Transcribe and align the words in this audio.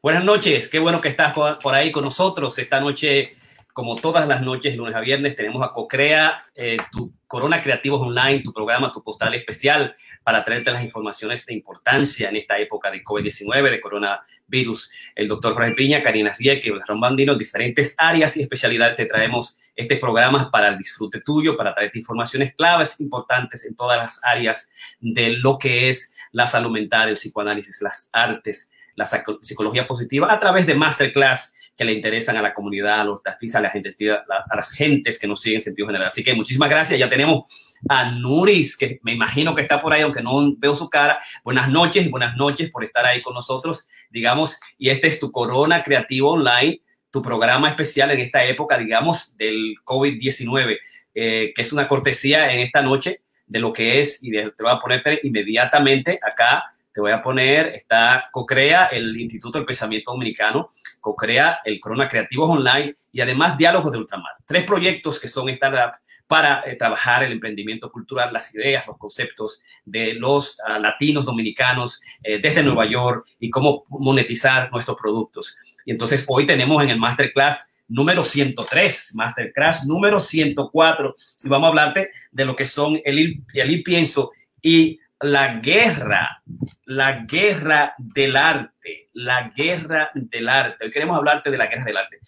Buenas 0.00 0.22
noches, 0.22 0.68
qué 0.68 0.78
bueno 0.78 1.00
que 1.00 1.08
estás 1.08 1.32
por 1.32 1.74
ahí 1.74 1.90
con 1.90 2.04
nosotros. 2.04 2.56
Esta 2.60 2.80
noche, 2.80 3.36
como 3.72 3.96
todas 3.96 4.28
las 4.28 4.42
noches, 4.42 4.76
lunes 4.76 4.94
a 4.94 5.00
viernes, 5.00 5.34
tenemos 5.34 5.60
a 5.60 5.72
Cocrea, 5.72 6.44
eh, 6.54 6.76
tu 6.92 7.12
Corona 7.26 7.60
Creativos 7.60 8.02
Online, 8.02 8.40
tu 8.44 8.52
programa, 8.52 8.92
tu 8.92 9.02
postal 9.02 9.34
especial 9.34 9.96
para 10.22 10.44
traerte 10.44 10.70
las 10.70 10.84
informaciones 10.84 11.44
de 11.46 11.54
importancia 11.54 12.28
en 12.28 12.36
esta 12.36 12.56
época 12.60 12.92
de 12.92 13.02
COVID-19, 13.02 13.70
de 13.70 13.80
coronavirus. 13.80 14.88
El 15.16 15.26
doctor 15.26 15.54
Jorge 15.54 15.72
Piña, 15.72 16.00
Karina 16.00 16.32
Rieke, 16.38 16.72
Ron 16.86 17.00
Bandino, 17.00 17.34
diferentes 17.34 17.96
áreas 17.98 18.36
y 18.36 18.42
especialidades 18.42 18.96
te 18.96 19.06
traemos 19.06 19.58
este 19.74 19.96
programa 19.96 20.48
para 20.52 20.68
el 20.68 20.78
disfrute 20.78 21.22
tuyo, 21.22 21.56
para 21.56 21.74
traerte 21.74 21.98
informaciones 21.98 22.54
claves 22.54 23.00
importantes 23.00 23.64
en 23.64 23.74
todas 23.74 23.98
las 23.98 24.20
áreas 24.22 24.70
de 25.00 25.30
lo 25.30 25.58
que 25.58 25.90
es 25.90 26.12
la 26.30 26.46
salud 26.46 26.70
mental, 26.70 27.08
el 27.08 27.16
psicoanálisis, 27.16 27.82
las 27.82 28.08
artes, 28.12 28.70
la 28.98 29.06
psicología 29.42 29.86
positiva 29.86 30.26
a 30.30 30.40
través 30.40 30.66
de 30.66 30.74
masterclass 30.74 31.54
que 31.76 31.84
le 31.84 31.92
interesan 31.92 32.36
a 32.36 32.42
la 32.42 32.52
comunidad, 32.52 33.00
a 33.00 33.04
los 33.04 33.20
artistas, 33.24 33.60
a, 33.60 33.62
la 33.62 33.70
gente, 33.70 33.94
a 34.10 34.56
las 34.56 34.72
gentes 34.72 35.20
que 35.20 35.28
nos 35.28 35.40
siguen 35.40 35.58
en 35.58 35.62
sentido 35.62 35.86
general. 35.86 36.08
Así 36.08 36.24
que 36.24 36.34
muchísimas 36.34 36.68
gracias. 36.68 36.98
Ya 36.98 37.08
tenemos 37.08 37.44
a 37.88 38.10
Nuris, 38.10 38.76
que 38.76 38.98
me 39.04 39.12
imagino 39.12 39.54
que 39.54 39.62
está 39.62 39.80
por 39.80 39.92
ahí, 39.92 40.02
aunque 40.02 40.20
no 40.20 40.52
veo 40.56 40.74
su 40.74 40.90
cara. 40.90 41.20
Buenas 41.44 41.68
noches 41.70 42.04
y 42.04 42.08
buenas 42.08 42.36
noches 42.36 42.68
por 42.70 42.82
estar 42.82 43.06
ahí 43.06 43.22
con 43.22 43.34
nosotros, 43.34 43.88
digamos. 44.10 44.58
Y 44.76 44.90
este 44.90 45.06
es 45.06 45.20
tu 45.20 45.30
Corona 45.30 45.84
Creativo 45.84 46.32
Online, 46.32 46.80
tu 47.12 47.22
programa 47.22 47.68
especial 47.68 48.10
en 48.10 48.18
esta 48.18 48.44
época, 48.44 48.76
digamos, 48.76 49.36
del 49.36 49.76
COVID-19, 49.84 50.78
eh, 51.14 51.52
que 51.54 51.62
es 51.62 51.72
una 51.72 51.86
cortesía 51.86 52.52
en 52.52 52.58
esta 52.58 52.82
noche 52.82 53.22
de 53.46 53.60
lo 53.60 53.72
que 53.72 54.00
es, 54.00 54.18
y 54.20 54.32
te 54.32 54.52
voy 54.58 54.72
a 54.72 54.80
poner 54.80 55.20
inmediatamente 55.22 56.18
acá 56.20 56.74
te 56.98 57.02
voy 57.02 57.12
a 57.12 57.22
poner, 57.22 57.68
está 57.76 58.20
CoCrea, 58.32 58.86
el 58.86 59.16
Instituto 59.20 59.56
del 59.56 59.64
Pensamiento 59.64 60.10
Dominicano, 60.10 60.68
CoCrea, 61.00 61.60
el 61.64 61.78
Corona 61.78 62.08
Creativos 62.08 62.50
Online 62.50 62.92
y 63.12 63.20
además 63.20 63.56
Diálogos 63.56 63.92
de 63.92 63.98
Ultramar. 63.98 64.32
Tres 64.44 64.64
proyectos 64.64 65.20
que 65.20 65.28
son 65.28 65.48
startup 65.50 65.92
para 66.26 66.64
eh, 66.66 66.74
trabajar 66.74 67.22
el 67.22 67.30
emprendimiento 67.30 67.92
cultural, 67.92 68.32
las 68.32 68.52
ideas, 68.52 68.84
los 68.84 68.98
conceptos 68.98 69.62
de 69.84 70.14
los 70.14 70.58
ah, 70.66 70.80
latinos 70.80 71.24
dominicanos 71.24 72.02
eh, 72.20 72.40
desde 72.40 72.64
Nueva 72.64 72.84
York 72.84 73.24
y 73.38 73.48
cómo 73.48 73.84
monetizar 73.90 74.68
nuestros 74.72 74.96
productos. 75.00 75.56
Y 75.86 75.92
entonces 75.92 76.24
hoy 76.26 76.46
tenemos 76.46 76.82
en 76.82 76.90
el 76.90 76.98
masterclass 76.98 77.70
número 77.86 78.24
103, 78.24 79.12
masterclass 79.14 79.86
número 79.86 80.18
104, 80.18 81.14
y 81.44 81.48
vamos 81.48 81.66
a 81.66 81.68
hablarte 81.68 82.10
de 82.32 82.44
lo 82.44 82.56
que 82.56 82.66
son 82.66 83.00
el, 83.04 83.44
el 83.54 83.82
pienso 83.84 84.32
y 84.60 84.98
la 85.20 85.54
guerra, 85.54 86.42
la 86.84 87.24
guerra 87.24 87.94
del 87.98 88.36
arte, 88.36 89.10
la 89.12 89.50
guerra 89.50 90.10
del 90.14 90.48
arte. 90.48 90.84
Hoy 90.84 90.90
queremos 90.90 91.16
hablarte 91.16 91.50
de 91.50 91.58
la 91.58 91.66
guerra 91.66 91.84
del 91.84 91.96
arte. 91.96 92.20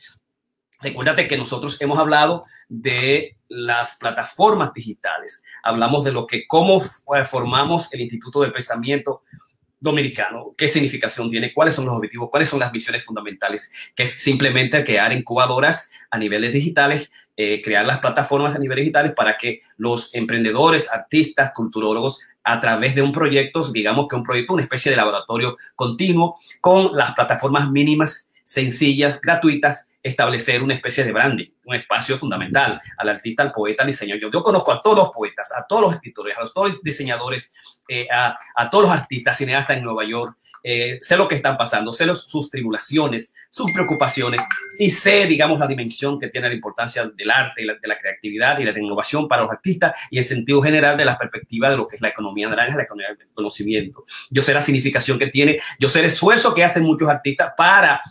Recuérdate 0.83 1.28
que 1.28 1.38
nosotros 1.38 1.80
hemos 1.80 1.98
hablado 1.98 2.44
de 2.68 3.36
las 3.48 3.96
plataformas 3.96 4.72
digitales. 4.72 5.42
Hablamos 5.62 6.05
de 6.05 6.12
lo 6.12 6.27
que, 6.27 6.46
cómo 6.46 6.80
formamos 6.80 7.92
el 7.92 8.00
Instituto 8.00 8.41
de 8.41 8.50
Pensamiento 8.50 9.22
Dominicano, 9.78 10.55
qué 10.58 10.68
significación 10.68 11.30
tiene, 11.30 11.55
cuáles 11.55 11.74
son 11.74 11.86
los 11.86 11.94
objetivos, 11.94 12.28
cuáles 12.30 12.48
son 12.48 12.61
las 12.61 12.72
misiones 12.72 13.05
fundamentales, 13.05 13.72
que 13.94 14.02
es 14.02 14.12
simplemente 14.22 14.84
crear 14.84 15.12
incubadoras 15.12 15.91
a 16.11 16.18
niveles 16.18 16.52
digitales, 16.52 17.11
eh, 17.42 17.62
crear 17.62 17.86
las 17.86 18.00
plataformas 18.00 18.55
a 18.55 18.58
niveles 18.58 18.83
digitales 18.83 19.12
para 19.16 19.38
que 19.38 19.62
los 19.78 20.14
emprendedores, 20.14 20.92
artistas, 20.92 21.52
culturólogos 21.55 22.20
a 22.44 22.60
través 22.60 22.94
de 22.94 23.00
un 23.00 23.12
proyecto, 23.12 23.66
digamos 23.72 24.08
que 24.08 24.16
un 24.16 24.22
proyecto, 24.22 24.52
una 24.52 24.62
especie 24.64 24.91
de 24.91 24.98
laboratorio 24.98 25.56
continuo 25.74 26.36
con 26.61 26.94
las 26.94 27.14
plataformas 27.14 27.70
mínimas, 27.70 28.28
sencillas, 28.44 29.18
gratuitas, 29.22 29.86
establecer 30.02 30.62
una 30.62 30.74
especie 30.74 31.02
de 31.02 31.12
branding, 31.12 31.46
un 31.64 31.77
espacio 31.77 32.18
fundamental 32.18 32.78
al 32.98 33.08
artista, 33.08 33.42
al 33.42 33.52
poeta, 33.52 33.84
al 33.84 33.89
diseñador. 33.89 34.30
Yo, 34.30 34.42
conozco 34.42 34.73
a 34.73 34.83
todos 34.83 34.98
los 34.98 35.11
poetas, 35.11 35.50
a 35.56 35.64
todos 35.67 35.80
los 35.80 35.95
escritores, 35.95 36.36
a 36.36 36.46
todos 36.46 36.73
los 36.73 36.83
diseñadores, 36.83 37.50
eh, 37.89 38.06
a, 38.12 38.68
todos 38.68 38.84
los 38.84 38.92
artistas, 38.92 39.39
cineastas 39.39 39.79
en 39.79 39.84
Nueva 39.84 40.05
York, 40.05 40.36
eh, 40.63 40.98
sé 41.01 41.17
lo 41.17 41.29
que 41.29 41.35
están 41.35 41.57
pasando, 41.57 41.93
sé 41.93 42.07
los, 42.07 42.25
sus 42.25 42.51
tribulaciones, 42.51 43.35
sus 43.51 43.73
preocupaciones 43.73 44.43
y 44.79 44.91
sé, 44.91 45.27
digamos, 45.27 45.59
la 45.59 45.67
dimensión 45.67 46.19
que 46.19 46.29
tiene 46.29 46.48
la 46.48 46.55
importancia 46.55 47.07
del 47.07 47.31
arte 47.31 47.63
y 47.63 47.67
de 47.67 47.89
la 47.89 47.98
creatividad 47.98 48.59
y 48.59 48.65
la 48.65 48.79
innovación 48.79 49.29
para 49.29 49.43
los 49.43 49.51
artistas 49.51 49.93
y 50.11 50.19
el 50.19 50.25
sentido 50.25 50.63
general 50.63 50.97
de 50.97 51.05
la 51.05 51.19
perspectiva 51.19 51.71
de 51.71 51.77
lo 51.77 51.89
que 51.89 51.97
es 51.97 52.03
la 52.03 52.09
economía 52.09 52.48
naranja, 52.48 52.77
la 52.77 52.85
economía 52.85 53.15
del 53.15 53.29
conocimiento. 53.33 54.05
Yo 54.31 54.43
sé 54.43 54.55
la 54.55 54.63
significación 54.63 55.19
que 55.19 55.29
tiene, 55.29 55.61
yo 55.79 55.89
sé 55.89 56.01
el 56.01 56.07
esfuerzo 56.07 56.55
que 56.55 56.65
hacen 56.65 56.83
muchos 56.83 57.09
artistas 57.09 57.53
para 57.57 58.03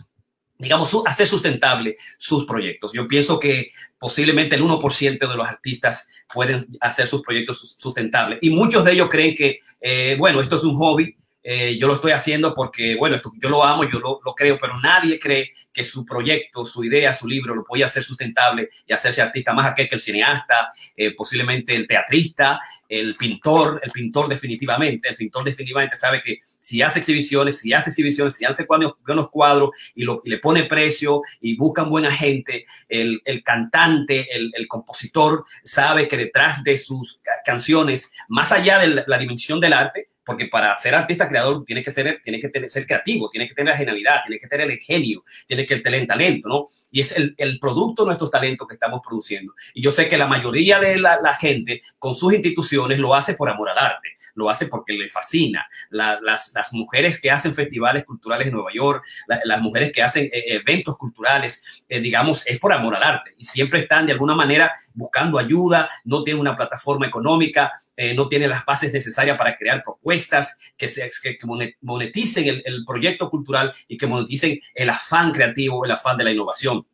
digamos, 0.60 0.94
hacer 1.06 1.26
sustentable 1.26 1.96
sus 2.18 2.44
proyectos. 2.44 2.92
Yo 2.92 3.08
pienso 3.08 3.40
que 3.40 3.70
posiblemente 3.98 4.56
el 4.56 4.62
1% 4.62 5.18
de 5.18 5.36
los 5.36 5.48
artistas 5.48 6.06
pueden 6.32 6.66
hacer 6.80 7.06
sus 7.06 7.22
proyectos 7.22 7.76
sustentables. 7.78 8.38
Y 8.42 8.50
muchos 8.50 8.84
de 8.84 8.92
ellos 8.92 9.08
creen 9.10 9.34
que, 9.34 9.60
eh, 9.80 10.16
bueno, 10.18 10.40
esto 10.40 10.56
es 10.56 10.64
un 10.64 10.76
hobby, 10.76 11.16
eh, 11.42 11.78
yo 11.78 11.86
lo 11.86 11.94
estoy 11.94 12.12
haciendo 12.12 12.54
porque, 12.54 12.96
bueno, 12.96 13.16
esto, 13.16 13.32
yo 13.40 13.48
lo 13.48 13.64
amo, 13.64 13.84
yo 13.84 13.98
lo, 13.98 14.20
lo, 14.24 14.34
creo, 14.34 14.58
pero 14.60 14.78
nadie 14.78 15.18
cree 15.18 15.52
que 15.72 15.84
su 15.84 16.04
proyecto, 16.04 16.64
su 16.64 16.84
idea, 16.84 17.14
su 17.14 17.26
libro 17.26 17.54
lo 17.54 17.64
puede 17.64 17.84
hacer 17.84 18.02
sustentable 18.02 18.68
y 18.86 18.92
hacerse 18.92 19.22
artista 19.22 19.54
más 19.54 19.66
aquel 19.66 19.88
que 19.88 19.94
el 19.94 20.00
cineasta, 20.00 20.72
eh, 20.96 21.14
posiblemente 21.14 21.74
el 21.74 21.86
teatrista, 21.86 22.60
el 22.88 23.16
pintor, 23.16 23.80
el 23.82 23.90
pintor 23.90 24.28
definitivamente, 24.28 25.08
el 25.08 25.16
pintor 25.16 25.44
definitivamente 25.44 25.96
sabe 25.96 26.20
que 26.20 26.40
si 26.58 26.82
hace 26.82 26.98
exhibiciones, 26.98 27.58
si 27.58 27.72
hace 27.72 27.90
exhibiciones, 27.90 28.34
si 28.34 28.44
hace 28.44 28.66
buenos 28.66 29.30
cuadros 29.30 29.70
y, 29.94 30.02
lo, 30.02 30.20
le 30.24 30.38
pone 30.38 30.64
precio 30.64 31.22
y 31.40 31.56
buscan 31.56 31.88
buena 31.88 32.10
gente, 32.10 32.66
el, 32.88 33.22
el 33.24 33.42
cantante, 33.42 34.26
el, 34.36 34.50
el, 34.54 34.68
compositor 34.68 35.44
sabe 35.64 36.08
que 36.08 36.16
detrás 36.16 36.62
de 36.64 36.76
sus 36.76 37.20
canciones, 37.44 38.10
más 38.28 38.52
allá 38.52 38.78
de 38.78 39.04
la 39.06 39.18
dimensión 39.18 39.60
del 39.60 39.72
arte, 39.72 40.10
porque 40.30 40.46
para 40.46 40.76
ser 40.76 40.94
artista 40.94 41.28
creador 41.28 41.64
tiene 41.64 41.82
que 41.82 41.90
ser, 41.90 42.20
tiene 42.22 42.40
que 42.40 42.48
tener, 42.48 42.70
ser 42.70 42.86
creativo, 42.86 43.28
tiene 43.30 43.48
que 43.48 43.54
tener 43.54 43.72
la 43.72 43.76
genialidad, 43.76 44.22
tiene 44.24 44.38
que 44.38 44.46
tener 44.46 44.70
el 44.70 44.78
genio, 44.78 45.24
tiene 45.48 45.66
que 45.66 45.76
tener 45.80 46.06
talento, 46.06 46.48
¿no? 46.48 46.66
Y 46.92 47.00
es 47.00 47.16
el, 47.16 47.34
el, 47.36 47.58
producto 47.58 48.04
de 48.04 48.06
nuestros 48.06 48.30
talentos 48.30 48.68
que 48.68 48.74
estamos 48.74 49.00
produciendo. 49.04 49.52
Y 49.74 49.82
yo 49.82 49.90
sé 49.90 50.08
que 50.08 50.16
la 50.16 50.28
mayoría 50.28 50.78
de 50.78 50.98
la, 50.98 51.18
la 51.20 51.34
gente 51.34 51.82
con 51.98 52.14
sus 52.14 52.32
instituciones 52.32 53.00
lo 53.00 53.16
hace 53.16 53.34
por 53.34 53.50
amor 53.50 53.70
al 53.70 53.78
arte, 53.78 54.10
lo 54.34 54.48
hace 54.48 54.66
porque 54.66 54.92
le 54.92 55.10
fascina. 55.10 55.66
La, 55.90 56.20
las, 56.22 56.52
las, 56.54 56.72
mujeres 56.74 57.20
que 57.20 57.32
hacen 57.32 57.52
festivales 57.52 58.04
culturales 58.04 58.46
en 58.46 58.52
Nueva 58.52 58.70
York, 58.72 59.04
la, 59.26 59.40
las 59.42 59.60
mujeres 59.60 59.90
que 59.90 60.04
hacen 60.04 60.26
eh, 60.26 60.44
eventos 60.46 60.96
culturales, 60.96 61.64
eh, 61.88 61.98
digamos, 61.98 62.46
es 62.46 62.60
por 62.60 62.72
amor 62.72 62.94
al 62.94 63.02
arte. 63.02 63.34
Y 63.36 63.46
siempre 63.46 63.80
están 63.80 64.06
de 64.06 64.12
alguna 64.12 64.36
manera 64.36 64.72
buscando 64.94 65.40
ayuda, 65.40 65.90
no 66.04 66.22
tienen 66.22 66.40
una 66.40 66.56
plataforma 66.56 67.08
económica, 67.08 67.72
eh, 68.02 68.14
no 68.14 68.30
tienen 68.30 68.48
las 68.48 68.64
bases 68.64 68.94
necesarias 68.94 69.36
para 69.36 69.54
crear 69.56 69.82
propuestas 69.82 70.56
que, 70.78 70.88
se, 70.88 71.10
que 71.22 71.36
moneticen 71.82 72.48
el, 72.48 72.62
el 72.64 72.82
proyecto 72.86 73.28
cultural 73.28 73.74
y 73.88 73.98
que 73.98 74.06
moneticen 74.06 74.58
el 74.74 74.88
afán 74.88 75.32
creativo, 75.32 75.84
el 75.84 75.90
afán 75.90 76.16
de 76.16 76.24
la 76.24 76.32
innovación. 76.32 76.86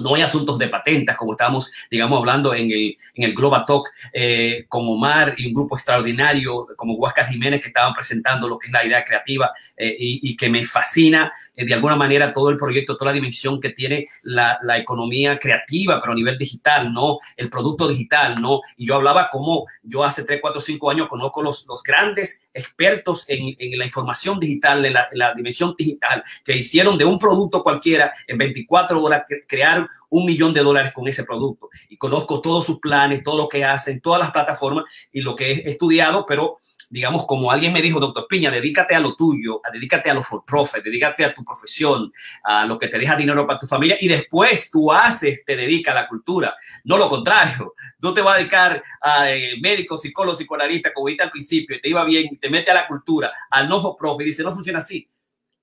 No 0.00 0.14
hay 0.14 0.22
asuntos 0.22 0.58
de 0.58 0.68
patentes, 0.68 1.16
como 1.16 1.32
estamos, 1.32 1.72
digamos, 1.90 2.18
hablando 2.18 2.54
en 2.54 2.70
el, 2.70 2.96
en 3.14 3.24
el 3.24 3.34
Global 3.34 3.64
Talk 3.66 3.90
eh, 4.12 4.64
con 4.68 4.88
Omar 4.88 5.34
y 5.36 5.46
un 5.46 5.54
grupo 5.54 5.76
extraordinario 5.76 6.66
como 6.76 6.94
Huáscar 6.94 7.28
Jiménez 7.28 7.60
que 7.60 7.68
estaban 7.68 7.94
presentando 7.94 8.48
lo 8.48 8.58
que 8.58 8.68
es 8.68 8.72
la 8.72 8.86
idea 8.86 9.04
creativa 9.04 9.50
eh, 9.76 9.94
y, 9.98 10.30
y, 10.30 10.36
que 10.36 10.48
me 10.48 10.64
fascina 10.64 11.32
eh, 11.54 11.64
de 11.64 11.74
alguna 11.74 11.96
manera 11.96 12.32
todo 12.32 12.50
el 12.50 12.56
proyecto, 12.56 12.96
toda 12.96 13.10
la 13.10 13.14
dimensión 13.14 13.60
que 13.60 13.70
tiene 13.70 14.06
la, 14.22 14.58
la, 14.62 14.78
economía 14.78 15.38
creativa, 15.38 16.00
pero 16.00 16.12
a 16.12 16.16
nivel 16.16 16.38
digital, 16.38 16.92
¿no? 16.92 17.18
El 17.36 17.50
producto 17.50 17.88
digital, 17.88 18.40
¿no? 18.40 18.60
Y 18.76 18.86
yo 18.86 18.94
hablaba 18.94 19.28
como 19.30 19.66
yo 19.82 20.04
hace 20.04 20.24
3, 20.24 20.38
4, 20.40 20.60
5 20.60 20.90
años 20.90 21.08
conozco 21.08 21.42
los, 21.42 21.66
los 21.66 21.82
grandes 21.82 22.44
expertos 22.54 23.24
en, 23.28 23.56
en 23.58 23.78
la 23.78 23.84
información 23.84 24.38
digital, 24.38 24.84
en 24.84 24.94
la, 24.94 25.08
en 25.10 25.18
la 25.18 25.34
dimensión 25.34 25.74
digital, 25.76 26.22
que 26.44 26.56
hicieron 26.56 26.96
de 26.96 27.04
un 27.04 27.18
producto 27.18 27.62
cualquiera 27.62 28.12
en 28.26 28.38
24 28.38 29.02
horas 29.02 29.22
crear 29.46 29.87
un 30.10 30.24
millón 30.24 30.54
de 30.54 30.62
dólares 30.62 30.92
con 30.92 31.08
ese 31.08 31.24
producto. 31.24 31.68
Y 31.88 31.96
conozco 31.96 32.40
todos 32.40 32.64
sus 32.66 32.78
planes, 32.78 33.22
todo 33.22 33.36
lo 33.36 33.48
que 33.48 33.64
hacen, 33.64 34.00
todas 34.00 34.20
las 34.20 34.30
plataformas 34.30 34.84
y 35.12 35.20
lo 35.20 35.34
que 35.34 35.52
he 35.52 35.70
estudiado, 35.70 36.24
pero 36.26 36.58
digamos, 36.90 37.26
como 37.26 37.50
alguien 37.50 37.72
me 37.72 37.82
dijo, 37.82 38.00
doctor 38.00 38.26
Piña, 38.28 38.50
dedícate 38.50 38.94
a 38.94 39.00
lo 39.00 39.14
tuyo, 39.14 39.60
dedícate 39.72 40.10
a 40.10 40.14
lo 40.14 40.22
for 40.22 40.44
profit, 40.44 40.82
dedícate 40.82 41.24
a 41.24 41.34
tu 41.34 41.44
profesión, 41.44 42.12
a 42.42 42.64
lo 42.66 42.78
que 42.78 42.88
te 42.88 42.98
deja 42.98 43.16
dinero 43.16 43.46
para 43.46 43.58
tu 43.58 43.66
familia 43.66 43.96
y 44.00 44.08
después 44.08 44.70
tú 44.70 44.92
haces, 44.92 45.44
te 45.44 45.56
dedicas 45.56 45.94
a 45.94 46.02
la 46.02 46.08
cultura. 46.08 46.54
No 46.84 46.96
lo 46.96 47.08
contrario, 47.08 47.74
tú 48.00 48.14
te 48.14 48.20
vas 48.20 48.36
a 48.36 48.38
dedicar 48.38 48.82
a 49.00 49.30
eh, 49.30 49.56
médico, 49.60 49.96
psicólogo, 49.96 50.36
psicoanalista, 50.36 50.92
como 50.92 51.08
dijiste 51.08 51.24
al 51.24 51.30
principio, 51.30 51.76
y 51.76 51.80
te 51.80 51.88
iba 51.88 52.04
bien, 52.04 52.38
te 52.40 52.50
mete 52.50 52.70
a 52.70 52.74
la 52.74 52.86
cultura, 52.86 53.32
al 53.50 53.68
no 53.68 53.80
for 53.80 53.96
profit, 53.96 54.22
y 54.22 54.30
dice, 54.30 54.42
no 54.42 54.52
funciona 54.52 54.78
así. 54.78 55.08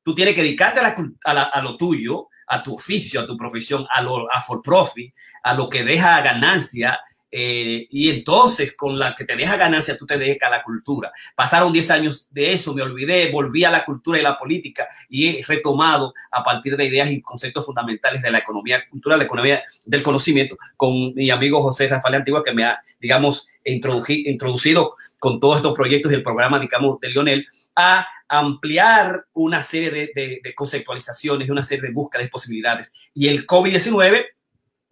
Tú 0.04 0.14
tienes 0.14 0.36
que 0.36 0.44
dedicarte 0.44 0.80
a, 0.80 1.34
la, 1.34 1.44
a 1.44 1.62
lo 1.64 1.78
tuyo, 1.78 2.28
a 2.48 2.62
tu 2.62 2.76
oficio, 2.76 3.22
a 3.22 3.26
tu 3.26 3.36
profesión, 3.38 3.86
a 3.90 4.02
lo 4.02 4.32
a 4.32 4.42
for 4.42 4.62
profit, 4.62 5.14
a 5.44 5.54
lo 5.54 5.70
que 5.70 5.84
deja 5.84 6.22
ganancia, 6.22 7.00
eh, 7.38 7.90
y 7.92 8.10
entonces 8.10 8.78
con 8.78 8.98
la 8.98 9.14
que 9.14 9.26
te 9.26 9.36
deja 9.36 9.58
ganancia, 9.58 9.98
tú 9.98 10.06
te 10.06 10.18
dejas 10.18 10.50
la 10.50 10.64
cultura. 10.64 11.12
Pasaron 11.36 11.74
10 11.74 11.92
años 11.92 12.30
de 12.32 12.54
eso, 12.54 12.74
me 12.74 12.82
olvidé, 12.82 13.30
volví 13.30 13.66
a 13.66 13.72
la 13.72 13.84
cultura 13.84 14.18
y 14.18 14.22
la 14.22 14.40
política 14.40 14.88
y 15.10 15.28
he 15.28 15.44
retomado 15.46 16.14
a 16.32 16.46
partir 16.46 16.78
de 16.78 16.86
ideas 16.86 17.12
y 17.12 17.22
conceptos 17.22 17.66
fundamentales 17.66 18.22
de 18.22 18.32
la 18.32 18.38
economía 18.38 18.88
cultural, 18.90 19.20
la 19.20 19.26
economía 19.26 19.64
del 19.86 20.02
conocimiento, 20.02 20.56
con 20.78 21.14
mi 21.14 21.30
amigo 21.30 21.62
José 21.62 21.90
Rafael 21.90 22.16
Antigua, 22.16 22.42
que 22.42 22.54
me 22.54 22.64
ha, 22.64 22.80
digamos, 23.02 23.50
introducido 23.66 24.96
con 25.20 25.42
todos 25.42 25.58
estos 25.58 25.74
proyectos 25.74 26.14
y 26.14 26.16
el 26.16 26.24
programa, 26.24 26.58
digamos, 26.58 27.02
de 27.02 27.10
Lionel, 27.10 27.46
a 27.76 28.08
ampliar 28.30 29.26
una 29.34 29.62
serie 29.62 29.92
de, 30.16 30.40
de, 30.42 30.56
conceptualizaciones, 30.56 31.50
una 31.50 31.64
serie 31.64 31.90
de 31.90 31.94
búsquedas 31.94 32.28
de 32.28 32.30
posibilidades. 32.30 32.94
Y 33.14 33.28
el 33.28 33.46
COVID-19, 33.46 34.24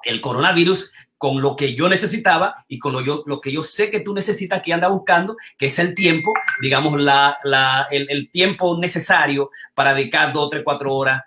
el 0.03 0.21
coronavirus, 0.21 0.91
con 1.23 1.41
lo 1.41 1.55
que 1.55 1.73
yo 1.73 1.87
necesitaba 1.87 2.65
y 2.67 2.79
con 2.79 2.91
lo, 2.91 2.99
yo, 2.99 3.23
lo 3.25 3.39
que 3.39 3.51
yo 3.51 3.63
sé 3.63 3.89
que 3.89 4.01
tú 4.01 4.13
necesitas, 4.13 4.61
que 4.61 4.73
anda 4.73 4.89
buscando, 4.89 5.37
que 5.57 5.67
es 5.67 5.79
el 5.79 5.95
tiempo, 5.95 6.33
digamos, 6.61 6.99
la, 7.01 7.37
la, 7.45 7.87
el, 7.91 8.29
tiempo 8.29 8.77
necesario 8.77 9.49
para 9.73 9.93
dedicar 9.93 10.33
dos, 10.33 10.49
tres, 10.49 10.63
cuatro 10.65 10.93
horas 10.93 11.21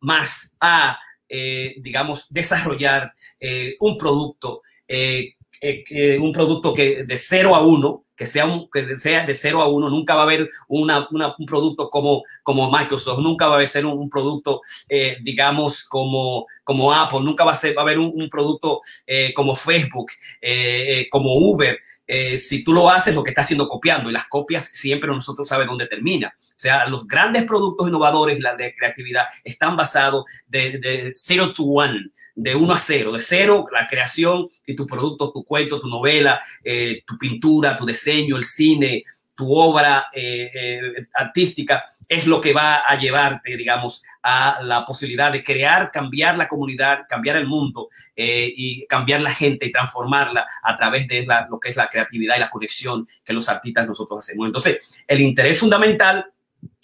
más 0.00 0.54
a, 0.58 0.98
eh, 1.28 1.74
digamos, 1.80 2.32
desarrollar 2.32 3.12
eh, 3.38 3.76
un 3.80 3.98
producto, 3.98 4.62
eh, 4.88 5.34
eh 5.62 6.18
un 6.18 6.32
producto 6.32 6.74
que 6.74 7.04
de 7.04 7.18
cero 7.18 7.54
a 7.54 7.64
uno, 7.64 8.04
que 8.16 8.26
sea, 8.26 8.46
un, 8.46 8.68
que 8.70 8.98
sea 8.98 9.26
de 9.26 9.34
cero 9.34 9.62
a 9.62 9.68
uno, 9.68 9.88
nunca 9.88 10.14
va 10.14 10.20
a 10.20 10.24
haber 10.24 10.50
una, 10.68 11.08
una, 11.10 11.34
un 11.38 11.46
producto 11.46 11.90
como, 11.90 12.22
como 12.42 12.70
Microsoft, 12.70 13.18
nunca 13.20 13.46
va 13.46 13.54
a 13.54 13.56
haber 13.56 13.86
un, 13.86 14.08
producto, 14.10 14.60
eh, 14.88 15.16
digamos, 15.22 15.84
como, 15.84 16.46
como 16.62 16.92
Apple, 16.92 17.20
nunca 17.22 17.44
va 17.44 17.52
a, 17.52 17.56
ser, 17.56 17.76
va 17.76 17.82
a 17.82 17.84
haber 17.84 17.98
un, 17.98 18.28
producto 18.30 18.80
eh, 19.06 19.32
como 19.34 19.56
Facebook, 19.56 20.12
eh 20.40 21.08
como 21.10 21.34
Uber. 21.34 21.78
Eh, 22.06 22.36
si 22.36 22.62
tú 22.62 22.72
lo 22.72 22.90
haces, 22.90 23.14
lo 23.14 23.22
que 23.22 23.30
estás 23.30 23.46
haciendo 23.46 23.68
copiando 23.68 24.10
y 24.10 24.12
las 24.12 24.28
copias 24.28 24.66
siempre 24.66 25.08
nosotros 25.08 25.48
sabemos 25.48 25.72
dónde 25.72 25.86
termina. 25.86 26.34
O 26.36 26.58
sea, 26.58 26.86
los 26.86 27.06
grandes 27.06 27.44
productos 27.44 27.88
innovadores, 27.88 28.38
la 28.40 28.54
de 28.54 28.74
creatividad, 28.74 29.24
están 29.42 29.76
basados 29.76 30.24
de, 30.46 30.78
de 30.78 31.12
zero 31.14 31.52
to 31.52 31.64
one 31.64 32.10
de 32.34 32.54
1 32.54 32.72
a 32.72 32.78
0, 32.78 33.12
de 33.12 33.20
cero 33.20 33.66
la 33.72 33.86
creación 33.86 34.48
y 34.66 34.74
tu 34.74 34.86
producto, 34.86 35.32
tu 35.32 35.44
cuento, 35.44 35.80
tu 35.80 35.88
novela, 35.88 36.42
eh, 36.64 37.02
tu 37.06 37.18
pintura, 37.18 37.76
tu 37.76 37.84
diseño, 37.84 38.36
el 38.36 38.44
cine, 38.44 39.04
tu 39.34 39.54
obra 39.54 40.06
eh, 40.12 40.50
eh, 40.54 41.06
artística, 41.14 41.84
es 42.08 42.26
lo 42.26 42.40
que 42.40 42.52
va 42.52 42.82
a 42.86 42.98
llevarte, 42.98 43.56
digamos, 43.56 44.02
a 44.22 44.60
la 44.62 44.84
posibilidad 44.84 45.32
de 45.32 45.42
crear, 45.42 45.90
cambiar 45.90 46.36
la 46.36 46.46
comunidad, 46.46 47.06
cambiar 47.08 47.36
el 47.36 47.46
mundo 47.46 47.88
y 48.14 48.86
cambiar 48.86 49.22
la 49.22 49.32
gente 49.32 49.64
y 49.64 49.72
transformarla 49.72 50.46
a 50.62 50.76
través 50.76 51.08
de 51.08 51.26
lo 51.48 51.58
que 51.58 51.70
es 51.70 51.76
la 51.76 51.88
creatividad 51.88 52.36
y 52.36 52.40
la 52.40 52.50
conexión 52.50 53.08
que 53.24 53.32
los 53.32 53.48
artistas 53.48 53.86
nosotros 53.86 54.18
hacemos. 54.18 54.46
Entonces, 54.46 55.04
el 55.08 55.22
interés 55.22 55.58
fundamental 55.58 56.26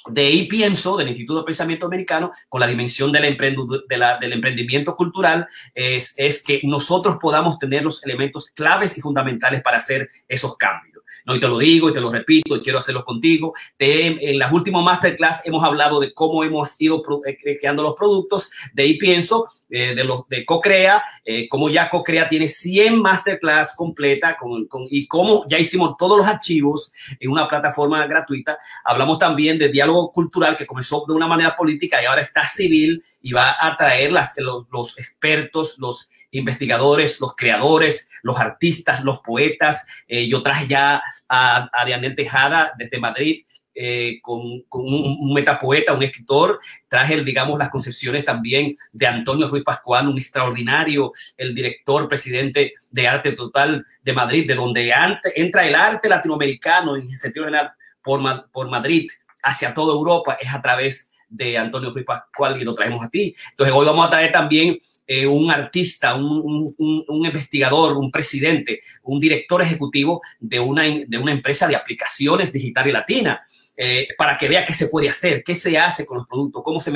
de 0.06 0.47
pienso, 0.49 0.97
del 0.97 1.09
Instituto 1.09 1.41
de 1.41 1.47
Pensamiento 1.47 1.87
Americano, 1.87 2.33
con 2.49 2.61
la 2.61 2.67
dimensión 2.67 3.11
del 3.11 3.25
emprendimiento 3.25 4.97
cultural, 4.97 5.47
es, 5.75 6.15
es 6.17 6.43
que 6.43 6.61
nosotros 6.65 7.19
podamos 7.21 7.59
tener 7.59 7.83
los 7.83 8.05
elementos 8.05 8.50
claves 8.50 8.97
y 8.97 9.00
fundamentales 9.00 9.62
para 9.62 9.79
hacer 9.79 10.09
esos 10.29 10.56
cambios. 10.56 10.98
¿No? 11.25 11.34
Y 11.34 11.40
te 11.40 11.49
lo 11.49 11.58
digo 11.58 11.88
y 11.88 11.93
te 11.93 12.00
lo 12.00 12.10
repito 12.10 12.56
y 12.56 12.60
quiero 12.60 12.78
hacerlo 12.78 13.05
contigo. 13.05 13.55
en 13.78 14.38
las 14.38 14.52
últimas 14.52 14.82
masterclass 14.82 15.43
hemos 15.44 15.64
hablado 15.64 16.00
de 16.00 16.12
cómo 16.12 16.44
hemos 16.44 16.75
ido 16.78 17.02
eh, 17.26 17.58
creando 17.58 17.82
los 17.82 17.94
productos. 17.94 18.50
De 18.72 18.82
ahí 18.82 18.99
pienso 18.99 19.49
eh, 19.70 19.94
de 19.94 20.05
los 20.05 20.26
de 20.28 20.46
CoCrea, 20.46 21.02
eh, 21.25 21.46
cómo 21.49 21.69
ya 21.69 21.90
CoCrea 21.90 22.28
tiene 22.28 22.49
100 22.49 23.00
masterclass 23.00 23.76
completa 23.76 24.37
con, 24.37 24.66
con, 24.66 24.87
y 24.90 25.06
cómo 25.06 25.44
ya 25.46 25.58
hicimos 25.58 25.96
todos 25.99 26.16
los 26.16 26.26
archivos 26.26 26.93
en 27.20 27.31
una 27.31 27.46
plataforma 27.49 28.06
gratuita. 28.06 28.58
Hablamos 28.84 29.19
también 29.19 29.58
de 29.58 29.69
diálogo 29.69 30.10
cultural 30.10 30.56
que 30.56 30.66
comenzó 30.66 31.05
de 31.06 31.14
una 31.14 31.26
manera 31.26 31.55
política 31.55 32.02
y 32.02 32.06
ahora 32.06 32.22
está 32.22 32.46
civil 32.46 33.05
y 33.20 33.32
va 33.32 33.56
a 33.60 33.76
traer 33.76 34.10
las, 34.10 34.34
los, 34.38 34.64
los 34.72 34.99
expertos, 34.99 35.78
los 35.78 36.08
investigadores, 36.31 37.21
los 37.21 37.35
creadores, 37.35 38.09
los 38.23 38.39
artistas, 38.39 39.03
los 39.05 39.21
poetas. 39.21 39.87
Eh, 40.07 40.29
yo 40.29 40.43
traje 40.43 40.69
ya 40.69 41.03
a, 41.29 41.71
a 41.73 41.85
Dianel 41.85 42.17
Tejada 42.17 42.73
desde 42.79 42.99
Madrid. 42.99 43.45
Eh, 43.81 44.19
con, 44.23 44.63
con 44.69 44.83
un, 44.93 45.33
metapoeta, 45.33 45.93
un 45.93 46.03
escritor, 46.03 46.59
traje, 46.89 47.23
digamos, 47.23 47.57
las 47.61 47.71
concepciones 47.71 48.25
también 48.25 48.75
de 48.91 49.07
Antonio 49.07 49.47
Ruiz 49.47 49.63
Pascual, 49.63 50.09
un 50.09 50.19
extraordinario, 50.19 51.13
el 51.37 51.55
director, 51.55 52.09
presidente 52.09 52.73
de 52.91 53.07
Arte 53.07 53.31
Total 53.35 53.87
de 54.03 54.13
Madrid, 54.13 54.49
de 54.49 54.57
donde 54.57 54.93
ante, 54.93 55.41
entra 55.41 55.65
el 55.65 55.77
arte 55.77 56.09
latinoamericano 56.09 56.97
en 56.97 57.17
sentido 57.17 57.45
general 57.45 57.71
por, 58.03 58.21
por 58.51 58.69
Madrid 58.69 59.09
hacia 59.45 59.73
toda 59.73 59.95
Europa, 59.95 60.37
es 60.41 60.53
a 60.53 60.61
través 60.61 61.13
de 61.29 61.57
Antonio 61.57 61.93
Ruiz 61.93 62.05
Pascual 62.05 62.61
y 62.61 62.65
lo 62.65 62.75
traemos 62.75 63.05
a 63.05 63.11
ti. 63.11 63.37
Entonces 63.51 63.73
hoy 63.73 63.87
vamos 63.87 64.09
a 64.09 64.11
traer 64.11 64.33
también 64.33 64.77
eh, 65.08 65.26
un 65.26 65.50
artista, 65.50 66.14
un, 66.14 66.69
un, 66.76 67.05
un, 67.08 67.26
investigador, 67.26 67.96
un 67.96 68.10
presidente, 68.10 68.82
un 69.05 69.19
director 69.19 69.62
ejecutivo 69.62 70.20
de 70.38 70.60
una, 70.60 70.82
de 70.82 71.19
una 71.19 71.32
empresa 71.32 71.66
de 71.66 71.76
aplicaciones 71.76 72.52
digitales 72.52 72.93
latina. 72.93 73.43
Eh, 73.81 74.08
para 74.19 74.37
que 74.37 74.49
vea 74.49 74.64
qué 74.64 74.75
se 74.75 74.88
puede 74.88 75.08
hacer, 75.08 75.44
qué 75.44 75.55
se 75.55 75.78
hace 75.78 76.05
con 76.05 76.19
los 76.19 76.26
productos, 76.26 76.64
cómo 76.64 76.81
se, 76.81 76.90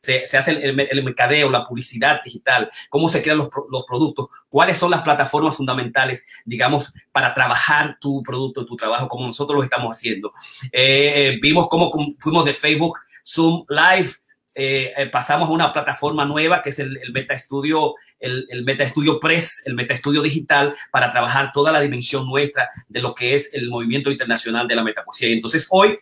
se, 0.00 0.26
se 0.26 0.38
hace 0.38 0.52
el, 0.52 0.80
el, 0.80 1.04
mercadeo, 1.04 1.50
la 1.50 1.66
publicidad 1.68 2.22
digital, 2.24 2.70
cómo 2.88 3.10
se 3.10 3.20
crean 3.20 3.36
los, 3.36 3.50
los, 3.70 3.84
productos, 3.86 4.28
cuáles 4.48 4.78
son 4.78 4.90
las 4.90 5.02
plataformas 5.02 5.54
fundamentales, 5.54 6.24
digamos, 6.46 6.94
para 7.12 7.34
trabajar 7.34 7.98
tu 8.00 8.22
producto, 8.22 8.64
tu 8.64 8.74
trabajo, 8.74 9.06
como 9.06 9.26
nosotros 9.26 9.58
lo 9.58 9.64
estamos 9.64 9.94
haciendo. 9.94 10.32
Eh, 10.72 11.38
vimos 11.42 11.68
cómo 11.68 11.92
fuimos 12.18 12.46
de 12.46 12.54
Facebook, 12.54 13.00
Zoom 13.22 13.66
Live, 13.68 14.12
eh, 14.60 14.92
eh, 14.96 15.06
pasamos 15.06 15.48
a 15.48 15.52
una 15.52 15.72
plataforma 15.72 16.24
nueva 16.24 16.60
que 16.60 16.70
es 16.70 16.80
el, 16.80 16.96
el 16.96 17.12
Meta 17.12 17.38
Studio, 17.38 17.94
el, 18.18 18.44
el, 18.50 18.64
Meta 18.64 18.88
Studio 18.88 19.20
Press, 19.20 19.62
el 19.66 19.74
Meta 19.74 19.96
Studio 19.96 20.20
Digital, 20.20 20.74
para 20.90 21.12
trabajar 21.12 21.52
toda 21.52 21.70
la 21.70 21.80
dimensión 21.80 22.26
nuestra 22.26 22.68
de 22.88 23.00
lo 23.00 23.14
que 23.14 23.36
es 23.36 23.54
el 23.54 23.70
movimiento 23.70 24.10
internacional 24.10 24.66
de 24.66 24.74
la 24.74 24.82
metapoesía. 24.82 25.28
Entonces 25.28 25.68
hoy 25.70 25.96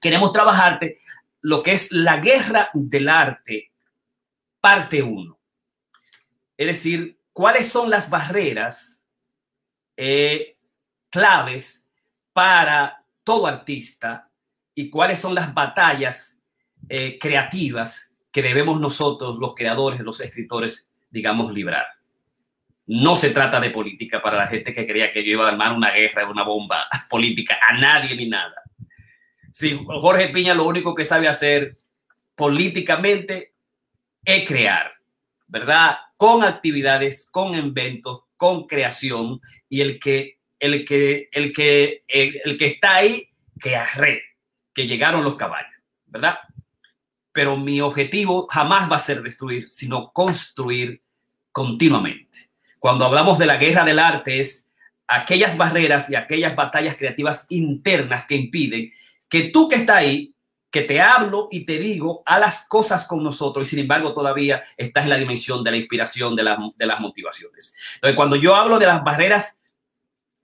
queremos 0.00 0.32
trabajarte 0.32 1.00
lo 1.40 1.64
que 1.64 1.72
es 1.72 1.90
la 1.90 2.18
guerra 2.18 2.70
del 2.74 3.08
arte, 3.08 3.72
parte 4.60 5.02
1. 5.02 5.36
Es 6.58 6.66
decir, 6.68 7.18
cuáles 7.32 7.66
son 7.66 7.90
las 7.90 8.08
barreras 8.08 9.02
eh, 9.96 10.56
claves 11.10 11.88
para 12.32 13.04
todo 13.24 13.48
artista 13.48 14.30
y 14.76 14.90
cuáles 14.90 15.18
son 15.18 15.34
las 15.34 15.52
batallas 15.52 16.39
eh, 16.92 17.20
creativas 17.20 18.12
que 18.32 18.42
debemos 18.42 18.80
nosotros, 18.80 19.38
los 19.38 19.54
creadores, 19.54 20.00
los 20.00 20.20
escritores, 20.20 20.88
digamos, 21.08 21.52
librar. 21.52 21.86
No 22.88 23.14
se 23.14 23.30
trata 23.30 23.60
de 23.60 23.70
política 23.70 24.20
para 24.20 24.36
la 24.36 24.48
gente 24.48 24.74
que 24.74 24.88
creía 24.88 25.12
que 25.12 25.22
yo 25.22 25.30
iba 25.30 25.44
a 25.44 25.50
armar 25.50 25.72
una 25.72 25.92
guerra, 25.92 26.28
una 26.28 26.42
bomba 26.42 26.88
política, 27.08 27.60
a 27.64 27.78
nadie 27.78 28.16
ni 28.16 28.28
nada. 28.28 28.56
Si 29.52 29.80
Jorge 29.84 30.30
Piña 30.30 30.52
lo 30.52 30.64
único 30.64 30.92
que 30.92 31.04
sabe 31.04 31.28
hacer 31.28 31.76
políticamente 32.34 33.52
es 34.24 34.44
crear, 34.48 34.92
¿verdad? 35.46 35.96
Con 36.16 36.42
actividades, 36.42 37.28
con 37.30 37.54
inventos, 37.54 38.24
con 38.36 38.66
creación 38.66 39.40
y 39.68 39.82
el 39.82 40.00
que 40.00 40.40
el 40.58 40.84
que 40.84 41.28
el 41.30 41.52
que 41.52 42.02
el, 42.08 42.40
el 42.44 42.58
que 42.58 42.66
está 42.66 42.96
ahí 42.96 43.28
que 43.60 43.76
arre, 43.76 44.24
que 44.74 44.88
llegaron 44.88 45.22
los 45.22 45.36
caballos, 45.36 45.78
¿verdad? 46.06 46.40
Pero 47.32 47.56
mi 47.56 47.80
objetivo 47.80 48.46
jamás 48.48 48.90
va 48.90 48.96
a 48.96 49.00
ser 49.00 49.22
destruir, 49.22 49.66
sino 49.66 50.12
construir 50.12 51.02
continuamente. 51.52 52.50
Cuando 52.78 53.04
hablamos 53.04 53.38
de 53.38 53.46
la 53.46 53.56
guerra 53.56 53.84
del 53.84 53.98
arte 53.98 54.40
es 54.40 54.68
aquellas 55.06 55.56
barreras 55.56 56.08
y 56.08 56.14
aquellas 56.14 56.54
batallas 56.54 56.96
creativas 56.96 57.46
internas 57.48 58.26
que 58.26 58.36
impiden 58.36 58.92
que 59.28 59.50
tú 59.50 59.68
que 59.68 59.76
está 59.76 59.96
ahí, 59.96 60.34
que 60.70 60.82
te 60.82 61.00
hablo 61.00 61.48
y 61.50 61.64
te 61.64 61.78
digo, 61.78 62.22
a 62.26 62.38
las 62.38 62.66
cosas 62.68 63.06
con 63.06 63.22
nosotros 63.22 63.66
y 63.66 63.70
sin 63.70 63.78
embargo 63.80 64.14
todavía 64.14 64.62
estás 64.76 65.04
en 65.04 65.10
la 65.10 65.16
dimensión 65.16 65.64
de 65.64 65.70
la 65.72 65.76
inspiración, 65.76 66.36
de, 66.36 66.44
la, 66.44 66.58
de 66.76 66.86
las 66.86 67.00
motivaciones. 67.00 67.74
Entonces, 67.94 68.16
cuando 68.16 68.36
yo 68.36 68.54
hablo 68.54 68.78
de 68.78 68.86
las 68.86 69.02
barreras 69.02 69.60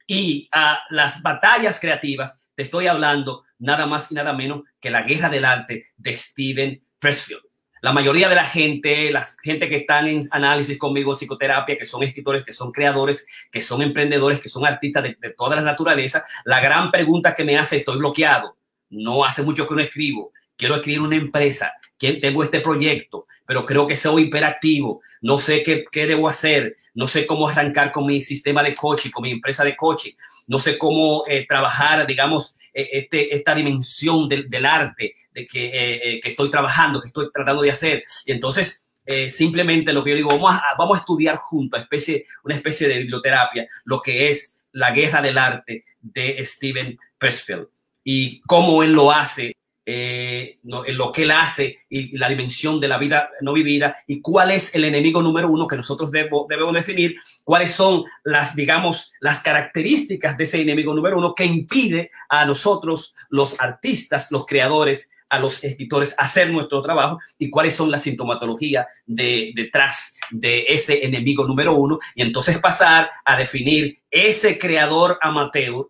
y 0.06 0.48
a 0.52 0.80
las 0.90 1.22
batallas 1.22 1.78
creativas, 1.78 2.40
te 2.56 2.62
estoy 2.62 2.86
hablando 2.88 3.44
nada 3.58 3.86
más 3.86 4.10
y 4.10 4.14
nada 4.14 4.32
menos 4.32 4.62
que 4.80 4.90
la 4.90 5.02
guerra 5.02 5.28
del 5.28 5.44
arte 5.44 5.86
de 5.96 6.14
Steven 6.14 6.82
Pressfield. 6.98 7.42
La 7.82 7.92
mayoría 7.92 8.28
de 8.28 8.34
la 8.34 8.46
gente, 8.46 9.12
la 9.12 9.24
gente 9.42 9.68
que 9.68 9.76
están 9.76 10.08
en 10.08 10.22
análisis 10.30 10.78
conmigo, 10.78 11.14
psicoterapia, 11.14 11.76
que 11.76 11.86
son 11.86 12.02
escritores, 12.02 12.44
que 12.44 12.54
son 12.54 12.72
creadores, 12.72 13.26
que 13.52 13.60
son 13.60 13.82
emprendedores, 13.82 14.40
que 14.40 14.48
son 14.48 14.66
artistas 14.66 15.02
de, 15.02 15.16
de 15.20 15.30
toda 15.30 15.56
la 15.56 15.62
naturaleza, 15.62 16.24
la 16.44 16.60
gran 16.60 16.90
pregunta 16.90 17.34
que 17.34 17.44
me 17.44 17.58
hace, 17.58 17.76
estoy 17.76 17.98
bloqueado, 17.98 18.56
no 18.88 19.24
hace 19.24 19.42
mucho 19.42 19.68
que 19.68 19.74
no 19.74 19.82
escribo, 19.82 20.32
quiero 20.56 20.76
escribir 20.76 21.02
una 21.02 21.16
empresa, 21.16 21.74
tengo 21.98 22.42
este 22.42 22.60
proyecto, 22.60 23.26
pero 23.46 23.64
creo 23.64 23.86
que 23.86 23.96
soy 23.96 24.24
hiperactivo, 24.24 25.00
no 25.20 25.38
sé 25.38 25.62
qué, 25.62 25.84
qué 25.90 26.06
debo 26.06 26.28
hacer, 26.28 26.76
no 26.94 27.06
sé 27.06 27.26
cómo 27.26 27.48
arrancar 27.48 27.92
con 27.92 28.06
mi 28.06 28.20
sistema 28.20 28.62
de 28.62 28.74
coaching, 28.74 29.10
con 29.10 29.22
mi 29.22 29.30
empresa 29.30 29.64
de 29.64 29.76
coaching, 29.76 30.12
no 30.46 30.58
sé 30.58 30.78
cómo 30.78 31.24
eh, 31.26 31.46
trabajar, 31.46 32.06
digamos, 32.06 32.56
eh, 32.72 32.88
este, 32.92 33.34
esta 33.34 33.54
dimensión 33.54 34.28
del, 34.28 34.48
del 34.48 34.66
arte 34.66 35.14
de 35.32 35.46
que, 35.46 35.70
eh, 35.72 36.20
que, 36.20 36.28
estoy 36.28 36.50
trabajando, 36.50 37.00
que 37.00 37.08
estoy 37.08 37.30
tratando 37.32 37.62
de 37.62 37.70
hacer. 37.70 38.04
Y 38.24 38.32
entonces, 38.32 38.82
simplemente 39.28 39.92
lo 39.92 40.02
que 40.02 40.10
yo 40.10 40.16
digo, 40.16 40.30
vamos 40.30 40.52
a, 40.52 40.74
vamos 40.76 40.96
a 40.96 41.00
estudiar 41.00 41.36
juntos, 41.36 41.80
especie, 41.80 42.26
una 42.42 42.56
especie 42.56 42.88
de 42.88 42.98
biblioterapia, 42.98 43.68
lo 43.84 44.02
que 44.02 44.28
es 44.28 44.56
la 44.72 44.90
guerra 44.90 45.22
del 45.22 45.38
arte 45.38 45.84
de 46.00 46.44
Steven 46.44 46.98
Pressfield 47.18 47.68
y 48.02 48.40
cómo 48.42 48.82
él 48.82 48.92
lo 48.92 49.12
hace 49.12 49.54
eh, 49.88 50.58
lo 50.64 51.12
que 51.12 51.22
él 51.22 51.30
hace 51.30 51.78
y, 51.88 52.18
la 52.18 52.28
dimensión 52.28 52.80
de 52.80 52.88
la 52.88 52.98
vida 52.98 53.30
no 53.40 53.52
vivida 53.52 53.96
y 54.08 54.20
cuál 54.20 54.50
es 54.50 54.74
el 54.74 54.82
enemigo 54.82 55.22
número 55.22 55.48
uno 55.48 55.68
que 55.68 55.76
nosotros 55.76 56.10
debemos 56.10 56.74
definir, 56.74 57.16
cuáles 57.44 57.70
son 57.70 58.02
las, 58.24 58.56
digamos, 58.56 59.12
las 59.20 59.40
características 59.40 60.36
de 60.36 60.42
ese 60.44 60.60
enemigo 60.60 60.92
número 60.92 61.18
uno 61.18 61.34
que 61.34 61.44
impide 61.44 62.10
a 62.28 62.44
nosotros, 62.44 63.14
los 63.30 63.60
artistas, 63.60 64.32
los 64.32 64.44
creadores, 64.44 65.08
a 65.28 65.38
los 65.38 65.62
escritores 65.62 66.14
hacer 66.18 66.50
nuestro 66.50 66.82
trabajo 66.82 67.20
y 67.38 67.48
cuáles 67.48 67.74
son 67.74 67.90
las 67.90 68.02
sintomatologías 68.02 68.86
de, 69.06 69.52
detrás 69.54 70.14
de 70.30 70.64
ese 70.68 71.04
enemigo 71.04 71.46
número 71.46 71.74
uno. 71.74 72.00
Y 72.16 72.22
entonces 72.22 72.58
pasar 72.58 73.10
a 73.24 73.36
definir 73.36 74.00
ese 74.10 74.58
creador 74.58 75.18
amateur, 75.22 75.86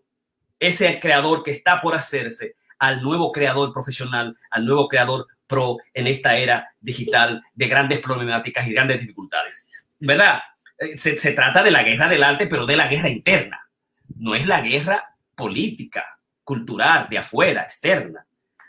ese 0.59 1.01
creador 1.01 1.43
que 1.43 1.51
está 1.51 1.81
por 1.81 1.95
hacerse, 1.95 2.57
al 2.79 3.03
nuevo 3.03 3.33
creador 3.33 3.73
profesional, 3.73 4.37
al 4.51 4.67
nuevo 4.67 4.89
creador 4.89 5.27
pro 5.47 5.79
en 5.95 6.07
esta 6.07 6.37
era 6.37 6.71
digital 6.81 7.43
de 7.55 7.69
grandes 7.69 8.01
problemáticas 8.01 8.67
y 8.67 8.73
grandes 8.73 9.01
dificultades. 9.01 9.67
¿Verdad? 9.99 10.41
Eh, 10.79 10.99
se, 10.99 11.19
se 11.19 11.33
trata 11.33 11.63
de 11.63 11.71
la 11.71 11.83
guerra 11.83 12.09
del 12.09 12.25
arte, 12.25 12.47
pero 12.47 12.67
de 12.67 12.77
la 12.77 12.89
guerra 12.89 13.09
interna. 13.09 13.69
No 14.17 14.35
es 14.35 14.47
la 14.47 14.61
guerra 14.61 15.17
política, 15.35 16.19
cultural, 16.45 17.09
de 17.09 17.19
afuera, 17.19 17.63
externa 17.63 18.27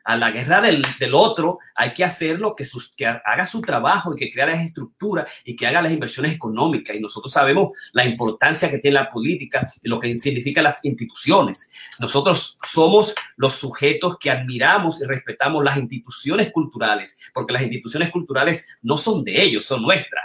a 0.08 0.16
la 0.16 0.32
guerra 0.32 0.62
del, 0.62 0.82
otro, 1.12 1.60
hay 1.76 1.94
que 1.94 2.06
hacerlo 2.06 2.56
que, 2.56 2.64
sus, 2.64 2.94
que 2.96 3.06
haga 3.06 3.46
su 3.46 3.60
trabajo 3.60 4.14
y 4.14 4.16
que 4.16 4.32
crea 4.32 4.46
las 4.46 4.62
estructuras 4.62 5.30
y 5.44 5.54
que 5.54 5.68
haga 5.68 5.82
las 5.82 5.92
inversiones 5.92 6.34
económicas. 6.34 6.96
Y 6.96 7.02
nosotros 7.02 7.34
sabemos 7.34 7.72
la 7.92 8.06
importancia 8.06 8.72
que 8.72 8.80
tiene 8.80 8.96
la 8.96 9.10
política 9.10 9.70
y 9.84 9.90
lo 9.90 10.00
que 10.00 10.18
significan 10.18 10.64
las 10.64 10.80
instituciones. 10.86 11.70
Nosotros 12.00 12.58
somos 12.64 13.16
los 13.36 13.56
sujetos 13.56 14.18
que 14.18 14.32
admiramos 14.32 15.02
y 15.02 15.06
respetamos 15.06 15.62
las 15.62 15.76
instituciones 15.76 16.54
culturales, 16.54 17.20
porque 17.34 17.52
las 17.52 17.64
instituciones 17.64 18.10
culturales 18.10 18.66
no 18.82 18.98
son 18.98 19.26
de 19.26 19.44
ellos, 19.44 19.66
son 19.66 19.82
nuestras 19.82 20.24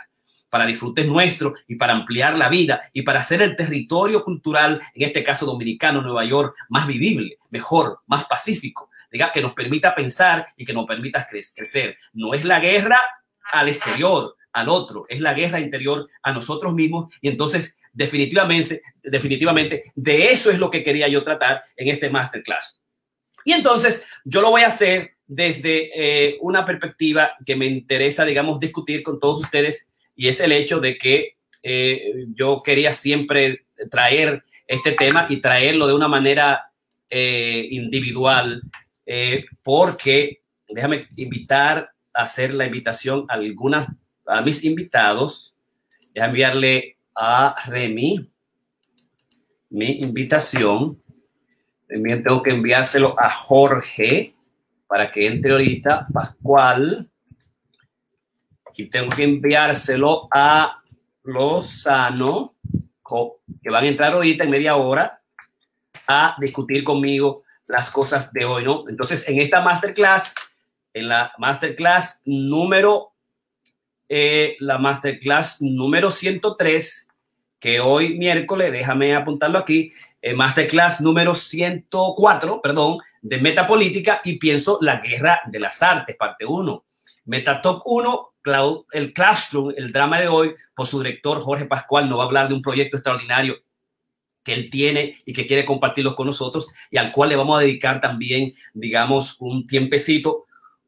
para 0.48 0.66
disfrute 0.66 1.06
nuestro 1.06 1.54
y 1.66 1.76
para 1.76 1.94
ampliar 1.94 2.36
la 2.36 2.50
vida 2.50 2.82
y 2.92 3.02
para 3.02 3.20
hacer 3.20 3.40
el 3.40 3.56
territorio 3.56 4.22
cultural, 4.22 4.82
en 4.94 5.06
este 5.06 5.24
caso 5.24 5.46
dominicano, 5.46 6.02
Nueva 6.02 6.26
York, 6.26 6.54
más 6.68 6.86
vivible, 6.86 7.38
mejor, 7.48 8.00
más 8.06 8.26
pacífico 8.26 8.90
que 9.32 9.40
nos 9.40 9.54
permita 9.54 9.94
pensar 9.94 10.46
y 10.56 10.64
que 10.64 10.72
nos 10.72 10.86
permita 10.86 11.26
crecer. 11.26 11.96
No 12.12 12.34
es 12.34 12.44
la 12.44 12.60
guerra 12.60 13.00
al 13.52 13.68
exterior, 13.68 14.36
al 14.52 14.68
otro, 14.68 15.06
es 15.08 15.20
la 15.20 15.34
guerra 15.34 15.60
interior 15.60 16.08
a 16.22 16.32
nosotros 16.32 16.74
mismos 16.74 17.12
y 17.20 17.28
entonces 17.28 17.76
definitivamente, 17.92 18.82
definitivamente 19.02 19.92
de 19.94 20.32
eso 20.32 20.50
es 20.50 20.58
lo 20.58 20.70
que 20.70 20.82
quería 20.82 21.08
yo 21.08 21.22
tratar 21.22 21.62
en 21.76 21.88
este 21.88 22.10
masterclass. 22.10 22.80
Y 23.44 23.52
entonces 23.52 24.04
yo 24.24 24.40
lo 24.40 24.50
voy 24.50 24.62
a 24.62 24.68
hacer 24.68 25.12
desde 25.26 25.90
eh, 25.94 26.38
una 26.40 26.64
perspectiva 26.64 27.30
que 27.44 27.56
me 27.56 27.66
interesa, 27.66 28.24
digamos, 28.24 28.60
discutir 28.60 29.02
con 29.02 29.18
todos 29.18 29.42
ustedes 29.42 29.88
y 30.14 30.28
es 30.28 30.40
el 30.40 30.52
hecho 30.52 30.78
de 30.78 30.98
que 30.98 31.36
eh, 31.62 32.26
yo 32.34 32.62
quería 32.62 32.92
siempre 32.92 33.66
traer 33.90 34.44
este 34.66 34.92
tema 34.92 35.26
y 35.28 35.40
traerlo 35.40 35.86
de 35.86 35.94
una 35.94 36.08
manera 36.08 36.72
eh, 37.10 37.68
individual 37.70 38.62
eh, 39.06 39.44
porque 39.62 40.42
déjame 40.68 41.06
invitar 41.16 41.90
a 42.14 42.22
hacer 42.22 42.54
la 42.54 42.66
invitación 42.66 43.26
a 43.28 43.34
algunas 43.34 43.86
a 44.26 44.40
mis 44.40 44.64
invitados. 44.64 45.56
Déjame 46.14 46.30
enviarle 46.30 46.96
a 47.14 47.54
Remy 47.66 48.28
mi 49.70 50.00
invitación. 50.00 51.00
También 51.88 52.22
tengo 52.22 52.42
que 52.42 52.50
enviárselo 52.50 53.14
a 53.18 53.30
Jorge 53.30 54.34
para 54.86 55.10
que 55.10 55.26
entre 55.26 55.52
ahorita. 55.52 56.06
Pascual. 56.12 57.08
Y 58.76 58.88
tengo 58.88 59.10
que 59.10 59.24
enviárselo 59.24 60.28
a 60.30 60.82
Lozano, 61.24 62.54
que 63.62 63.70
van 63.70 63.84
a 63.84 63.88
entrar 63.88 64.12
ahorita 64.12 64.44
en 64.44 64.50
media 64.50 64.76
hora 64.76 65.20
a 66.06 66.36
discutir 66.40 66.82
conmigo 66.82 67.44
las 67.72 67.90
cosas 67.90 68.30
de 68.34 68.44
hoy, 68.44 68.64
¿no? 68.64 68.84
Entonces, 68.86 69.26
en 69.26 69.40
esta 69.40 69.62
masterclass, 69.62 70.34
en 70.92 71.08
la 71.08 71.32
masterclass 71.38 72.20
número, 72.26 73.14
eh, 74.10 74.56
la 74.60 74.76
masterclass 74.76 75.62
número 75.62 76.10
103, 76.10 77.08
que 77.58 77.80
hoy 77.80 78.18
miércoles, 78.18 78.72
déjame 78.72 79.16
apuntarlo 79.16 79.58
aquí, 79.58 79.90
eh, 80.20 80.34
masterclass 80.34 81.00
número 81.00 81.34
104, 81.34 82.60
perdón, 82.60 82.98
de 83.22 83.38
Metapolítica 83.38 84.20
y 84.22 84.36
pienso 84.36 84.76
la 84.82 84.98
guerra 84.98 85.40
de 85.46 85.58
las 85.58 85.82
artes, 85.82 86.14
parte 86.14 86.44
1. 86.44 86.84
Metatop 87.24 87.80
1, 87.86 88.34
el 88.92 89.14
Classroom, 89.14 89.72
el 89.74 89.92
drama 89.92 90.20
de 90.20 90.28
hoy, 90.28 90.54
por 90.74 90.86
su 90.86 91.02
director 91.02 91.40
Jorge 91.40 91.64
Pascual, 91.64 92.06
nos 92.06 92.18
va 92.18 92.24
a 92.24 92.26
hablar 92.26 92.48
de 92.48 92.54
un 92.54 92.60
proyecto 92.60 92.98
extraordinario 92.98 93.56
que 94.42 94.54
él 94.54 94.70
tiene 94.70 95.18
y 95.24 95.32
que 95.32 95.46
quiere 95.46 95.64
compartirlos 95.64 96.14
con 96.14 96.26
nosotros 96.26 96.68
y 96.90 96.96
al 96.96 97.12
cual 97.12 97.30
le 97.30 97.36
vamos 97.36 97.58
a 97.58 97.62
dedicar 97.62 98.00
también, 98.00 98.52
digamos, 98.74 99.36
un 99.40 99.66
tiempecito, 99.66 100.46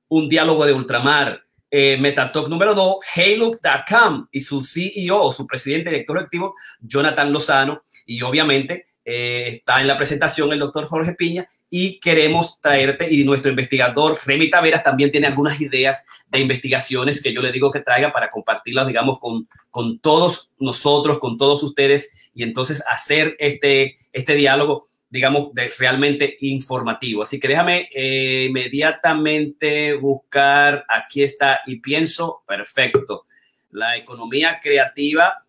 un 0.09 0.29
diálogo 0.29 0.67
de 0.67 0.73
ultramar. 0.73 1.43
Eh, 1.71 1.97
Metatalk 1.99 2.49
número 2.49 2.75
2, 2.75 2.97
Halo.com 3.17 4.29
y 4.31 4.41
su 4.43 4.63
CEO, 4.63 5.33
su 5.33 5.45
presidente 5.47 5.91
director 5.91 6.19
activo, 6.19 6.55
Jonathan 6.81 7.33
Lozano, 7.33 7.83
y 8.07 8.23
obviamente 8.23 8.87
eh, 9.05 9.57
está 9.57 9.81
en 9.81 9.89
la 9.89 9.97
presentación 9.97 10.53
el 10.53 10.61
doctor 10.61 10.87
Jorge 10.87 11.15
Piña 11.15 11.49
y 11.77 11.99
queremos 11.99 12.61
traerte 12.61 13.13
y 13.13 13.25
nuestro 13.25 13.51
investigador 13.51 14.17
Remy 14.25 14.49
Taveras 14.49 14.85
también 14.85 15.11
tiene 15.11 15.27
algunas 15.27 15.61
ideas 15.61 16.07
de 16.29 16.39
investigaciones 16.39 17.21
que 17.21 17.35
yo 17.35 17.43
le 17.43 17.51
digo 17.51 17.73
que 17.73 17.81
traiga 17.81 18.13
para 18.13 18.29
compartirlas, 18.29 18.87
digamos, 18.87 19.19
con, 19.19 19.49
con 19.73 19.99
todos 19.99 20.53
nosotros, 20.61 21.19
con 21.19 21.37
todos 21.37 21.65
ustedes 21.65 22.13
y 22.33 22.45
entonces 22.45 22.81
hacer 22.89 23.35
este, 23.41 23.99
este 24.13 24.37
diálogo, 24.37 24.87
digamos, 25.11 25.51
realmente 25.77 26.37
informativo. 26.43 27.25
Así 27.25 27.41
que 27.41 27.49
déjame 27.49 27.89
eh, 27.93 28.47
inmediatamente 28.51 29.95
buscar, 29.95 30.85
aquí 30.89 31.25
está 31.25 31.59
y 31.67 31.81
pienso, 31.81 32.45
perfecto, 32.47 33.27
la 33.73 33.97
economía 33.97 34.61
creativa. 34.63 35.45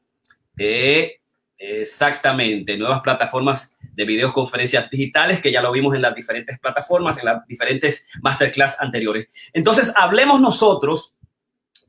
Exactamente, 1.60 2.78
nuevas 2.78 3.02
plataformas 3.02 3.75
de 3.96 4.06
videoconferencias 4.06 4.90
digitales 4.90 5.42
que 5.42 5.52
ya 5.52 5.62
lo 5.62 5.72
vimos 5.72 5.96
en 5.96 6.02
las 6.02 6.14
diferentes 6.14 6.60
plataformas, 6.60 7.18
en 7.18 7.26
las 7.26 7.48
diferentes 7.48 8.08
masterclass 8.22 8.80
anteriores. 8.80 9.30
Entonces, 9.54 9.94
hablemos 9.96 10.42
nosotros 10.42 11.16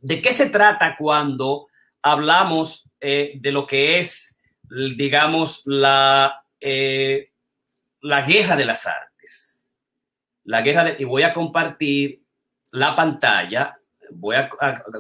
de 0.03 0.23
qué 0.23 0.33
se 0.33 0.51
trata 0.51 0.97
cuando 0.97 1.67
hablamos 2.03 2.89
eh, 3.01 3.33
de 3.41 3.53
lo 3.53 3.67
que 3.67 3.99
es, 3.99 4.37
digamos, 4.97 5.63
la, 5.67 6.45
eh, 6.61 7.25
la 8.03 8.23
guerra 8.23 8.57
de 8.57 8.65
las 8.65 8.87
artes. 8.87 9.67
La 10.45 10.63
guerra 10.63 10.85
de, 10.85 10.97
y 10.99 11.05
voy 11.05 11.25
a 11.25 11.33
compartir 11.33 12.23
la 12.71 12.95
pantalla, 12.95 13.77
voy 14.11 14.37
a, 14.37 14.49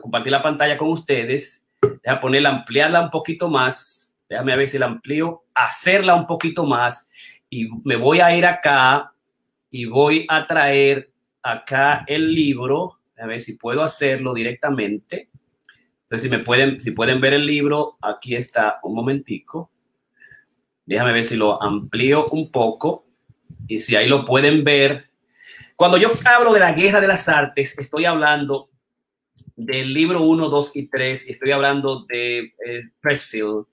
compartir 0.03 0.33
la 0.33 0.43
pantalla 0.43 0.77
con 0.77 0.89
ustedes, 0.89 1.65
voy 1.81 2.01
a 2.07 2.21
ponerla, 2.21 2.49
ampliarla 2.49 3.01
un 3.01 3.11
poquito 3.11 3.49
más 3.49 4.06
Déjame 4.29 4.57
ver 4.57 4.69
si 4.69 4.79
la 4.79 4.87
amplío, 4.87 5.45
hacerla 5.55 6.15
un 6.15 6.27
poquito 6.27 6.65
más 6.65 7.09
y 7.49 7.69
me 7.85 7.97
voy 7.97 8.21
a 8.21 8.37
ir 8.37 8.45
acá 8.45 9.13
y 9.71 9.85
voy 9.85 10.27
a 10.29 10.47
traer 10.47 11.13
acá 11.43 12.05
el 12.07 12.35
libro, 12.35 12.99
a 13.17 13.27
ver 13.27 13.41
si 13.41 13.55
puedo 13.55 13.83
hacerlo 13.83 14.35
directamente. 14.35 15.31
Entonces, 16.03 16.23
si 16.23 16.29
me 16.29 16.43
pueden, 16.43 16.81
si 16.81 16.93
pueden 16.93 17.21
ver 17.21 17.35
el 17.35 17.47
libro, 17.47 17.97
aquí 18.01 18.35
está 18.35 18.79
un 18.83 18.95
momentico. 18.95 19.71
Déjame 20.85 21.13
ver 21.13 21.25
si 21.25 21.37
lo 21.37 21.61
amplío 21.61 22.27
un 22.31 22.51
poco 22.51 23.07
y 23.67 23.79
si 23.79 23.97
ahí 23.97 24.07
lo 24.07 24.25
pueden 24.25 24.63
ver. 24.65 25.11
Cuando 25.75 25.99
yo 25.99 26.11
hablo 26.25 26.53
de 26.53 26.61
la 26.61 26.73
guerra 26.73 27.01
de 27.01 27.09
las 27.09 27.29
artes, 27.29 27.77
estoy 27.79 28.05
hablando 28.05 28.71
del 29.57 29.93
libro 29.93 30.23
1, 30.23 30.49
2 30.49 30.77
y 30.77 30.89
3, 30.89 31.29
y 31.29 31.33
estoy 31.33 31.51
hablando 31.51 32.05
de 32.05 32.55
eh, 32.65 32.83
Pressfield, 33.01 33.67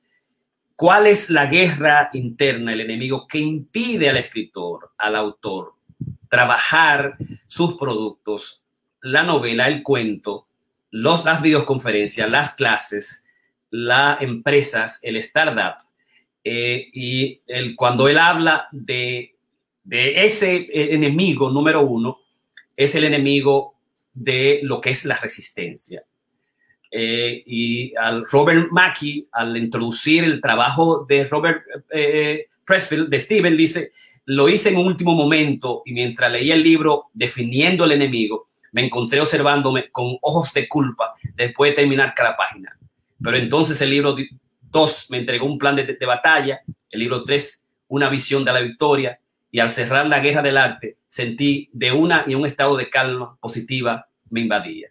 ¿Cuál 0.75 1.07
es 1.07 1.29
la 1.29 1.45
guerra 1.45 2.09
interna, 2.13 2.73
el 2.73 2.81
enemigo 2.81 3.27
que 3.27 3.39
impide 3.39 4.09
al 4.09 4.17
escritor, 4.17 4.91
al 4.97 5.15
autor, 5.15 5.73
trabajar 6.29 7.17
sus 7.47 7.77
productos 7.77 8.63
la 9.03 9.23
novela, 9.23 9.67
el 9.67 9.83
cuento, 9.83 10.47
los, 10.89 11.23
las 11.25 11.41
videoconferencias, 11.41 12.29
las 12.29 12.55
clases, 12.55 13.23
las 13.69 14.21
empresas, 14.21 14.99
el 15.03 15.17
startup, 15.17 15.85
eh, 16.43 16.89
y 16.93 17.41
el, 17.47 17.75
cuando 17.75 18.07
él 18.07 18.17
habla 18.17 18.67
de, 18.71 19.35
ese 19.89 20.55
eh, 20.55 20.93
enemigo 20.93 21.51
número 21.51 21.81
uno, 21.81 22.19
es 22.75 22.95
el 22.95 23.03
enemigo 23.03 23.75
de 24.13 24.61
lo 24.63 24.79
que 24.79 24.91
es 24.91 25.05
la 25.05 25.17
resistencia. 25.17 26.03
Eh, 26.95 27.41
y 27.47 27.95
al 27.95 28.23
Robert 28.31 28.67
Mackey, 28.69 29.27
al 29.31 29.57
introducir 29.57 30.23
el 30.23 30.39
trabajo 30.39 31.07
de 31.09 31.25
Robert 31.25 31.63
eh, 31.89 32.45
Pressfield, 32.63 33.09
de 33.09 33.17
Steven, 33.17 33.57
dice, 33.57 33.93
lo 34.25 34.47
hice 34.47 34.69
en 34.69 34.77
un 34.77 34.85
último 34.85 35.15
momento 35.15 35.81
y 35.85 35.93
mientras 35.93 36.31
leía 36.31 36.53
el 36.53 36.61
libro 36.61 37.05
definiendo 37.11 37.85
el 37.85 37.93
enemigo, 37.93 38.45
me 38.73 38.85
encontré 38.85 39.19
observándome 39.19 39.89
con 39.89 40.17
ojos 40.21 40.53
de 40.53 40.67
culpa 40.67 41.15
después 41.35 41.71
de 41.71 41.77
terminar 41.77 42.13
cada 42.15 42.37
página. 42.37 42.77
Pero 43.19 43.37
entonces 43.37 43.81
el 43.81 43.89
libro 43.89 44.15
2 44.69 45.07
me 45.09 45.17
entregó 45.17 45.47
un 45.47 45.57
plan 45.57 45.75
de, 45.75 45.85
de 45.85 46.05
batalla, 46.05 46.61
el 46.91 46.99
libro 46.99 47.23
3 47.23 47.63
una 47.87 48.07
visión 48.09 48.45
de 48.45 48.53
la 48.53 48.59
victoria 48.59 49.19
y 49.49 49.59
al 49.59 49.71
cerrar 49.71 50.05
la 50.05 50.19
guerra 50.19 50.43
del 50.43 50.57
arte 50.57 50.97
sentí 51.07 51.71
de 51.73 51.91
una 51.91 52.23
y 52.27 52.35
un 52.35 52.45
estado 52.45 52.77
de 52.77 52.87
calma 52.87 53.35
positiva 53.41 54.07
me 54.29 54.41
invadía. 54.41 54.89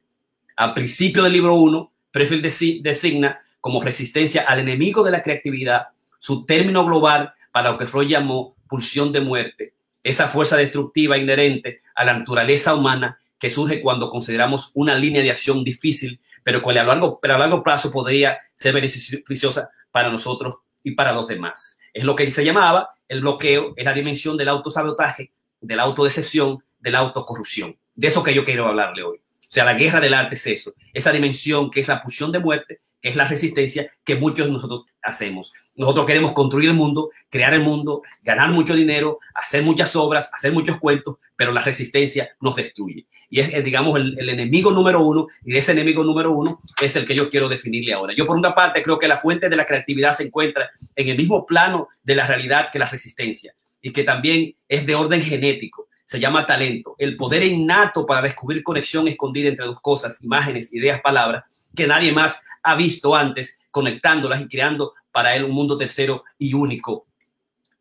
Al 0.57 0.75
principio 0.75 1.23
del 1.23 1.33
libro 1.33 1.55
1 1.55 1.92
Prefield 2.13 2.83
designa 2.83 3.41
como 3.61 3.83
resistencia 3.83 4.43
al 4.43 4.61
enemigo 4.61 5.03
de 5.03 5.11
la 5.11 5.23
creatividad 5.23 5.89
su 6.19 6.47
término 6.47 6.85
global 6.85 7.35
para 7.51 7.73
lo 7.73 7.79
que 7.79 7.87
Freud 7.87 8.09
llamó 8.09 8.55
pulsión 8.69 9.13
de 9.13 9.21
muerte, 9.21 9.75
esa 10.03 10.29
fuerza 10.29 10.57
destructiva 10.57 11.19
inherente 11.19 11.83
a 11.95 12.05
la 12.05 12.17
naturaleza 12.17 12.75
humana 12.75 13.19
que 13.39 13.51
surge 13.51 13.81
cuando 13.81 14.09
consideramos 14.09 14.71
una 14.75 14.95
línea 14.95 15.23
de 15.23 15.31
acción 15.31 15.65
difícil, 15.65 16.21
pero 16.45 16.63
que 16.63 16.71
a 16.71 16.85
largo, 16.85 17.19
pero 17.21 17.35
a 17.35 17.39
largo 17.39 17.63
plazo 17.63 17.91
podría 17.91 18.39
ser 18.55 18.75
beneficiosa 18.75 19.71
para 19.91 20.11
nosotros 20.11 20.61
y 20.83 20.93
para 20.93 21.13
los 21.13 21.27
demás. 21.27 21.81
Es 21.93 22.05
lo 22.05 22.15
que 22.15 22.31
se 22.31 22.45
llamaba 22.45 22.91
el 23.09 23.21
bloqueo, 23.21 23.75
es 23.77 23.85
la 23.85 23.93
dimensión 23.93 24.37
del 24.37 24.49
autosabotaje, 24.49 25.33
de 25.61 25.77
la 25.77 25.83
autodecepción, 25.83 26.63
de 26.79 26.91
la 26.91 27.01
autocorrupción. 27.01 27.77
De 27.95 28.09
eso 28.09 28.23
que 28.23 28.35
yo 28.35 28.45
quiero 28.45 28.69
hablarle 28.69 29.03
hoy. 29.03 29.21
O 29.53 29.55
sea, 29.55 29.67
la 29.67 29.75
guerra 29.75 30.01
del 30.01 30.15
arte 30.15 30.35
es 30.35 30.47
eso, 30.47 30.73
esa 30.95 31.13
dimensión 31.13 31.71
que 31.71 31.81
es 31.81 31.89
la 31.89 32.03
pulsión 32.03 32.33
de 32.33 32.39
muerte, 32.39 32.81
que 33.03 33.11
es 33.11 33.17
la 33.17 33.27
resistencia 33.27 33.93
que 34.03 34.17
muchos 34.17 34.47
de 34.47 34.53
nosotros 34.53 34.87
hacemos. 35.03 35.53
Nosotros 35.75 36.07
queremos 36.07 36.33
construir 36.33 36.71
el 36.71 36.75
mundo, 36.75 37.11
crear 37.29 37.53
el 37.53 37.61
mundo, 37.61 38.01
ganar 38.23 38.51
mucho 38.53 38.75
dinero, 38.75 39.19
hacer 39.35 39.63
muchas 39.63 39.95
obras, 39.95 40.31
hacer 40.33 40.55
muchos 40.55 40.79
cuentos, 40.81 41.17
pero 41.37 41.53
la 41.53 41.61
resistencia 41.61 42.31
nos 42.41 42.57
destruye. 42.57 43.07
Y 43.29 43.41
es, 43.41 43.63
digamos, 43.63 44.01
el, 44.01 44.19
el, 44.19 44.31
enemigo 44.31 44.71
número 44.71 45.05
uno, 45.05 45.27
y 45.45 45.55
ese 45.55 45.73
enemigo 45.73 46.03
número 46.03 46.33
uno 46.33 46.59
es 46.81 46.97
el 46.97 47.05
que 47.05 47.15
yo 47.15 47.29
quiero 47.29 47.51
definirle 47.51 47.93
ahora. 47.93 48.15
Yo, 48.15 48.27
por 48.27 48.39
una 48.39 48.55
parte, 48.55 48.83
creo 48.83 48.99
que 48.99 49.07
la 49.07 49.19
fuente 49.19 49.51
de 49.51 49.57
la 49.57 49.67
creatividad 49.67 50.17
se 50.17 50.23
encuentra 50.23 50.71
en 50.97 51.11
el 51.11 51.17
mismo 51.19 51.45
plano 51.45 51.89
de 52.03 52.15
la 52.15 52.27
realidad 52.27 52.71
que 52.73 52.79
la 52.79 52.89
resistencia, 52.89 53.55
y 53.83 53.93
que 53.93 54.03
también 54.03 54.57
es 54.67 54.87
de 54.87 54.95
orden 54.95 55.21
genético 55.21 55.89
se 56.13 56.21
llama 56.21 56.45
talento, 56.45 56.95
el 56.99 57.17
poder 57.17 57.43
innato 57.43 58.05
para 58.05 58.21
descubrir 58.21 58.63
conexión 58.63 59.09
escondida 59.09 59.49
entre 59.49 59.65
dos 59.65 59.81
cosas, 59.81 60.23
imágenes, 60.23 60.71
ideas, 60.75 61.01
palabras, 61.01 61.45
que 61.75 61.87
nadie 61.87 62.13
más 62.13 62.39
ha 62.63 62.75
visto 62.75 63.17
antes, 63.17 63.59
conectándolas 63.71 64.43
y 64.43 64.47
creando 64.47 64.93
para 65.11 65.35
él 65.35 65.45
un 65.45 65.53
mundo 65.53 65.79
tercero 65.79 66.25
y 66.37 66.53
único, 66.53 67.07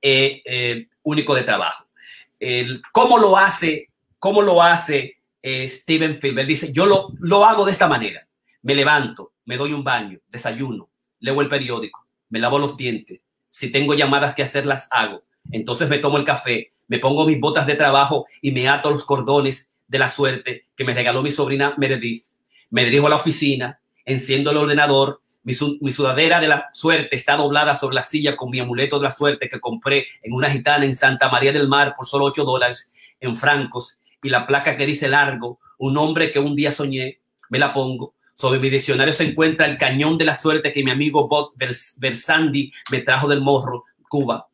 eh, 0.01 0.41
eh, 0.45 0.87
único 1.03 1.35
de 1.35 1.43
trabajo. 1.43 1.87
¿Cómo 2.93 3.17
lo 3.17 3.37
hace? 3.37 3.89
¿Cómo 4.17 4.41
lo 4.41 4.63
hace 4.63 5.17
eh, 5.41 5.67
Steven 5.67 6.13
Spielberg? 6.13 6.47
Dice, 6.47 6.71
yo 6.71 6.85
lo, 6.85 7.09
lo 7.19 7.43
hago 7.43 7.65
de 7.65 7.73
esta 7.73 7.89
manera. 7.89 8.25
Me 8.61 8.75
levanto, 8.75 9.33
me 9.43 9.57
doy 9.57 9.73
un 9.73 9.83
baño, 9.83 10.19
desayuno, 10.29 10.87
leo 11.19 11.41
el 11.41 11.49
periódico, 11.49 12.07
me 12.29 12.39
lavo 12.39 12.59
los 12.59 12.77
dientes. 12.77 13.19
Si 13.49 13.73
tengo 13.73 13.93
llamadas 13.93 14.33
que 14.35 14.43
hacer, 14.43 14.65
las 14.65 14.87
hago. 14.89 15.21
Entonces 15.51 15.89
me 15.89 15.99
tomo 15.99 16.17
el 16.17 16.25
café, 16.25 16.73
me 16.87 16.99
pongo 16.99 17.25
mis 17.25 17.39
botas 17.39 17.65
de 17.65 17.75
trabajo 17.75 18.25
y 18.41 18.51
me 18.51 18.67
ato 18.67 18.91
los 18.91 19.05
cordones 19.05 19.69
de 19.87 19.99
la 19.99 20.09
suerte 20.09 20.67
que 20.75 20.83
me 20.83 20.93
regaló 20.93 21.21
mi 21.23 21.31
sobrina 21.31 21.73
Meredith. 21.77 22.23
Me 22.69 22.85
dirijo 22.85 23.07
a 23.07 23.09
la 23.09 23.15
oficina, 23.17 23.81
enciendo 24.05 24.51
el 24.51 24.57
ordenador, 24.57 25.21
mi, 25.43 25.53
sudadera 25.53 26.39
de 26.39 26.47
la 26.47 26.69
suerte 26.71 27.15
está 27.15 27.35
doblada 27.35 27.73
sobre 27.73 27.95
la 27.95 28.03
silla 28.03 28.35
con 28.35 28.51
mi 28.51 28.59
amuleto 28.59 28.99
de 28.99 29.05
la 29.05 29.11
suerte 29.11 29.49
que 29.49 29.59
compré 29.59 30.05
en 30.21 30.33
una 30.33 30.51
gitana 30.51 30.85
en 30.85 30.95
Santa 30.95 31.29
María 31.29 31.51
del 31.51 31.67
Mar 31.67 31.95
por 31.97 32.05
solo 32.05 32.25
8 32.25 32.43
dólares 32.43 32.93
en 33.19 33.35
francos 33.35 33.99
y 34.21 34.29
la 34.29 34.45
placa 34.45 34.77
que 34.77 34.85
dice 34.85 35.07
largo, 35.07 35.59
un 35.79 35.97
hombre 35.97 36.31
que 36.31 36.39
un 36.39 36.55
día 36.55 36.71
soñé, 36.71 37.21
me 37.49 37.57
la 37.57 37.73
pongo. 37.73 38.13
Sobre 38.35 38.59
mi 38.59 38.69
diccionario 38.69 39.13
se 39.13 39.25
encuentra 39.25 39.65
el 39.65 39.77
cañón 39.77 40.17
de 40.17 40.25
la 40.25 40.35
suerte 40.35 40.73
que 40.73 40.83
mi 40.83 40.91
amigo 40.91 41.27
Bob 41.27 41.53
Versandi 41.55 42.71
me 42.91 43.01
trajo 43.01 43.27
del 43.27 43.41
Morro, 43.41 43.85
Cuba. 44.09 44.47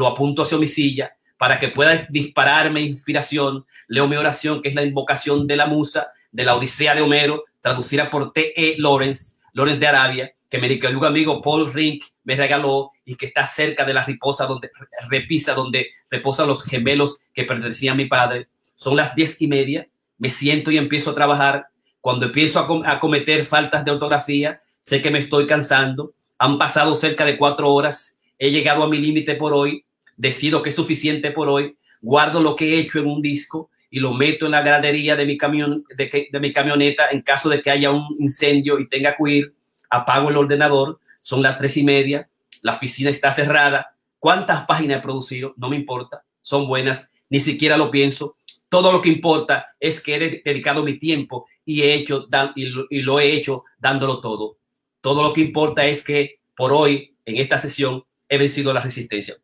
Lo 0.00 0.06
apunto 0.06 0.40
hacia 0.40 0.56
mi 0.56 0.66
silla, 0.66 1.14
para 1.36 1.60
que 1.60 1.68
pueda 1.68 2.06
dispararme 2.08 2.80
inspiración, 2.80 3.66
leo 3.86 4.08
mi 4.08 4.16
oración, 4.16 4.62
que 4.62 4.70
es 4.70 4.74
la 4.74 4.82
invocación 4.82 5.46
de 5.46 5.58
la 5.58 5.66
musa, 5.66 6.08
de 6.32 6.42
la 6.42 6.56
Odisea 6.56 6.94
de 6.94 7.02
Homero, 7.02 7.44
traducida 7.60 8.08
por 8.08 8.32
T.E. 8.32 8.76
Lawrence, 8.78 9.36
Lawrence 9.52 9.78
de 9.78 9.86
Arabia, 9.86 10.32
que 10.48 10.56
mi 10.56 10.78
querido 10.78 11.04
amigo 11.04 11.42
Paul 11.42 11.70
Rink 11.70 12.02
me 12.24 12.34
regaló 12.34 12.92
y 13.04 13.16
que 13.16 13.26
está 13.26 13.44
cerca 13.44 13.84
de 13.84 13.92
la 13.92 14.02
riposa 14.02 14.46
donde 14.46 14.70
repisa, 15.10 15.52
donde 15.52 15.90
reposan 16.10 16.48
los 16.48 16.64
gemelos 16.64 17.20
que 17.34 17.44
pertenecían 17.44 17.92
a 17.92 17.96
mi 17.98 18.06
padre. 18.06 18.48
Son 18.76 18.96
las 18.96 19.14
diez 19.14 19.42
y 19.42 19.48
media, 19.48 19.86
me 20.16 20.30
siento 20.30 20.70
y 20.70 20.78
empiezo 20.78 21.10
a 21.10 21.14
trabajar. 21.14 21.66
Cuando 22.00 22.24
empiezo 22.24 22.58
a 22.58 23.00
cometer 23.00 23.44
faltas 23.44 23.84
de 23.84 23.90
ortografía, 23.90 24.62
sé 24.80 25.02
que 25.02 25.10
me 25.10 25.18
estoy 25.18 25.46
cansando. 25.46 26.14
Han 26.38 26.56
pasado 26.56 26.94
cerca 26.94 27.26
de 27.26 27.36
cuatro 27.36 27.68
horas. 27.68 28.16
He 28.38 28.50
llegado 28.50 28.82
a 28.82 28.88
mi 28.88 28.96
límite 28.96 29.34
por 29.34 29.52
hoy 29.52 29.84
decido 30.20 30.62
que 30.62 30.68
es 30.68 30.74
suficiente 30.74 31.30
por 31.30 31.48
hoy, 31.48 31.76
guardo 32.02 32.40
lo 32.40 32.54
que 32.54 32.74
he 32.74 32.78
hecho 32.78 32.98
en 32.98 33.06
un 33.06 33.22
disco 33.22 33.70
y 33.90 34.00
lo 34.00 34.12
meto 34.12 34.44
en 34.44 34.52
la 34.52 34.60
gradería 34.60 35.16
de 35.16 35.24
mi, 35.24 35.38
camión, 35.38 35.82
de, 35.96 36.38
mi 36.38 36.52
camioneta 36.52 37.08
en 37.10 37.22
caso 37.22 37.48
de 37.48 37.62
que 37.62 37.70
haya 37.70 37.90
un 37.90 38.14
incendio 38.18 38.78
y 38.78 38.86
tenga 38.86 39.16
que 39.16 39.22
huir, 39.22 39.54
apago 39.88 40.28
el 40.28 40.36
ordenador, 40.36 41.00
son 41.22 41.42
las 41.42 41.56
tres 41.56 41.78
y 41.78 41.84
media, 41.84 42.28
la 42.60 42.72
oficina 42.72 43.08
está 43.08 43.32
cerrada, 43.32 43.94
cuántas 44.18 44.66
páginas 44.66 44.98
he 44.98 45.02
producido, 45.02 45.54
no 45.56 45.70
me 45.70 45.76
importa, 45.76 46.22
son 46.42 46.68
buenas, 46.68 47.10
ni 47.30 47.40
siquiera 47.40 47.78
lo 47.78 47.90
pienso, 47.90 48.36
todo 48.68 48.92
lo 48.92 49.00
que 49.00 49.08
importa 49.08 49.74
es 49.80 50.02
que 50.02 50.16
he 50.16 50.42
dedicado 50.44 50.84
mi 50.84 50.98
tiempo 50.98 51.46
y 51.64 51.80
he 51.80 51.94
hecho 51.94 52.28
y 52.54 53.02
lo 53.02 53.20
he 53.20 53.32
hecho 53.32 53.64
dándolo 53.78 54.20
todo. 54.20 54.58
Todo 55.00 55.22
lo 55.22 55.32
que 55.32 55.40
importa 55.40 55.86
es 55.86 56.04
que 56.04 56.40
por 56.54 56.72
hoy, 56.72 57.16
en 57.24 57.38
esta 57.38 57.58
sesión, 57.58 58.04
he 58.28 58.36
vencido 58.36 58.72
la 58.72 58.80
resistencia. 58.80 59.36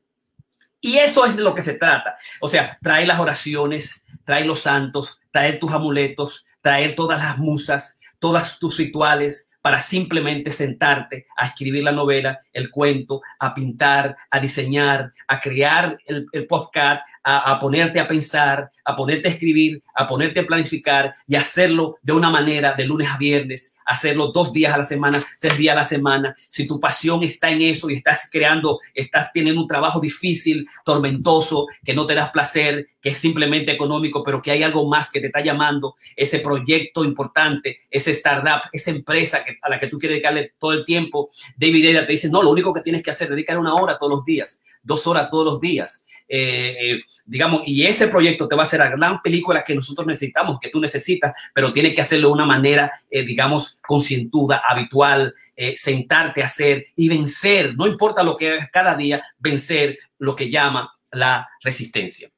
Y 0.81 0.99
eso 0.99 1.27
es 1.27 1.37
de 1.37 1.43
lo 1.43 1.55
que 1.55 1.63
se 1.63 1.75
trata. 1.75 2.17
O 2.41 2.49
sea, 2.49 2.79
trae 2.83 3.07
las 3.07 3.19
oraciones, 3.19 4.05
trae 4.25 4.45
los 4.45 4.61
santos, 4.61 5.21
traer 5.31 5.59
tus 5.59 5.73
amuletos, 5.73 6.47
traer 6.61 6.95
todas 6.95 7.23
las 7.23 7.39
musas, 7.39 7.99
todos 8.19 8.59
tus 8.59 8.77
rituales, 8.79 9.49
para 9.67 9.81
simplemente 9.81 10.53
sentarte 10.53 11.27
a 11.37 11.47
escribir 11.47 11.83
la 11.83 11.91
novela, 11.91 12.39
el 12.53 12.71
cuento, 12.71 13.21
a 13.41 13.53
pintar, 13.53 14.17
a 14.31 14.39
diseñar, 14.39 15.11
a 15.27 15.41
crear 15.41 15.99
el, 16.07 16.27
el 16.31 16.47
podcast, 16.47 17.03
a, 17.29 17.59
ponerte 17.59 17.99
a 17.99 18.07
pensar, 18.07 18.71
a 18.85 18.95
ponerte 18.95 19.27
a 19.27 19.33
escribir, 19.33 19.83
a 19.97 20.07
ponerte 20.07 20.41
a 20.41 20.47
planificar 20.47 21.13
y 21.27 21.35
hacerlo 21.35 21.97
de 22.01 22.13
una 22.13 22.31
manera 22.31 22.75
de 22.75 22.85
lunes 22.85 23.09
a 23.09 23.17
viernes, 23.17 23.75
hacerlo 23.85 24.31
dos 24.33 24.53
días 24.53 24.73
a 24.73 24.79
la 24.79 24.85
semana, 24.85 25.21
tres 25.41 25.59
días 25.59 25.73
a 25.73 25.81
la 25.81 25.85
semana. 25.85 26.37
Si 26.49 26.69
tu 26.69 26.79
pasión 26.79 27.25
está 27.25 27.51
en 27.51 27.63
eso 27.63 27.91
y 27.91 27.95
estás 27.95 28.29
creando, 28.31 28.79
estás 28.95 29.33
teniendo 29.35 29.61
un 29.61 29.67
trabajo 29.67 29.99
difícil, 29.99 30.69
tormentoso, 30.85 31.67
que 31.85 31.95
no 31.95 32.07
te 32.07 32.15
das 32.15 32.31
placer, 32.31 32.87
que 33.03 33.09
es 33.09 33.19
simplemente 33.19 33.73
económico, 33.73 34.23
pero 34.23 34.41
que 34.41 34.53
hay 34.53 34.63
algo 34.63 34.89
más 34.89 35.11
que 35.11 35.21
te 35.21 35.27
está 35.27 35.41
llamando, 35.41 35.97
ese 36.15 36.39
proyecto 36.39 37.05
importante, 37.05 37.79
ese 37.91 38.13
startup, 38.13 38.69
esa 38.73 38.93
empresa 38.93 39.43
que, 39.43 39.59
a 39.61 39.69
la 39.69 39.81
que 39.81 39.89
tú 39.89 39.99
quieres 39.99 40.17
dedicarle 40.17 40.53
todo 40.61 40.75
el 40.75 40.85
tiempo, 40.85 41.31
David 41.57 41.87
Eder 41.87 42.07
te 42.07 42.13
dice, 42.13 42.29
no, 42.29 42.41
lo 42.41 42.51
único 42.51 42.73
que 42.73 42.83
tienes 42.83 43.03
que 43.03 43.11
hacer 43.11 43.27
es 43.27 43.31
dedicar 43.31 43.59
una 43.59 43.75
hora 43.75 43.99
todos 43.99 44.13
los 44.13 44.25
días, 44.25 44.63
dos 44.85 45.09
horas 45.09 45.29
todos 45.29 45.45
los 45.45 45.61
días. 45.61 46.06
Eh, 46.29 46.77
eh, 46.81 47.01
digamos, 47.25 47.63
y 47.67 47.85
ese 47.85 48.09
proyecto 48.09 48.49
te 48.49 48.57
va 48.57 48.63
a 48.63 48.67
hacer 48.67 48.81
la 48.81 48.91
gran 48.91 49.23
película 49.23 49.63
que 49.65 49.75
nosotros 49.75 50.07
necesitamos, 50.07 50.59
que 50.59 50.71
tú 50.71 50.81
necesitas, 50.81 51.33
pero 51.55 51.73
tienes 51.73 51.95
que 51.95 52.01
hacerlo 52.01 52.29
de 52.29 52.35
una 52.35 52.47
manera, 52.47 52.93
eh, 53.11 53.25
digamos, 53.25 53.79
concientuda, 53.87 54.63
habitual, 54.67 55.35
sentarte 55.77 56.43
a 56.43 56.47
hacer 56.47 56.85
y 56.97 57.09
vencer, 57.09 57.75
no 57.77 57.87
importa 57.87 58.23
lo 58.23 58.37
que 58.37 58.53
hagas 58.53 58.71
cada 58.71 58.95
día, 58.95 59.23
vencer 59.39 59.99
lo 60.19 60.37
que 60.37 60.51
llama 60.51 60.95
la 61.13 61.49
resistencia. 61.63 62.31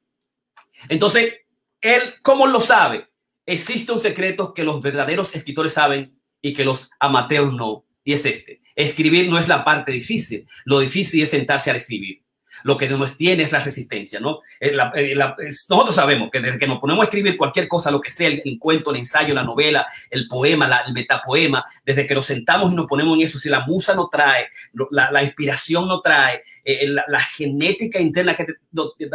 Entonces, 0.89 1.35
él, 1.81 2.15
¿cómo 2.23 2.47
lo 2.47 2.61
sabe? 2.61 3.09
Existe 3.45 3.91
un 3.91 3.99
secreto 3.99 4.55
que 4.55 4.63
los 4.63 4.81
verdaderos 4.81 5.35
escritores 5.35 5.73
saben 5.73 6.17
y 6.41 6.55
que 6.55 6.65
los 6.65 6.91
amateurs 7.01 7.53
no, 7.53 7.85
y 8.05 8.13
es 8.13 8.25
este. 8.25 8.61
Escribir 8.77 9.29
no 9.29 9.41
es 9.41 9.49
la 9.49 9.65
parte 9.65 9.91
difícil, 9.91 10.47
lo 10.65 10.79
difícil 10.79 11.25
es 11.25 11.31
sentarse 11.31 11.73
a 11.73 11.75
escribir. 11.75 12.23
Lo 12.63 12.77
que 12.77 12.89
nos 12.89 13.17
tiene 13.17 13.43
es 13.43 13.53
la 13.53 13.61
resistencia, 13.61 14.21
¿no? 14.21 14.41
Eh, 14.61 14.77
eh, 14.95 15.15
nosotros 15.15 15.95
sabemos 15.95 16.31
que 16.31 16.41
desde 16.41 16.59
que 16.59 16.67
nos 16.67 16.79
ponemos 16.79 17.03
a 17.03 17.05
escribir 17.05 17.37
cualquier 17.37 17.69
cosa, 17.69 17.91
lo 17.91 18.01
que 18.01 18.11
sea, 18.11 18.29
el, 18.29 18.59
cuento, 18.59 18.91
el 18.91 18.99
ensayo, 18.99 19.35
la 19.35 19.45
novela, 19.45 19.87
el 20.11 20.29
poema, 20.29 20.83
el 20.87 20.93
metapoema, 20.93 21.65
desde 21.85 22.07
que 22.07 22.15
nos 22.15 22.27
sentamos 22.27 22.73
y 22.73 22.75
nos 22.77 22.87
ponemos 22.87 23.17
en 23.17 23.25
eso, 23.25 23.39
si 23.39 23.49
la 23.49 23.61
musa 23.61 23.95
no 23.95 24.09
trae, 24.09 24.49
la, 24.91 25.23
inspiración 25.23 25.89
no 25.89 26.01
trae, 26.01 26.43
eh, 26.65 26.89
la, 26.89 27.21
genética 27.21 28.01
interna 28.01 28.35
que 28.35 28.47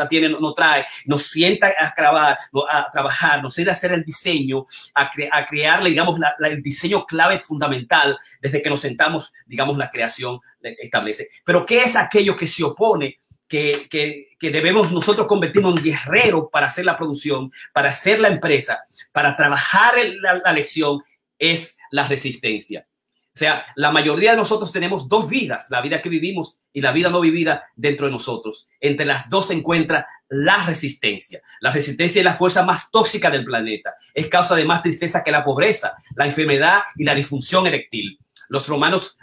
tiene 0.10 0.30
no, 0.30 0.54
trae, 0.54 0.86
nos 1.06 1.24
sienta 1.24 1.68
a, 1.68 1.94
grabar, 1.96 2.38
a 2.70 2.92
trabajar, 2.92 3.42
nos 3.42 3.54
sienta 3.54 3.72
a 3.72 3.74
hacer 3.74 3.92
el 3.92 4.04
diseño, 4.04 4.66
a, 4.94 5.12
a 5.32 5.46
crearle, 5.46 5.90
digamos, 5.90 6.20
el 6.40 6.62
diseño 6.62 7.06
clave 7.06 7.42
fundamental, 7.44 8.18
desde 8.42 8.62
que 8.62 8.70
nos 8.70 8.82
sentamos, 8.82 9.34
digamos, 9.46 9.78
la 9.78 9.90
creación 9.90 10.40
establece. 10.64 11.30
Pero 11.46 11.66
¿qué 11.66 11.84
es 11.84 11.96
aquello 11.96 12.36
que 12.38 12.48
se 12.48 12.64
opone 12.64 13.20
que, 13.48 14.28
debemos 14.42 14.92
nosotros 14.92 15.28
convertirnos 15.28 15.78
en 15.78 15.84
guerreros 15.84 16.46
para 16.52 16.68
hacer 16.68 16.86
la 16.86 16.98
producción, 16.98 17.52
para 17.72 17.90
hacer 17.90 18.20
la 18.20 18.30
empresa, 18.30 18.84
para 19.12 19.38
trabajar 19.38 19.94
la, 20.22 20.42
la 20.44 20.54
lección, 20.54 21.02
es 21.38 21.78
la 21.92 22.08
resistencia. 22.08 22.88
O 23.36 23.38
sea, 23.38 23.66
la 23.76 23.92
mayoría 23.92 24.32
de 24.32 24.38
nosotros 24.38 24.72
tenemos 24.72 25.10
dos 25.10 25.28
vidas, 25.28 25.68
la 25.70 25.82
vida 25.82 26.02
que 26.02 26.10
vivimos 26.10 26.60
y 26.72 26.82
la 26.82 26.92
vida 26.92 27.10
no 27.10 27.20
vivida 27.20 27.64
dentro 27.76 28.06
de 28.06 28.12
nosotros. 28.12 28.68
Entre 28.80 29.08
las 29.08 29.28
dos 29.30 29.48
se 29.48 29.56
encuentra 29.56 30.08
la 30.30 30.64
resistencia. 30.66 31.42
La 31.60 31.72
resistencia 31.72 32.20
es 32.20 32.26
la 32.26 32.36
fuerza 32.36 32.64
más 32.64 32.92
tóxica 32.92 33.32
del 33.32 33.44
planeta. 33.44 33.96
Es 34.14 34.28
causa 34.28 34.56
de 34.56 34.66
más 34.66 34.84
tristeza 34.84 35.24
que 35.24 35.32
la 35.32 35.44
pobreza, 35.44 35.96
la 36.16 36.26
enfermedad 36.26 36.84
y 36.96 37.06
la 37.06 37.16
disfunción 37.16 37.66
eréctil. 37.66 38.20
Los 38.54 38.68
romanos, 38.68 39.18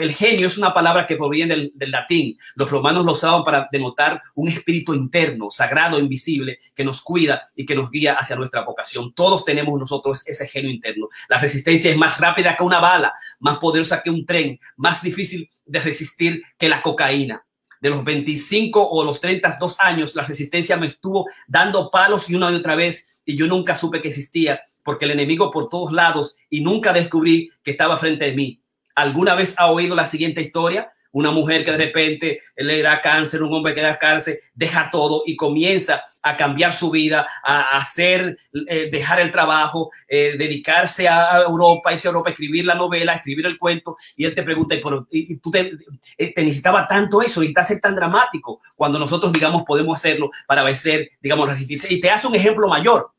el 0.00 0.14
genio 0.14 0.46
es 0.46 0.56
una 0.56 0.72
palabra 0.72 1.06
que 1.06 1.16
proviene 1.16 1.70
del, 1.74 1.90
latín. 1.90 2.38
Los 2.54 2.70
romanos 2.70 3.04
lo 3.04 3.12
usaban 3.12 3.44
para 3.44 3.68
denotar 3.70 4.22
un 4.34 4.48
espíritu 4.48 4.94
interno, 4.94 5.50
sagrado, 5.50 5.98
invisible, 5.98 6.58
que 6.74 6.82
nos 6.82 7.02
cuida 7.02 7.42
y 7.54 7.66
que 7.66 7.74
nos 7.74 7.90
guía 7.90 8.14
hacia 8.14 8.34
nuestra 8.34 8.62
vocación. 8.62 9.12
Todos 9.12 9.44
tenemos 9.44 9.78
nosotros 9.78 10.22
ese 10.24 10.48
genio 10.48 10.70
interno. 10.70 11.08
La 11.28 11.38
resistencia 11.38 11.90
es 11.90 11.98
más 11.98 12.16
rápida 12.16 12.56
que 12.56 12.62
una 12.62 12.80
bala, 12.80 13.12
más 13.40 13.58
poderosa 13.58 14.02
que 14.02 14.08
un 14.08 14.24
tren, 14.24 14.58
más 14.78 15.02
difícil 15.02 15.50
de 15.66 15.80
resistir 15.80 16.42
que 16.56 16.70
la 16.70 16.80
cocaína. 16.80 17.44
De 17.82 17.90
los 17.90 18.04
25 18.04 18.88
o 18.88 19.04
los 19.04 19.20
32 19.20 19.76
años, 19.80 20.16
la 20.16 20.24
resistencia 20.24 20.78
me 20.78 20.86
estuvo 20.86 21.26
dando 21.46 21.90
palos 21.90 22.30
y 22.30 22.34
una 22.34 22.50
y 22.50 22.54
otra 22.54 22.74
vez 22.74 23.06
y 23.26 23.36
yo 23.36 23.48
nunca 23.48 23.74
supe 23.74 24.00
que 24.00 24.08
existía 24.08 24.62
porque 24.86 25.04
el 25.04 25.10
enemigo 25.10 25.50
por 25.50 25.68
todos 25.68 25.92
lados 25.92 26.36
y 26.48 26.62
nunca 26.62 26.92
descubrí 26.92 27.50
que 27.62 27.72
estaba 27.72 27.98
frente 27.98 28.30
a 28.30 28.32
mí. 28.32 28.62
¿Alguna 28.94 29.34
vez 29.34 29.54
ha 29.58 29.66
oído 29.66 29.94
la 29.96 30.06
siguiente 30.06 30.40
historia? 30.40 30.92
Una 31.10 31.30
mujer 31.30 31.64
que 31.64 31.72
de 31.72 31.78
repente 31.78 32.40
le 32.56 32.82
da 32.82 33.00
cáncer, 33.00 33.42
un 33.42 33.52
hombre 33.52 33.74
que 33.74 33.80
da 33.80 33.98
cáncer, 33.98 34.40
deja 34.54 34.90
todo 34.90 35.22
y 35.26 35.34
comienza 35.34 36.04
a 36.22 36.36
cambiar 36.36 36.72
su 36.72 36.90
vida, 36.90 37.26
a 37.42 37.78
hacer, 37.78 38.36
eh, 38.68 38.90
dejar 38.92 39.20
el 39.20 39.32
trabajo, 39.32 39.90
eh, 40.06 40.36
dedicarse 40.38 41.08
a 41.08 41.42
Europa, 41.42 41.92
irse 41.92 42.06
a 42.06 42.10
Europa, 42.10 42.30
escribir 42.30 42.64
la 42.64 42.74
novela, 42.74 43.14
escribir 43.14 43.46
el 43.46 43.58
cuento. 43.58 43.96
Y 44.16 44.24
él 44.24 44.34
te 44.34 44.42
pregunta, 44.42 44.76
¿y, 45.10 45.38
tú 45.38 45.50
te, 45.50 45.72
eh, 46.18 46.34
te, 46.34 46.42
necesitaba 46.42 46.86
tanto 46.86 47.22
eso? 47.22 47.40
¿Necesitas 47.40 47.68
ser 47.68 47.80
tan 47.80 47.96
dramático? 47.96 48.60
Cuando 48.74 48.98
nosotros, 48.98 49.32
digamos, 49.32 49.64
podemos 49.66 49.98
hacerlo 49.98 50.30
para 50.46 50.62
vencer, 50.62 51.10
digamos, 51.20 51.48
resistencia. 51.48 51.90
Y 51.90 52.00
te 52.00 52.10
hace 52.10 52.26
un 52.26 52.34
ejemplo 52.34 52.68
mayor. 52.68 53.10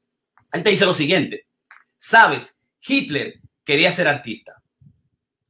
Él 0.53 0.63
te 0.63 0.69
dice 0.69 0.85
lo 0.85 0.93
siguiente. 0.93 1.46
Sabes, 1.97 2.57
Hitler 2.85 3.41
quería 3.63 3.91
ser 3.91 4.07
artista. 4.07 4.61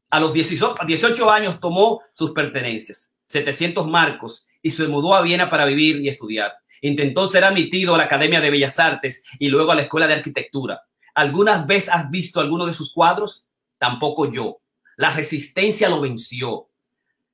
A 0.09 0.19
los 0.19 0.33
18 0.33 1.29
años 1.29 1.59
tomó 1.59 2.01
sus 2.13 2.31
pertenencias, 2.31 3.11
700 3.25 3.87
marcos, 3.87 4.47
y 4.61 4.71
se 4.71 4.87
mudó 4.87 5.13
a 5.13 5.21
Viena 5.21 5.49
para 5.49 5.65
vivir 5.65 5.97
y 5.97 6.09
estudiar. 6.09 6.53
Intentó 6.81 7.27
ser 7.27 7.43
admitido 7.43 7.95
a 7.95 7.97
la 7.97 8.05
Academia 8.05 8.41
de 8.41 8.49
Bellas 8.49 8.79
Artes 8.79 9.23
y 9.39 9.49
luego 9.49 9.71
a 9.71 9.75
la 9.75 9.81
Escuela 9.81 10.07
de 10.07 10.15
Arquitectura. 10.15 10.83
¿Algunas 11.13 11.65
vez 11.65 11.89
has 11.89 12.09
visto 12.09 12.39
alguno 12.39 12.65
de 12.65 12.73
sus 12.73 12.93
cuadros? 12.93 13.45
Tampoco 13.77 14.31
yo. 14.31 14.59
La 14.95 15.11
resistencia 15.11 15.89
lo 15.89 16.01
venció. 16.01 16.69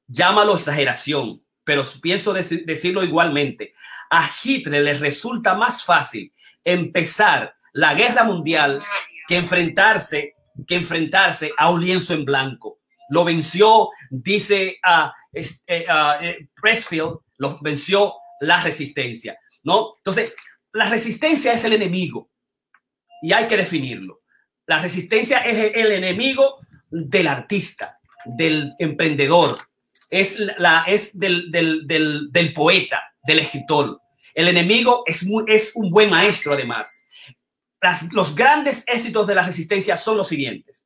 Llámalo 0.07 0.55
exageración, 0.55 1.43
pero 1.63 1.83
pienso 2.01 2.33
decirlo 2.33 3.03
igualmente. 3.03 3.73
A 4.09 4.29
Hitler 4.43 4.83
le 4.83 4.93
resulta 4.95 5.53
más 5.53 5.83
fácil 5.83 6.33
empezar 6.63 7.55
la 7.73 7.95
guerra 7.95 8.23
mundial 8.23 8.79
que 9.27 9.35
enfrentarse, 9.35 10.35
que 10.67 10.75
enfrentarse 10.75 11.51
a 11.57 11.69
un 11.69 11.83
lienzo 11.83 12.13
en 12.13 12.23
blanco. 12.25 12.79
Lo 13.09 13.23
venció, 13.23 13.89
dice 14.09 14.77
a, 14.83 15.13
eh, 15.33 16.47
Pressfield, 16.61 17.17
lo 17.37 17.59
venció 17.61 18.13
la 18.39 18.61
resistencia, 18.61 19.37
¿no? 19.63 19.93
Entonces, 19.97 20.33
la 20.71 20.89
resistencia 20.89 21.53
es 21.53 21.63
el 21.65 21.73
enemigo 21.73 22.29
y 23.21 23.33
hay 23.33 23.47
que 23.47 23.57
definirlo. 23.57 24.21
La 24.65 24.79
resistencia 24.79 25.39
es 25.39 25.75
el 25.75 25.91
enemigo 25.91 26.59
del 26.89 27.27
artista, 27.27 27.99
del 28.25 28.73
emprendedor, 28.79 29.57
es, 30.09 30.37
la, 30.39 30.83
es 30.87 31.17
del, 31.17 31.51
del, 31.51 31.87
del, 31.87 32.31
del 32.31 32.53
poeta, 32.53 33.01
del 33.23 33.39
escritor. 33.39 33.99
El 34.33 34.47
enemigo 34.47 35.03
es, 35.05 35.23
muy, 35.25 35.43
es 35.47 35.71
un 35.75 35.89
buen 35.89 36.09
maestro, 36.09 36.53
además 36.53 37.02
los 38.11 38.35
grandes 38.35 38.83
éxitos 38.87 39.27
de 39.27 39.35
la 39.35 39.43
resistencia 39.43 39.97
son 39.97 40.17
los 40.17 40.27
siguientes. 40.27 40.85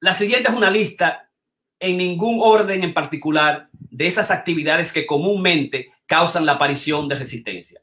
La 0.00 0.12
siguiente 0.12 0.50
es 0.50 0.54
una 0.54 0.70
lista 0.70 1.30
en 1.78 1.96
ningún 1.96 2.38
orden 2.42 2.82
en 2.82 2.94
particular 2.94 3.68
de 3.72 4.06
esas 4.06 4.30
actividades 4.30 4.92
que 4.92 5.06
comúnmente 5.06 5.92
causan 6.06 6.46
la 6.46 6.52
aparición 6.52 7.08
de 7.08 7.16
resistencia. 7.16 7.80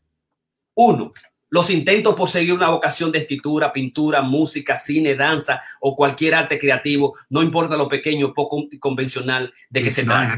Uno, 0.76 1.12
los 1.50 1.70
intentos 1.70 2.16
por 2.16 2.30
seguir 2.30 2.54
una 2.54 2.70
vocación 2.70 3.12
de 3.12 3.20
escritura, 3.20 3.74
pintura, 3.74 4.22
música, 4.22 4.78
cine, 4.78 5.16
danza 5.16 5.62
o 5.80 5.96
cualquier 5.96 6.36
arte 6.36 6.60
creativo, 6.60 7.18
no 7.30 7.42
importa 7.42 7.76
lo 7.76 7.90
pequeño 7.90 8.28
o 8.28 8.34
poco 8.34 8.68
convencional 8.80 9.54
de 9.70 9.84
que 9.84 9.92
se 9.92 10.06
trate. 10.06 10.38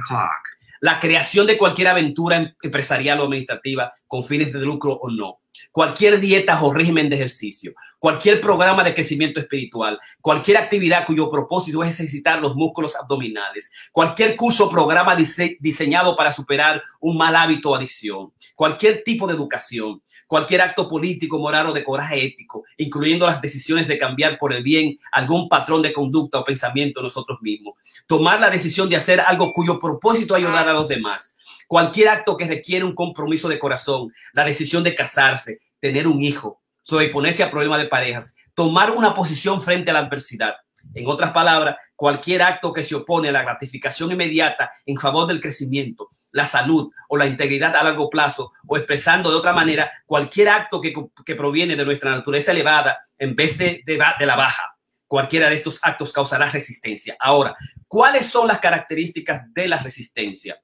La 0.80 1.00
creación 1.00 1.48
de 1.48 1.58
cualquier 1.58 1.90
aventura 1.90 2.56
empresarial 2.62 3.20
o 3.20 3.24
administrativa 3.24 3.92
con 4.08 4.24
fines 4.24 4.52
de 4.52 4.60
lucro 4.60 4.94
o 4.94 5.10
no 5.10 5.43
cualquier 5.74 6.22
dieta 6.22 6.64
o 6.64 6.72
régimen 6.72 7.10
de 7.10 7.16
ejercicio, 7.16 7.74
cualquier 8.04 8.42
programa 8.42 8.84
de 8.84 8.94
crecimiento 8.94 9.40
espiritual, 9.40 9.98
cualquier 10.20 10.58
actividad 10.58 11.06
cuyo 11.06 11.30
propósito 11.30 11.82
es 11.86 11.94
ejercitar 11.94 12.42
los 12.42 12.54
músculos 12.54 12.98
abdominales, 12.98 13.72
cualquier 13.94 14.36
curso 14.36 14.66
o 14.66 14.70
programa 14.70 15.16
diseñado 15.16 16.14
para 16.18 16.34
superar 16.34 16.82
un 17.00 17.16
mal 17.16 17.34
hábito 17.34 17.70
o 17.70 17.76
adicción, 17.78 18.34
cualquier 18.56 19.06
tipo 19.06 19.26
de 19.26 19.36
educación, 19.36 20.02
cualquier 20.28 20.64
acto 20.64 20.90
político, 20.90 21.40
moral 21.40 21.68
o 21.68 21.72
de 21.72 21.86
coraje 21.86 22.26
ético, 22.26 22.66
incluyendo 22.76 23.26
las 23.26 23.42
decisiones 23.42 23.88
de 23.88 23.98
cambiar 23.98 24.38
por 24.38 24.52
el 24.52 24.64
bien 24.64 25.00
algún 25.14 25.48
patrón 25.48 25.82
de 25.82 25.94
conducta 25.94 26.40
o 26.40 26.44
pensamiento 26.44 27.02
nosotros 27.02 27.40
mismos, 27.42 27.76
tomar 28.06 28.38
la 28.42 28.50
decisión 28.50 28.90
de 28.90 28.98
hacer 28.98 29.22
algo 29.22 29.54
cuyo 29.54 29.80
propósito 29.80 30.36
es 30.36 30.44
ayudar 30.44 30.68
a 30.68 30.74
los 30.74 30.90
demás, 30.90 31.38
cualquier 31.70 32.10
acto 32.10 32.36
que 32.36 32.48
requiere 32.48 32.84
un 32.84 32.96
compromiso 32.96 33.48
de 33.48 33.60
corazón, 33.60 34.12
la 34.34 34.44
decisión 34.44 34.84
de 34.84 34.94
casarse, 34.94 35.62
tener 35.80 36.06
un 36.06 36.22
hijo, 36.22 36.63
sobreponerse 36.84 37.42
a 37.42 37.50
problemas 37.50 37.82
de 37.82 37.88
parejas, 37.88 38.36
tomar 38.54 38.92
una 38.92 39.16
posición 39.16 39.64
frente 39.64 39.90
a 39.90 39.96
la 39.96 40.02
adversidad. 40.02 40.54
En 40.94 41.08
otras 41.08 41.32
palabras, 41.32 41.78
cualquier 41.96 42.44
acto 42.44 42.72
que 42.72 42.84
se 42.84 42.94
opone 42.94 43.30
a 43.30 43.32
la 43.32 43.42
gratificación 43.42 44.12
inmediata 44.12 44.70
en 44.86 45.00
favor 45.00 45.26
del 45.26 45.40
crecimiento, 45.40 46.10
la 46.32 46.46
salud 46.46 46.92
o 47.10 47.18
la 47.18 47.26
integridad 47.26 47.76
a 47.76 47.84
largo 47.84 48.10
plazo, 48.12 48.52
o 48.68 48.78
expresando 48.78 49.32
de 49.32 49.38
otra 49.38 49.54
manera 49.54 49.92
cualquier 50.06 50.50
acto 50.50 50.80
que, 50.80 51.36
proviene 51.36 51.76
de 51.76 51.86
nuestra 51.86 52.12
naturaleza 52.12 52.52
elevada 52.52 53.00
en 53.18 53.36
vez 53.36 53.58
de, 53.58 53.82
de 53.86 54.26
la 54.26 54.36
baja. 54.36 54.78
Cualquiera 55.08 55.50
de 55.50 55.56
estos 55.56 55.80
actos 55.82 56.14
causará 56.14 56.50
resistencia. 56.50 57.16
Ahora, 57.20 57.56
¿cuáles 57.88 58.28
son 58.28 58.48
las 58.48 58.60
características 58.60 59.44
de 59.54 59.68
la 59.68 59.78
resistencia? 59.78 60.60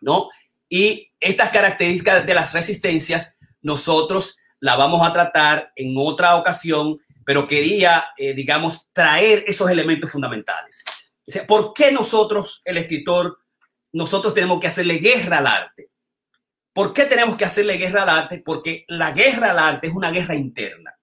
¿no? 0.00 0.30
Y 0.68 1.12
estas 1.20 1.50
características 1.50 2.26
de 2.26 2.34
las 2.34 2.52
resistencias, 2.52 3.34
nosotros 3.62 4.36
la 4.60 4.76
vamos 4.76 5.06
a 5.06 5.12
tratar 5.12 5.72
en 5.76 5.94
otra 5.96 6.36
ocasión, 6.36 6.98
pero 7.24 7.46
quería, 7.46 8.06
eh, 8.16 8.34
digamos, 8.34 8.88
traer 8.92 9.44
esos 9.46 9.70
elementos 9.70 10.10
fundamentales. 10.10 10.84
O 11.26 11.46
¿Por 11.46 11.74
qué 11.74 11.90
nosotros, 11.92 12.62
el 12.64 12.78
escritor, 12.78 13.38
nosotros 13.92 14.32
tenemos 14.34 14.60
que 14.60 14.68
hacerle 14.68 14.98
guerra 14.98 15.38
al 15.38 15.46
arte? 15.46 15.90
¿Por 16.72 16.92
qué 16.92 17.04
tenemos 17.04 17.36
que 17.36 17.44
hacerle 17.44 17.78
guerra 17.78 18.02
al 18.02 18.10
arte? 18.10 18.42
Porque 18.44 18.84
la 18.88 19.12
guerra 19.12 19.50
al 19.50 19.58
arte 19.58 19.86
es 19.88 19.94
una 19.94 20.10
guerra 20.10 20.34
interna. 20.34 20.94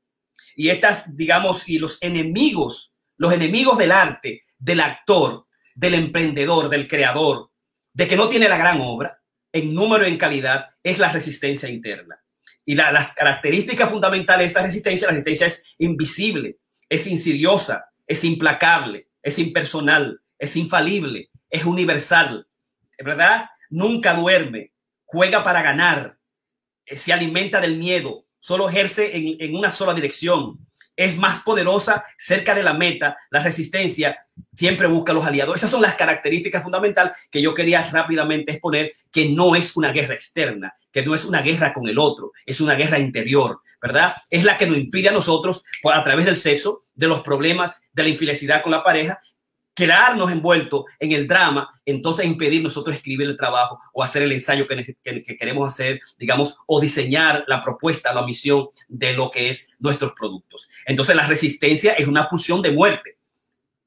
Y 0.56 0.70
estas, 0.70 1.16
digamos, 1.16 1.68
y 1.68 1.80
los 1.80 2.02
enemigos, 2.02 2.94
los 3.18 3.34
enemigos 3.34 3.78
del 3.78 3.92
arte, 3.92 4.44
del 4.58 4.80
actor, 4.80 5.48
del 5.74 5.96
emprendedor, 5.96 6.70
del 6.70 6.88
creador, 6.88 7.50
de 7.92 8.08
que 8.08 8.16
no 8.16 8.30
tiene 8.30 8.48
la 8.48 8.58
gran 8.58 8.80
obra 8.82 9.20
en 9.52 9.74
número 9.74 10.06
en 10.06 10.18
calidad 10.18 10.70
es 10.82 11.00
la 11.00 11.12
resistencia 11.12 11.70
interna. 11.70 12.23
Y 12.66 12.76
las 12.76 13.14
características 13.14 13.90
fundamentales 13.90 14.46
de 14.46 14.48
esta 14.48 14.64
resistencia, 14.64 15.08
la 15.08 15.14
resistencia 15.14 15.48
es 15.48 15.76
invisible, 15.80 16.58
es 16.88 17.08
insidiosa, 17.08 17.86
es 18.08 18.24
implacable, 18.24 19.10
es 19.22 19.40
impersonal, 19.40 20.22
es 20.40 20.56
infalible, 20.56 21.30
es 21.50 21.66
universal, 21.66 22.48
¿verdad? 23.04 23.48
nunca 23.74 24.14
duerme, 24.14 24.72
juega 25.04 25.44
para 25.44 25.64
ganar, 25.64 26.18
eh, 26.86 26.96
se 26.96 27.12
alimenta 27.12 27.60
del 27.60 27.78
miedo, 27.78 28.26
solo 28.40 28.70
ejerce 28.70 29.18
en, 29.18 29.36
en 29.40 29.56
una 29.56 29.72
sola 29.72 29.94
dirección, 29.94 30.60
es 30.96 31.18
más 31.18 31.42
poderosa 31.44 32.06
cerca 32.18 32.54
de 32.54 32.64
la 32.64 32.74
meta, 32.74 33.18
la 33.30 33.42
resistencia 33.42 34.26
siempre 34.56 34.88
busca 34.88 35.14
los 35.14 35.26
aliados. 35.26 35.56
Esas 35.56 35.72
son 35.72 35.82
las 35.82 35.96
características 35.96 36.64
fundamentales 36.64 37.14
que 37.32 37.42
yo 37.42 37.54
quería 37.54 37.90
rápidamente 37.90 38.52
exponer, 38.52 38.92
que 39.12 39.30
no 39.30 39.56
es 39.56 39.76
una 39.76 39.92
guerra 39.92 40.14
externa, 40.14 40.74
que 40.92 41.06
no 41.06 41.16
es 41.16 41.26
una 41.26 41.42
guerra 41.42 41.74
con 41.74 41.88
el 41.88 41.98
otro, 41.98 42.32
es 42.46 42.62
una 42.62 42.76
guerra 42.76 43.00
interior, 43.00 43.62
¿verdad? 43.82 44.16
Es 44.30 44.44
la 44.44 44.58
que 44.58 44.68
nos 44.68 44.78
impide 44.78 45.10
a 45.10 45.14
nosotros, 45.14 45.64
a 45.84 46.04
través 46.04 46.26
del 46.26 46.38
sexo, 46.38 46.84
de 46.96 47.08
los 47.08 47.22
problemas, 47.22 47.84
de 47.94 48.04
la 48.04 48.10
infelicidad 48.10 48.62
con 48.62 48.72
la 48.72 48.84
pareja, 48.84 49.20
quedarnos 49.74 50.32
envueltos 50.32 50.86
en 51.00 51.12
el 51.12 51.28
drama, 51.28 51.70
entonces 51.86 52.26
impedir 52.26 52.64
nosotros 52.64 52.96
escribir 52.96 53.28
el 53.28 53.38
trabajo 53.38 53.80
o 53.94 54.04
hacer 54.04 54.24
el 54.24 54.32
ensayo 54.32 54.68
que, 54.68 55.38
queremos 55.38 55.74
hacer, 55.74 56.00
digamos, 56.18 56.58
o 56.68 56.80
diseñar 56.80 57.44
la 57.48 57.62
propuesta, 57.62 58.14
la 58.14 58.26
misión 58.26 58.68
de 58.88 59.14
lo 59.14 59.32
que 59.32 59.50
es 59.50 59.70
nuestros 59.80 60.14
productos. 60.14 60.70
Entonces 60.86 61.16
la 61.16 61.28
resistencia 61.28 61.94
es 61.94 62.08
una 62.08 62.30
pulsión 62.30 62.62
de 62.62 62.72
muerte 62.72 63.18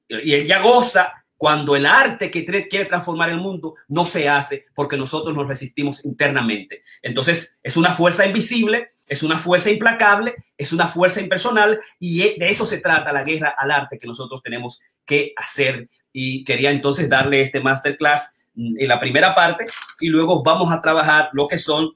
y 0.09 0.35
ella 0.35 0.61
goza 0.61 1.26
cuando 1.37 1.77
el 1.77 1.87
arte 1.87 2.31
que 2.31 2.45
quiere 2.45 2.87
transformar 2.87 3.31
el 3.31 3.39
mundo 3.39 3.75
no 3.89 4.07
se 4.07 4.29
hace 4.29 4.67
porque 4.75 4.97
nosotros 4.97 5.37
nos 5.37 5.47
resistimos 5.47 6.05
internamente. 6.05 6.81
Entonces 7.03 7.59
es 7.63 7.77
una 7.77 7.95
fuerza 7.95 8.27
invisible, 8.27 8.91
es 9.09 9.23
una 9.23 9.39
fuerza 9.39 9.71
implacable, 9.71 10.35
es 10.57 10.73
una 10.73 10.87
fuerza 10.87 11.21
impersonal 11.21 11.79
y 11.99 12.39
de 12.39 12.49
eso 12.49 12.65
se 12.65 12.79
trata 12.79 13.13
la 13.13 13.25
guerra 13.25 13.55
al 13.57 13.71
arte 13.71 13.99
que 13.99 14.07
nosotros 14.07 14.43
tenemos 14.43 14.81
que 15.05 15.33
hacer. 15.37 15.89
Y 16.13 16.45
quería 16.45 16.71
entonces 16.71 17.09
darle 17.09 17.43
este 17.43 17.61
masterclass 17.61 18.33
en 18.57 18.89
la 18.89 18.99
primera 18.99 19.35
parte 19.35 19.67
y 20.01 20.09
luego 20.09 20.43
vamos 20.43 20.73
a 20.73 20.81
trabajar 20.81 21.29
lo 21.33 21.47
que 21.47 21.59
son 21.59 21.91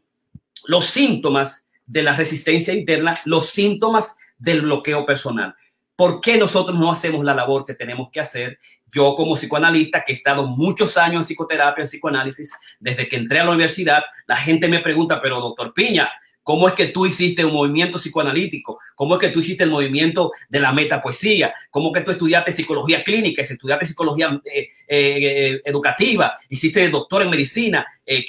los 0.67 0.85
síntomas 0.85 1.67
de 1.87 2.03
la 2.03 2.15
resistencia 2.15 2.75
interna, 2.75 3.15
los 3.25 3.49
síntomas 3.49 4.15
del 4.39 4.63
bloqueo 4.63 5.07
personal. 5.07 5.55
¿Por 5.97 6.21
qué 6.21 6.39
nosotros 6.39 6.79
no 6.79 6.91
hacemos 6.91 7.25
la 7.25 7.35
labor 7.35 7.65
que 7.65 7.75
tenemos 7.75 8.11
que 8.11 8.21
hacer? 8.21 8.59
Yo 8.93 9.15
como 9.15 9.35
psicoanalista, 9.35 10.05
que 10.05 10.13
he 10.13 10.17
estado 10.17 10.47
muchos 10.47 10.97
años 10.97 11.17
en 11.17 11.25
psicoterapia, 11.25 11.83
en 11.83 11.89
psicoanálisis, 11.89 12.53
desde 12.79 13.09
que 13.09 13.17
entré 13.17 13.41
a 13.41 13.45
la 13.45 13.53
universidad, 13.53 14.03
la 14.27 14.37
gente 14.37 14.69
me 14.69 14.81
pregunta, 14.81 15.21
pero 15.21 15.41
doctor 15.41 15.73
Piña, 15.73 16.11
¿Cómo 16.51 16.67
es 16.67 16.75
que 16.75 16.89
tú 16.89 17.07
hiciste 17.07 17.45
un 17.45 17.53
movimiento 17.53 17.97
psicoanalítico? 17.97 18.81
¿Cómo 18.97 19.15
es 19.15 19.21
que 19.21 19.29
tú 19.29 19.39
hiciste 19.39 19.63
el 19.63 19.71
movimiento 19.71 20.33
de 20.49 20.59
la 20.59 20.73
metapoesía? 20.73 21.55
¿Cómo 21.71 21.95
es 21.95 22.01
que 22.01 22.05
tú 22.05 22.11
estudiaste 22.11 22.51
psicología 22.51 23.05
clínica, 23.05 23.41
estudiaste 23.41 23.87
psicología 23.87 24.43
eh, 24.45 24.67
eh, 24.89 25.61
educativa, 25.65 26.35
hiciste 26.49 26.89
doctor 26.91 27.23
en 27.23 27.31
medicina, 27.31 27.87
eh, 28.05 28.27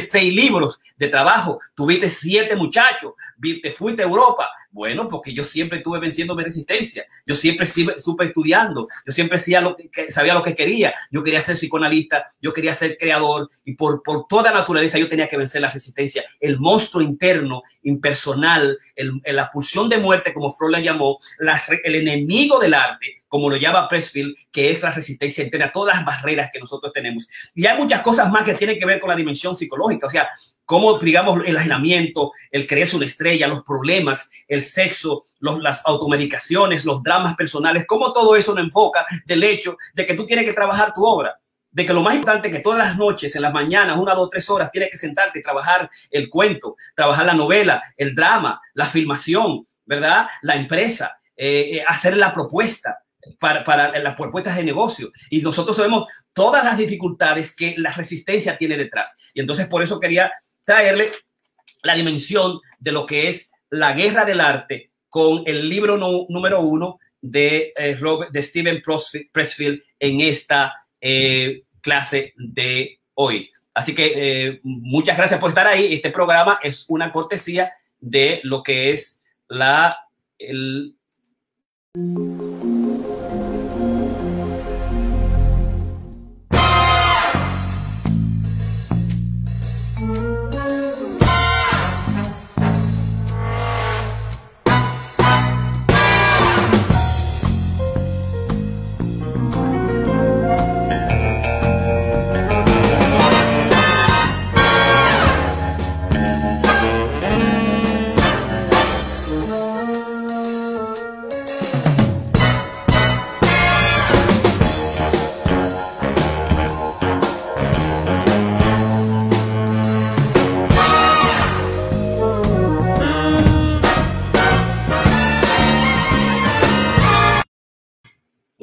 seis 0.00 0.32
libros 0.32 0.80
de 0.96 1.08
trabajo, 1.08 1.58
tuviste 1.74 2.08
siete 2.08 2.56
muchachos, 2.56 3.12
te 3.62 3.72
fuiste 3.72 4.00
a 4.00 4.06
Europa? 4.06 4.48
Bueno, 4.72 5.06
porque 5.06 5.34
yo 5.34 5.44
siempre 5.44 5.78
estuve 5.78 6.00
venciendo 6.00 6.34
mi 6.34 6.42
resistencia. 6.42 7.04
Yo 7.26 7.34
siempre 7.34 7.66
supe 7.66 8.24
estudiando. 8.24 8.88
Yo 9.06 9.12
siempre 9.12 9.38
sabía 9.38 9.60
lo 9.60 9.76
que, 9.76 10.10
sabía 10.10 10.32
lo 10.32 10.42
que 10.42 10.54
quería. 10.54 10.94
Yo 11.10 11.22
quería 11.22 11.42
ser 11.42 11.56
psicoanalista. 11.56 12.30
Yo 12.40 12.54
quería 12.54 12.72
ser 12.72 12.96
creador. 12.96 13.50
Y 13.66 13.74
por, 13.74 14.02
por 14.02 14.26
toda 14.26 14.50
naturaleza 14.50 14.98
yo 14.98 15.08
tenía 15.08 15.28
que 15.28 15.36
vencer 15.36 15.60
la 15.60 15.70
resistencia. 15.70 16.24
El 16.40 16.58
monstruo 16.58 17.01
interno, 17.02 17.62
impersonal, 17.82 18.78
el, 18.96 19.20
la 19.24 19.50
pulsión 19.50 19.88
de 19.88 19.98
muerte, 19.98 20.32
como 20.32 20.52
Freud 20.52 20.72
la 20.72 20.80
llamó, 20.80 21.18
el 21.84 21.94
enemigo 21.94 22.58
del 22.58 22.74
arte 22.74 23.22
como 23.32 23.48
lo 23.48 23.56
llama 23.56 23.88
Pressfield, 23.88 24.36
que 24.52 24.70
es 24.70 24.82
la 24.82 24.90
resistencia 24.90 25.42
interna, 25.42 25.72
todas 25.72 25.96
las 25.96 26.04
barreras 26.04 26.50
que 26.52 26.58
nosotros 26.58 26.92
tenemos. 26.92 27.26
Y 27.54 27.64
hay 27.64 27.78
muchas 27.78 28.02
cosas 28.02 28.30
más 28.30 28.44
que 28.44 28.52
tienen 28.52 28.78
que 28.78 28.84
ver 28.84 29.00
con 29.00 29.08
la 29.08 29.16
dimensión 29.16 29.56
psicológica, 29.56 30.06
o 30.06 30.10
sea, 30.10 30.28
cómo, 30.66 30.98
digamos, 30.98 31.42
el 31.46 31.56
aislamiento, 31.56 32.32
el 32.50 32.66
creerse 32.66 32.94
una 32.94 33.06
estrella, 33.06 33.48
los 33.48 33.62
problemas, 33.62 34.28
el 34.46 34.62
sexo, 34.62 35.24
las 35.40 35.80
automedicaciones, 35.86 36.84
los 36.84 37.02
dramas 37.02 37.34
personales, 37.34 37.86
cómo 37.86 38.12
todo 38.12 38.36
eso 38.36 38.54
nos 38.54 38.64
enfoca 38.64 39.06
del 39.24 39.42
hecho 39.44 39.78
de 39.94 40.04
que 40.04 40.12
tú 40.12 40.26
tienes 40.26 40.44
que 40.44 40.52
trabajar 40.52 40.92
tu 40.92 41.02
obra 41.02 41.40
de 41.72 41.86
que 41.86 41.92
lo 41.92 42.02
más 42.02 42.14
importante 42.14 42.48
es 42.48 42.56
que 42.56 42.62
todas 42.62 42.78
las 42.78 42.96
noches, 42.96 43.34
en 43.34 43.42
las 43.42 43.52
mañanas, 43.52 43.98
una, 43.98 44.14
dos, 44.14 44.30
tres 44.30 44.48
horas, 44.50 44.70
tienes 44.70 44.90
que 44.90 44.98
sentarte 44.98 45.38
y 45.40 45.42
trabajar 45.42 45.90
el 46.10 46.28
cuento, 46.28 46.76
trabajar 46.94 47.26
la 47.26 47.34
novela, 47.34 47.82
el 47.96 48.14
drama, 48.14 48.60
la 48.74 48.86
filmación, 48.86 49.66
¿verdad? 49.84 50.28
La 50.42 50.54
empresa, 50.54 51.18
eh, 51.34 51.78
eh, 51.78 51.84
hacer 51.86 52.16
la 52.16 52.32
propuesta, 52.32 52.98
para, 53.38 53.98
las 54.00 54.16
propuestas 54.16 54.56
de 54.56 54.64
negocio. 54.64 55.12
Y 55.30 55.40
nosotros 55.42 55.76
sabemos 55.76 56.06
todas 56.32 56.64
las 56.64 56.76
dificultades 56.76 57.54
que 57.54 57.74
la 57.78 57.92
resistencia 57.92 58.56
tiene 58.56 58.76
detrás. 58.76 59.16
Y 59.34 59.40
entonces 59.40 59.68
por 59.68 59.82
eso 59.82 60.00
quería 60.00 60.32
traerle 60.64 61.10
la 61.82 61.94
dimensión 61.94 62.60
de 62.78 62.92
lo 62.92 63.06
que 63.06 63.28
es 63.28 63.50
la 63.70 63.92
guerra 63.92 64.24
del 64.24 64.40
arte 64.40 64.92
con 65.08 65.42
el 65.46 65.68
libro 65.68 65.96
número 65.96 66.60
uno 66.60 66.98
de, 67.20 67.72
eh, 67.76 67.98
de 68.30 68.42
Steven 68.42 68.82
Pressfield 69.32 69.82
en 69.98 70.20
esta 70.20 70.74
eh, 71.02 71.64
clase 71.82 72.32
de 72.36 72.98
hoy. 73.12 73.50
Así 73.74 73.94
que 73.94 74.12
eh, 74.14 74.60
muchas 74.62 75.18
gracias 75.18 75.38
por 75.38 75.50
estar 75.50 75.66
ahí. 75.66 75.92
Este 75.92 76.10
programa 76.10 76.58
es 76.62 76.86
una 76.88 77.12
cortesía 77.12 77.72
de 78.00 78.40
lo 78.44 78.62
que 78.62 78.92
es 78.92 79.20
la... 79.48 79.98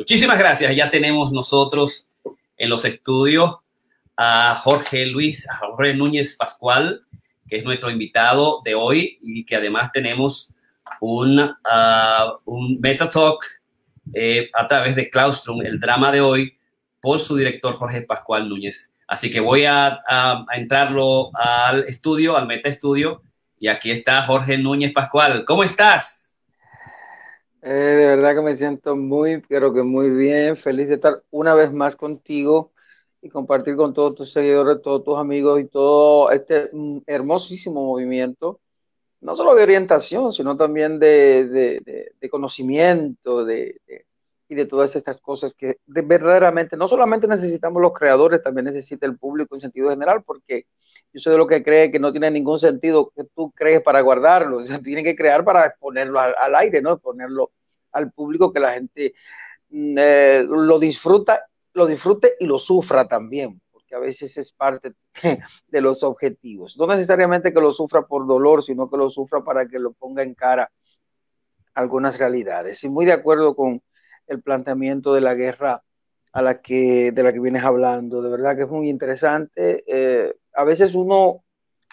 Muchísimas 0.10 0.40
gracias. 0.40 0.76
Ya 0.76 0.90
tenemos 0.90 1.32
nosotros 1.32 2.08
en 2.58 2.68
los 2.68 2.84
estudios 2.84 3.60
a 4.18 4.56
Jorge 4.56 5.06
Luis, 5.06 5.48
a 5.48 5.58
Jorge 5.58 5.94
Núñez 5.94 6.36
Pascual, 6.36 7.04
que 7.48 7.58
es 7.58 7.64
nuestro 7.64 7.92
invitado 7.92 8.64
de 8.66 8.74
hoy 8.74 9.20
y 9.22 9.46
que 9.46 9.56
además 9.56 9.92
tenemos 9.92 10.52
un, 11.00 11.40
un 12.46 12.80
Meta 12.80 13.08
Talk 13.08 13.46
eh, 14.16 14.50
a 14.56 14.66
través 14.66 14.96
de 14.96 15.12
Claustrum, 15.12 15.62
el 15.62 15.80
drama 15.80 16.12
de 16.12 16.22
hoy, 16.22 16.58
por 17.00 17.20
su 17.20 17.36
director 17.36 17.76
Jorge 17.76 18.02
Pascual 18.02 18.50
Núñez. 18.50 18.92
Así 19.08 19.30
que 19.30 19.42
voy 19.42 19.66
a, 19.66 20.02
a 20.08 20.44
entrarlo 20.56 21.30
al 21.36 21.84
estudio, 21.84 22.36
al 22.36 22.48
Meta 22.48 22.68
Estudio, 22.68 23.22
y 23.60 23.68
aquí 23.68 23.92
está 23.92 24.24
Jorge 24.24 24.58
Núñez 24.58 24.92
Pascual. 24.92 25.46
¿Cómo 25.46 25.64
estás? 25.64 26.29
Eh, 27.62 27.70
de 27.70 28.06
verdad 28.08 28.36
que 28.36 28.42
me 28.42 28.56
siento 28.56 28.96
muy, 28.96 29.42
pero 29.42 29.74
que 29.74 29.84
muy 29.84 30.10
bien, 30.12 30.56
feliz 30.56 30.88
de 30.88 30.96
estar 30.96 31.24
una 31.30 31.54
vez 31.56 31.74
más 31.74 31.96
contigo 31.96 32.72
y 33.22 33.30
compartir 33.30 33.76
con 33.76 33.94
todos 33.94 34.16
tus 34.16 34.32
seguidores, 34.32 34.82
todos 34.82 35.04
tus 35.04 35.18
amigos 35.18 35.60
y 35.60 35.66
todo 35.66 36.32
este 36.32 36.70
mm, 36.72 37.00
hermosísimo 37.06 37.84
movimiento, 37.84 38.62
no 39.22 39.36
solo 39.36 39.56
de 39.56 39.64
orientación, 39.64 40.34
sino 40.34 40.56
también 40.56 41.00
de, 41.00 42.14
conocimiento 42.32 43.44
de, 43.44 43.82
y 44.48 44.56
de 44.56 44.66
todas 44.66 44.96
estas 44.96 45.20
cosas 45.22 45.54
que 45.54 45.80
verdaderamente 45.86 46.78
no 46.78 46.88
solamente 46.88 47.28
necesitamos 47.28 47.82
los 47.82 47.94
creadores, 47.94 48.42
también 48.42 48.66
necesita 48.66 49.06
el 49.06 49.18
público 49.18 49.56
en 49.56 49.62
sentido 49.62 49.90
general, 49.90 50.24
porque 50.24 50.66
yo 51.14 51.20
soy 51.20 51.34
de 51.34 51.38
lo 51.38 51.48
que 51.48 51.64
cree 51.64 51.92
que 51.92 52.00
no 52.00 52.12
tiene 52.12 52.32
ningún 52.32 52.60
sentido 52.60 53.12
que 53.16 53.24
tú 53.36 53.52
crees 53.52 53.82
para 53.82 54.02
guardarlo, 54.02 54.58
o 54.60 54.64
sea, 54.64 54.80
tiene 54.80 55.04
que 55.04 55.16
crear 55.16 55.44
para 55.44 55.76
ponerlo 55.80 56.20
al, 56.20 56.56
aire, 56.56 56.82
¿no? 56.82 56.98
Ponerlo 56.98 57.52
al 57.92 58.12
público 58.12 58.54
que 58.54 58.60
la 58.60 58.74
gente 58.74 59.14
mm, 59.70 59.98
eh, 59.98 60.46
lo 60.48 60.80
disfruta, 60.80 61.46
lo 61.74 61.86
disfrute 61.86 62.36
y 62.40 62.46
lo 62.46 62.60
sufra 62.60 63.08
también, 63.08 63.62
porque 63.72 63.96
a 63.96 64.00
veces 64.00 64.38
es 64.38 64.54
parte 64.54 64.94
de 65.68 65.82
los 65.82 66.04
objetivos. 66.04 66.78
No 66.78 66.88
necesariamente 66.88 67.54
que 67.54 67.62
lo 67.62 67.72
sufra 67.72 68.04
por 68.04 68.28
dolor, 68.28 68.64
sino 68.64 68.90
que 68.90 68.98
lo 68.98 69.10
sufra 69.10 69.44
para 69.44 69.68
que 69.68 69.80
lo 69.80 69.94
ponga 69.94 70.24
en 70.24 70.36
cara 70.36 70.72
algunas 71.74 72.20
realidades. 72.20 72.84
Y 72.84 72.90
muy 72.90 73.06
de 73.06 73.14
acuerdo 73.14 73.56
con 73.56 73.82
el 74.28 74.42
planteamiento 74.42 75.14
de 75.14 75.22
la 75.22 75.34
guerra 75.34 75.84
a 76.32 76.42
la 76.42 76.62
que, 76.62 77.12
de 77.12 77.24
la 77.24 77.34
que 77.34 77.40
vienes 77.40 77.64
hablando. 77.64 78.22
De 78.22 78.30
verdad 78.30 78.56
que 78.56 78.64
es 78.64 78.70
muy 78.70 78.90
interesante. 78.90 79.84
Eh, 79.88 80.36
a 80.54 80.64
veces 80.64 80.96
uno 80.96 81.44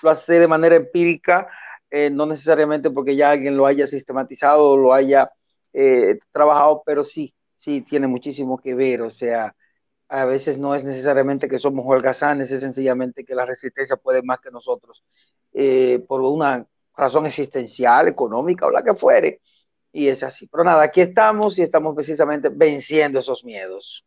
lo 0.03 0.11
hace 0.11 0.39
de 0.39 0.49
manera 0.49 0.77
empírica, 0.77 1.49
eh, 1.91 2.11
no 2.11 2.27
necesariamente 2.27 2.91
porque 2.91 3.17
ya 3.17 3.31
alguien 3.31 3.57
lo 3.57 3.67
haya 3.67 3.87
sistematizado 3.87 4.71
o 4.71 4.77
lo 4.77 4.93
haya 4.93 5.31
eh, 5.73 6.19
trabajado, 6.33 6.83
pero 6.85 7.05
sí, 7.05 7.35
sí 7.57 7.83
tiene 7.83 8.07
muchísimo 8.07 8.59
que 8.59 8.75
ver. 8.75 9.03
O 9.03 9.11
sea, 9.11 9.55
a 10.09 10.25
veces 10.25 10.59
no 10.59 10.75
es 10.75 10.85
necesariamente 10.85 11.49
que 11.49 11.59
somos 11.59 11.85
holgazanes, 11.89 12.51
es 12.51 12.61
sencillamente 12.61 13.25
que 13.25 13.35
la 13.35 13.47
resistencia 13.47 13.97
puede 13.97 14.23
más 14.23 14.41
que 14.41 14.51
nosotros 14.51 15.05
por 16.07 16.21
una 16.21 16.67
razón 16.97 17.27
existencial, 17.27 18.09
económica 18.09 18.67
o 18.67 18.71
la 18.71 18.83
que 18.83 18.95
fuere. 18.95 19.41
Y 19.93 20.09
es 20.09 20.23
así. 20.23 20.47
Pero 20.49 20.65
nada, 20.65 20.83
aquí 20.83 21.01
estamos 21.01 21.59
y 21.59 21.63
estamos 21.63 21.95
precisamente 21.95 22.51
venciendo 22.51 23.19
esos 23.19 23.45
miedos. 23.45 24.06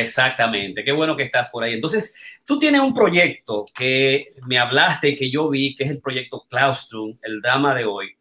Exactamente, 0.00 0.84
qué 0.84 0.92
bueno 0.92 1.16
que 1.16 1.24
estás 1.24 1.50
por 1.50 1.64
ahí. 1.64 1.74
Entonces, 1.74 2.14
tú 2.44 2.58
tienes 2.58 2.80
un 2.80 2.94
proyecto 2.94 3.66
que 3.74 4.24
me 4.46 4.58
hablaste 4.58 5.10
y 5.10 5.16
que 5.16 5.30
yo 5.30 5.50
vi, 5.50 5.74
que 5.74 5.84
es 5.84 5.90
el 5.90 6.00
proyecto 6.00 6.46
Claustrum, 6.48 7.18
el 7.22 7.40
drama 7.40 7.74
de 7.74 7.84
hoy. 7.84 8.16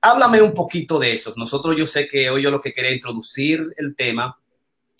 Háblame 0.00 0.42
un 0.42 0.52
poquito 0.52 0.98
de 0.98 1.14
eso. 1.14 1.32
Nosotros 1.36 1.74
yo 1.76 1.86
sé 1.86 2.06
que 2.08 2.30
hoy 2.30 2.42
yo 2.42 2.50
lo 2.50 2.60
que 2.60 2.72
quería 2.72 2.92
introducir 2.92 3.74
el 3.76 3.96
tema, 3.96 4.38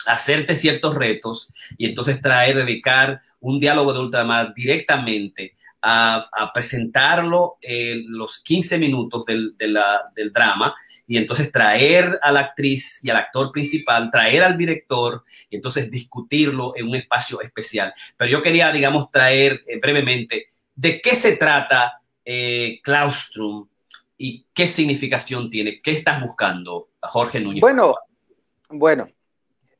hacerte 0.06 0.54
ciertos 0.54 0.94
retos 0.94 1.52
y 1.76 1.86
entonces 1.86 2.22
traer, 2.22 2.56
dedicar 2.56 3.20
un 3.40 3.60
diálogo 3.60 3.92
de 3.92 4.00
ultramar 4.00 4.54
directamente 4.54 5.56
a, 5.82 6.28
presentarlo 6.54 7.58
en 7.60 8.04
los 8.08 8.42
15 8.42 8.78
minutos 8.78 9.24
del 9.26 10.32
drama 10.32 10.74
y 11.08 11.16
entonces 11.16 11.50
traer 11.50 12.18
a 12.22 12.30
la 12.30 12.40
actriz 12.40 13.02
y 13.02 13.08
al 13.08 13.16
actor 13.16 13.50
principal, 13.50 14.10
traer 14.10 14.42
al 14.42 14.58
director 14.58 15.24
y 15.48 15.56
entonces 15.56 15.90
discutirlo 15.90 16.74
en 16.76 16.86
un 16.86 16.94
espacio 16.96 17.40
especial. 17.40 17.94
Pero 18.16 18.30
yo 18.30 18.42
quería, 18.42 18.70
digamos, 18.70 19.10
traer 19.10 19.62
eh, 19.66 19.80
brevemente 19.80 20.48
de 20.74 21.00
qué 21.00 21.16
se 21.16 21.36
trata 21.36 21.98
eh, 22.22 22.78
Claustrum 22.82 23.66
y 24.18 24.44
qué 24.52 24.66
significación 24.66 25.48
tiene, 25.48 25.80
qué 25.80 25.92
estás 25.92 26.20
buscando, 26.20 26.90
Jorge 27.00 27.40
Núñez. 27.40 27.62
Bueno, 27.62 27.94
bueno. 28.68 29.08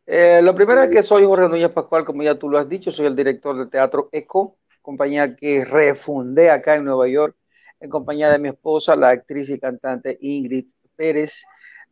Eh, 0.06 0.40
lo 0.42 0.54
primero 0.54 0.82
es 0.82 0.90
que 0.90 1.02
soy 1.02 1.26
Jorge 1.26 1.46
Núñez 1.46 1.70
Pascual, 1.70 2.06
como 2.06 2.22
ya 2.22 2.36
tú 2.36 2.48
lo 2.48 2.56
has 2.56 2.66
dicho, 2.66 2.90
soy 2.90 3.04
el 3.04 3.14
director 3.14 3.54
del 3.58 3.68
Teatro 3.68 4.08
ECO, 4.12 4.56
compañía 4.80 5.36
que 5.36 5.66
refundé 5.66 6.50
acá 6.50 6.76
en 6.76 6.84
Nueva 6.84 7.06
York, 7.06 7.36
en 7.80 7.90
compañía 7.90 8.30
de 8.30 8.38
mi 8.38 8.48
esposa, 8.48 8.96
la 8.96 9.10
actriz 9.10 9.50
y 9.50 9.58
cantante 9.58 10.16
Ingrid 10.22 10.64
Pérez. 10.98 11.44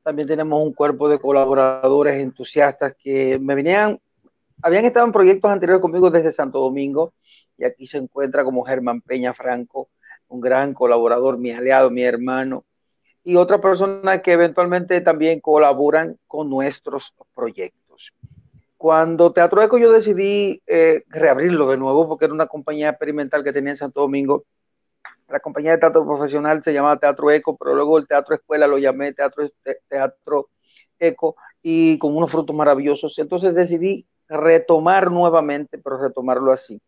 También 0.03 0.27
tenemos 0.27 0.61
un 0.63 0.75
cuerpo 0.75 1.09
de 1.09 1.19
colaboradores 1.19 2.21
entusiastas 2.21 2.95
que 2.99 3.39
me 3.39 3.55
venían, 3.55 4.01
habían 4.61 4.85
estado 4.85 5.07
en 5.07 5.13
proyectos 5.13 5.51
anteriores 5.51 5.81
conmigo 5.81 6.11
desde 6.11 6.33
Santo 6.33 6.59
Domingo 6.59 7.15
y 7.57 7.65
aquí 7.65 7.87
se 7.87 7.99
encuentra 7.99 8.45
como 8.45 8.65
Germán 8.65 9.01
Peña 9.01 9.33
Franco, 9.33 9.89
un 10.29 10.41
gran 10.41 10.75
colaborador, 10.75 11.39
mi 11.39 11.53
aliado, 11.53 11.91
mi 11.91 12.03
hermano, 12.03 12.65
y 13.25 13.37
otra 13.37 13.61
persona 13.61 14.23
que 14.23 14.33
eventualmente 14.33 15.01
también 15.01 15.41
colaboran 15.41 16.19
con 16.27 16.51
nuestros 16.51 17.15
proyectos. 17.35 18.13
Cuando 18.77 19.33
Teatro 19.33 19.63
Eco 19.63 19.79
yo 19.79 19.91
decidí 19.91 20.63
eh, 20.67 21.03
reabrirlo 21.09 21.69
de 21.69 21.79
nuevo 21.79 22.07
porque 22.07 22.27
era 22.27 22.35
una 22.35 22.47
compañía 22.47 22.91
experimental 22.91 23.43
que 23.43 23.53
tenía 23.53 23.71
en 23.71 23.77
Santo 23.77 24.03
Domingo, 24.03 24.45
la 25.29 25.41
compañía 25.41 25.73
de 25.73 25.79
teatro 25.79 26.07
profesional 26.07 26.63
se 26.63 26.73
llamaba 26.73 26.99
Teatro 26.99 27.31
Eco, 27.31 27.57
pero 27.57 27.75
luego 27.75 27.99
el 27.99 28.07
Teatro 28.07 28.35
Escuela 28.35 28.67
lo 28.67 28.79
llamé 28.79 29.13
Teatro, 29.13 29.49
teatro 29.89 30.49
Eco 30.99 31.37
y 31.63 31.99
con 31.99 32.17
unos 32.17 32.31
frutos 32.31 32.55
maravillosos. 32.55 33.19
Entonces 33.19 33.55
decidí 33.55 34.07
retomar 34.29 35.11
nuevamente, 35.11 35.79
pero 35.79 35.99
retomarlo 35.99 36.53
así. 36.53 36.81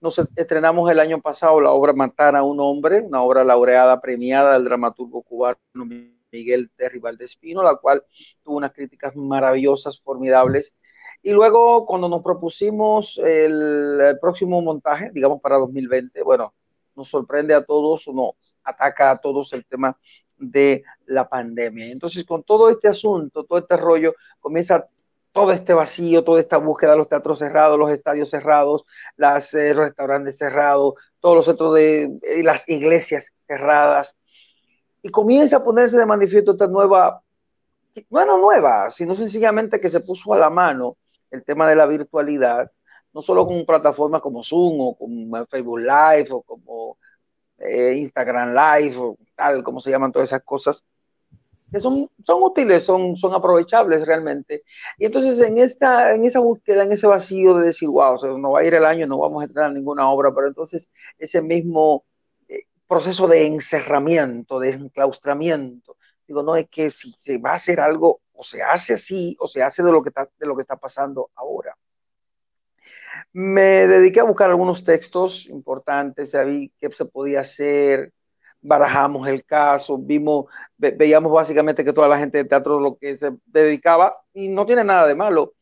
Nos 0.00 0.18
estrenamos 0.36 0.90
el 0.90 1.00
año 1.00 1.20
pasado 1.20 1.60
la 1.60 1.70
obra 1.70 1.92
Matar 1.92 2.36
a 2.36 2.42
un 2.42 2.60
hombre, 2.60 3.00
una 3.00 3.22
obra 3.22 3.44
laureada, 3.44 4.00
premiada 4.00 4.54
del 4.54 4.64
dramaturgo 4.64 5.22
cubano 5.22 5.58
Miguel 6.30 6.70
Terry 6.76 6.98
Valdespino, 6.98 7.62
la 7.62 7.76
cual 7.76 8.02
tuvo 8.42 8.56
unas 8.56 8.72
críticas 8.72 9.14
maravillosas, 9.14 10.00
formidables. 10.00 10.74
Y 11.22 11.32
luego, 11.32 11.86
cuando 11.86 12.08
nos 12.08 12.22
propusimos 12.22 13.18
el 13.24 14.18
próximo 14.20 14.60
montaje, 14.60 15.10
digamos 15.14 15.40
para 15.40 15.56
2020, 15.56 16.22
bueno, 16.22 16.52
nos 16.96 17.08
sorprende 17.08 17.54
a 17.54 17.64
todos, 17.64 18.06
nos 18.08 18.34
ataca 18.62 19.10
a 19.10 19.18
todos 19.18 19.52
el 19.52 19.64
tema 19.66 19.96
de 20.36 20.84
la 21.06 21.28
pandemia. 21.28 21.86
Entonces, 21.86 22.24
con 22.24 22.42
todo 22.42 22.70
este 22.70 22.88
asunto, 22.88 23.44
todo 23.44 23.58
este 23.58 23.76
rollo, 23.76 24.14
comienza 24.40 24.84
todo 25.32 25.52
este 25.52 25.74
vacío, 25.74 26.22
toda 26.22 26.40
esta 26.40 26.58
búsqueda, 26.58 26.94
los 26.94 27.08
teatros 27.08 27.40
cerrados, 27.40 27.76
los 27.76 27.90
estadios 27.90 28.30
cerrados, 28.30 28.84
eh, 29.18 29.74
los 29.74 29.76
restaurantes 29.76 30.36
cerrados, 30.36 30.94
todos 31.18 31.36
los 31.36 31.44
centros 31.44 31.74
de 31.74 32.04
eh, 32.22 32.42
las 32.44 32.68
iglesias 32.68 33.32
cerradas. 33.46 34.16
Y 35.02 35.08
comienza 35.10 35.56
a 35.56 35.64
ponerse 35.64 35.98
de 35.98 36.06
manifiesto 36.06 36.52
esta 36.52 36.68
nueva, 36.68 37.20
bueno, 38.08 38.38
nueva, 38.38 38.90
sino 38.90 39.16
sencillamente 39.16 39.80
que 39.80 39.90
se 39.90 40.00
puso 40.00 40.32
a 40.32 40.38
la 40.38 40.50
mano 40.50 40.96
el 41.32 41.44
tema 41.44 41.68
de 41.68 41.76
la 41.76 41.86
virtualidad 41.86 42.70
no 43.14 43.22
solo 43.22 43.46
con 43.46 43.64
plataformas 43.64 44.20
como 44.20 44.42
Zoom 44.42 44.80
o 44.80 44.98
como 44.98 45.46
Facebook 45.46 45.78
Live 45.78 46.28
o 46.30 46.42
como 46.42 46.98
eh, 47.58 47.94
Instagram 47.98 48.52
Live 48.52 48.96
o 48.98 49.16
tal, 49.36 49.62
como 49.62 49.80
se 49.80 49.90
llaman 49.90 50.12
todas 50.12 50.28
esas 50.28 50.42
cosas, 50.42 50.84
que 51.70 51.80
son, 51.80 52.10
son 52.24 52.42
útiles, 52.42 52.84
son, 52.84 53.16
son 53.16 53.32
aprovechables 53.34 54.06
realmente. 54.06 54.64
Y 54.98 55.06
entonces 55.06 55.38
en, 55.40 55.58
esta, 55.58 56.14
en 56.14 56.24
esa 56.24 56.40
búsqueda, 56.40 56.82
en 56.82 56.92
ese 56.92 57.06
vacío 57.06 57.54
de 57.54 57.66
decir, 57.66 57.88
wow, 57.88 58.14
o 58.14 58.18
sea, 58.18 58.30
no 58.30 58.52
va 58.52 58.60
a 58.60 58.64
ir 58.64 58.74
el 58.74 58.84
año, 58.84 59.06
no 59.06 59.18
vamos 59.18 59.42
a 59.42 59.46
entrar 59.46 59.68
en 59.68 59.74
ninguna 59.74 60.10
obra, 60.10 60.34
pero 60.34 60.48
entonces 60.48 60.90
ese 61.18 61.40
mismo 61.40 62.04
eh, 62.48 62.64
proceso 62.88 63.28
de 63.28 63.46
encerramiento, 63.46 64.58
de 64.58 64.70
enclaustramiento, 64.70 65.96
digo, 66.26 66.42
no 66.42 66.56
es 66.56 66.68
que 66.68 66.90
si 66.90 67.12
se 67.12 67.38
va 67.38 67.52
a 67.52 67.56
hacer 67.56 67.80
algo, 67.80 68.20
o 68.32 68.42
se 68.42 68.62
hace 68.62 68.94
así, 68.94 69.36
o 69.38 69.46
se 69.46 69.62
hace 69.62 69.82
de 69.82 69.92
lo 69.92 70.02
que 70.02 70.08
está, 70.08 70.28
de 70.38 70.46
lo 70.46 70.56
que 70.56 70.62
está 70.62 70.76
pasando 70.76 71.30
ahora. 71.36 71.76
Me 73.32 73.86
dediqué 73.86 74.20
a 74.20 74.24
buscar 74.24 74.50
algunos 74.50 74.84
textos 74.84 75.46
importantes, 75.46 76.36
vi 76.46 76.72
qué 76.80 76.90
se 76.92 77.04
podía 77.04 77.40
hacer, 77.40 78.12
barajamos 78.60 79.28
el 79.28 79.44
caso, 79.44 79.98
vimos, 79.98 80.46
veíamos 80.78 81.32
básicamente 81.32 81.84
que 81.84 81.92
toda 81.92 82.08
la 82.08 82.18
gente 82.18 82.38
de 82.38 82.44
teatro 82.44 82.80
lo 82.80 82.96
que 82.96 83.18
se 83.18 83.32
dedicaba, 83.46 84.16
y 84.32 84.48
no 84.48 84.64
tiene 84.66 84.84
nada 84.84 85.06
de 85.06 85.14
malo, 85.14 85.54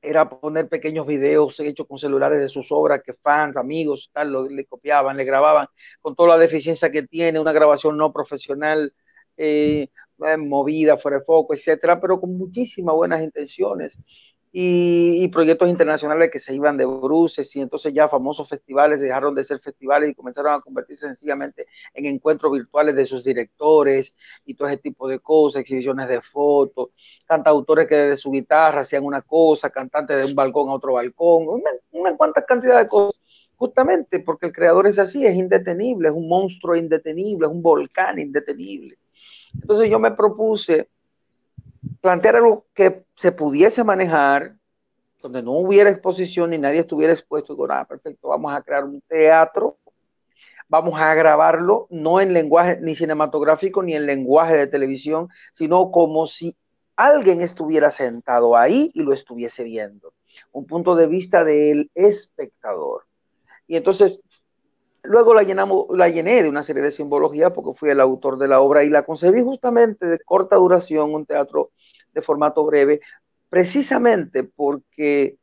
era 0.00 0.28
poner 0.28 0.68
pequeños 0.68 1.06
videos 1.06 1.58
hechos 1.60 1.86
con 1.86 1.98
celulares 1.98 2.40
de 2.40 2.48
sus 2.48 2.70
obras 2.70 3.02
que 3.04 3.12
fans, 3.12 3.56
amigos, 3.56 4.10
tal, 4.12 4.30
lo, 4.32 4.48
le 4.48 4.64
copiaban, 4.64 5.16
le 5.16 5.24
grababan, 5.24 5.66
con 6.00 6.14
toda 6.14 6.30
la 6.30 6.38
deficiencia 6.38 6.90
que 6.90 7.02
tiene, 7.02 7.40
una 7.40 7.52
grabación 7.52 7.96
no 7.96 8.12
profesional, 8.12 8.92
eh, 9.36 9.88
movida, 10.38 10.96
fuera 10.96 11.18
de 11.18 11.24
foco, 11.24 11.54
etcétera, 11.54 12.00
pero 12.00 12.20
con 12.20 12.38
muchísimas 12.38 12.94
buenas 12.94 13.22
intenciones 13.22 13.98
y, 14.58 15.28
proyectos 15.28 15.68
internacionales 15.68 16.30
que 16.32 16.38
se 16.38 16.54
iban 16.54 16.78
de 16.78 16.86
bruces 16.86 17.54
y 17.56 17.60
entonces 17.60 17.92
ya 17.92 18.08
famosos 18.08 18.48
festivales 18.48 19.02
dejaron 19.02 19.34
de 19.34 19.44
ser 19.44 19.58
festivales 19.58 20.10
y 20.10 20.14
comenzaron 20.14 20.54
a 20.54 20.60
convertirse 20.62 21.06
sencillamente 21.06 21.66
en 21.92 22.06
encuentros 22.06 22.50
virtuales 22.52 22.96
de 22.96 23.04
sus 23.04 23.22
directores 23.22 24.14
y 24.46 24.54
todo 24.54 24.68
ese 24.68 24.78
tipo 24.78 25.08
de 25.08 25.18
cosas, 25.18 25.60
exhibiciones 25.60 26.08
de 26.08 26.22
fotos, 26.22 26.88
cantautores 27.26 27.86
que 27.86 27.96
desde 27.96 28.16
su 28.16 28.30
guitarra 28.30 28.80
hacían 28.80 29.04
una 29.04 29.20
cosa, 29.20 29.68
cantantes 29.68 30.16
de 30.16 30.24
un 30.24 30.34
balcón 30.34 30.70
a 30.70 30.74
otro 30.74 30.94
balcón, 30.94 31.48
una, 31.48 31.70
una 31.90 32.16
cuanta 32.16 32.42
cantidad 32.42 32.78
de 32.78 32.88
cosas 32.88 33.20
justamente 33.56 34.20
porque 34.20 34.46
el 34.46 34.52
creador 34.52 34.86
es 34.86 34.98
así, 34.98 35.26
es 35.26 35.36
indetenible, 35.36 36.08
es 36.08 36.14
un 36.14 36.28
monstruo 36.28 36.76
indetenible, 36.76 37.46
es 37.46 37.52
un 37.52 37.60
volcán 37.60 38.18
indetenible. 38.18 38.96
Entonces 39.52 39.90
yo 39.90 39.98
me 39.98 40.12
propuse 40.12 40.88
plantear 42.06 42.36
algo 42.36 42.66
que 42.72 43.02
se 43.16 43.32
pudiese 43.32 43.82
manejar, 43.82 44.54
donde 45.20 45.42
no 45.42 45.54
hubiera 45.54 45.90
exposición 45.90 46.50
ni 46.50 46.58
nadie 46.58 46.78
estuviera 46.78 47.12
expuesto. 47.12 47.52
Digo, 47.52 47.66
nada, 47.66 47.84
perfecto, 47.84 48.28
vamos 48.28 48.54
a 48.54 48.62
crear 48.62 48.84
un 48.84 49.00
teatro, 49.08 49.78
vamos 50.68 51.00
a 51.00 51.12
grabarlo, 51.14 51.88
no 51.90 52.20
en 52.20 52.32
lenguaje 52.32 52.78
ni 52.80 52.94
cinematográfico 52.94 53.82
ni 53.82 53.96
en 53.96 54.06
lenguaje 54.06 54.56
de 54.56 54.68
televisión, 54.68 55.28
sino 55.52 55.90
como 55.90 56.28
si 56.28 56.54
alguien 56.94 57.42
estuviera 57.42 57.90
sentado 57.90 58.56
ahí 58.56 58.92
y 58.94 59.02
lo 59.02 59.12
estuviese 59.12 59.64
viendo. 59.64 60.14
Un 60.52 60.64
punto 60.64 60.94
de 60.94 61.08
vista 61.08 61.42
del 61.42 61.90
espectador. 61.92 63.02
Y 63.66 63.74
entonces 63.74 64.22
Luego 65.08 65.34
la, 65.34 65.42
llenamos, 65.42 65.86
la 65.90 66.08
llené 66.08 66.42
de 66.42 66.48
una 66.48 66.62
serie 66.62 66.82
de 66.82 66.90
simbología 66.90 67.52
porque 67.52 67.78
fui 67.78 67.90
el 67.90 68.00
autor 68.00 68.38
de 68.38 68.48
la 68.48 68.60
obra 68.60 68.84
y 68.84 68.90
la 68.90 69.04
concebí 69.04 69.40
justamente 69.42 70.06
de 70.06 70.18
corta 70.18 70.56
duración, 70.56 71.14
un 71.14 71.26
teatro 71.26 71.70
de 72.16 72.22
formato 72.22 72.64
breve, 72.64 73.00
precisamente 73.50 74.42
porque 74.42 75.36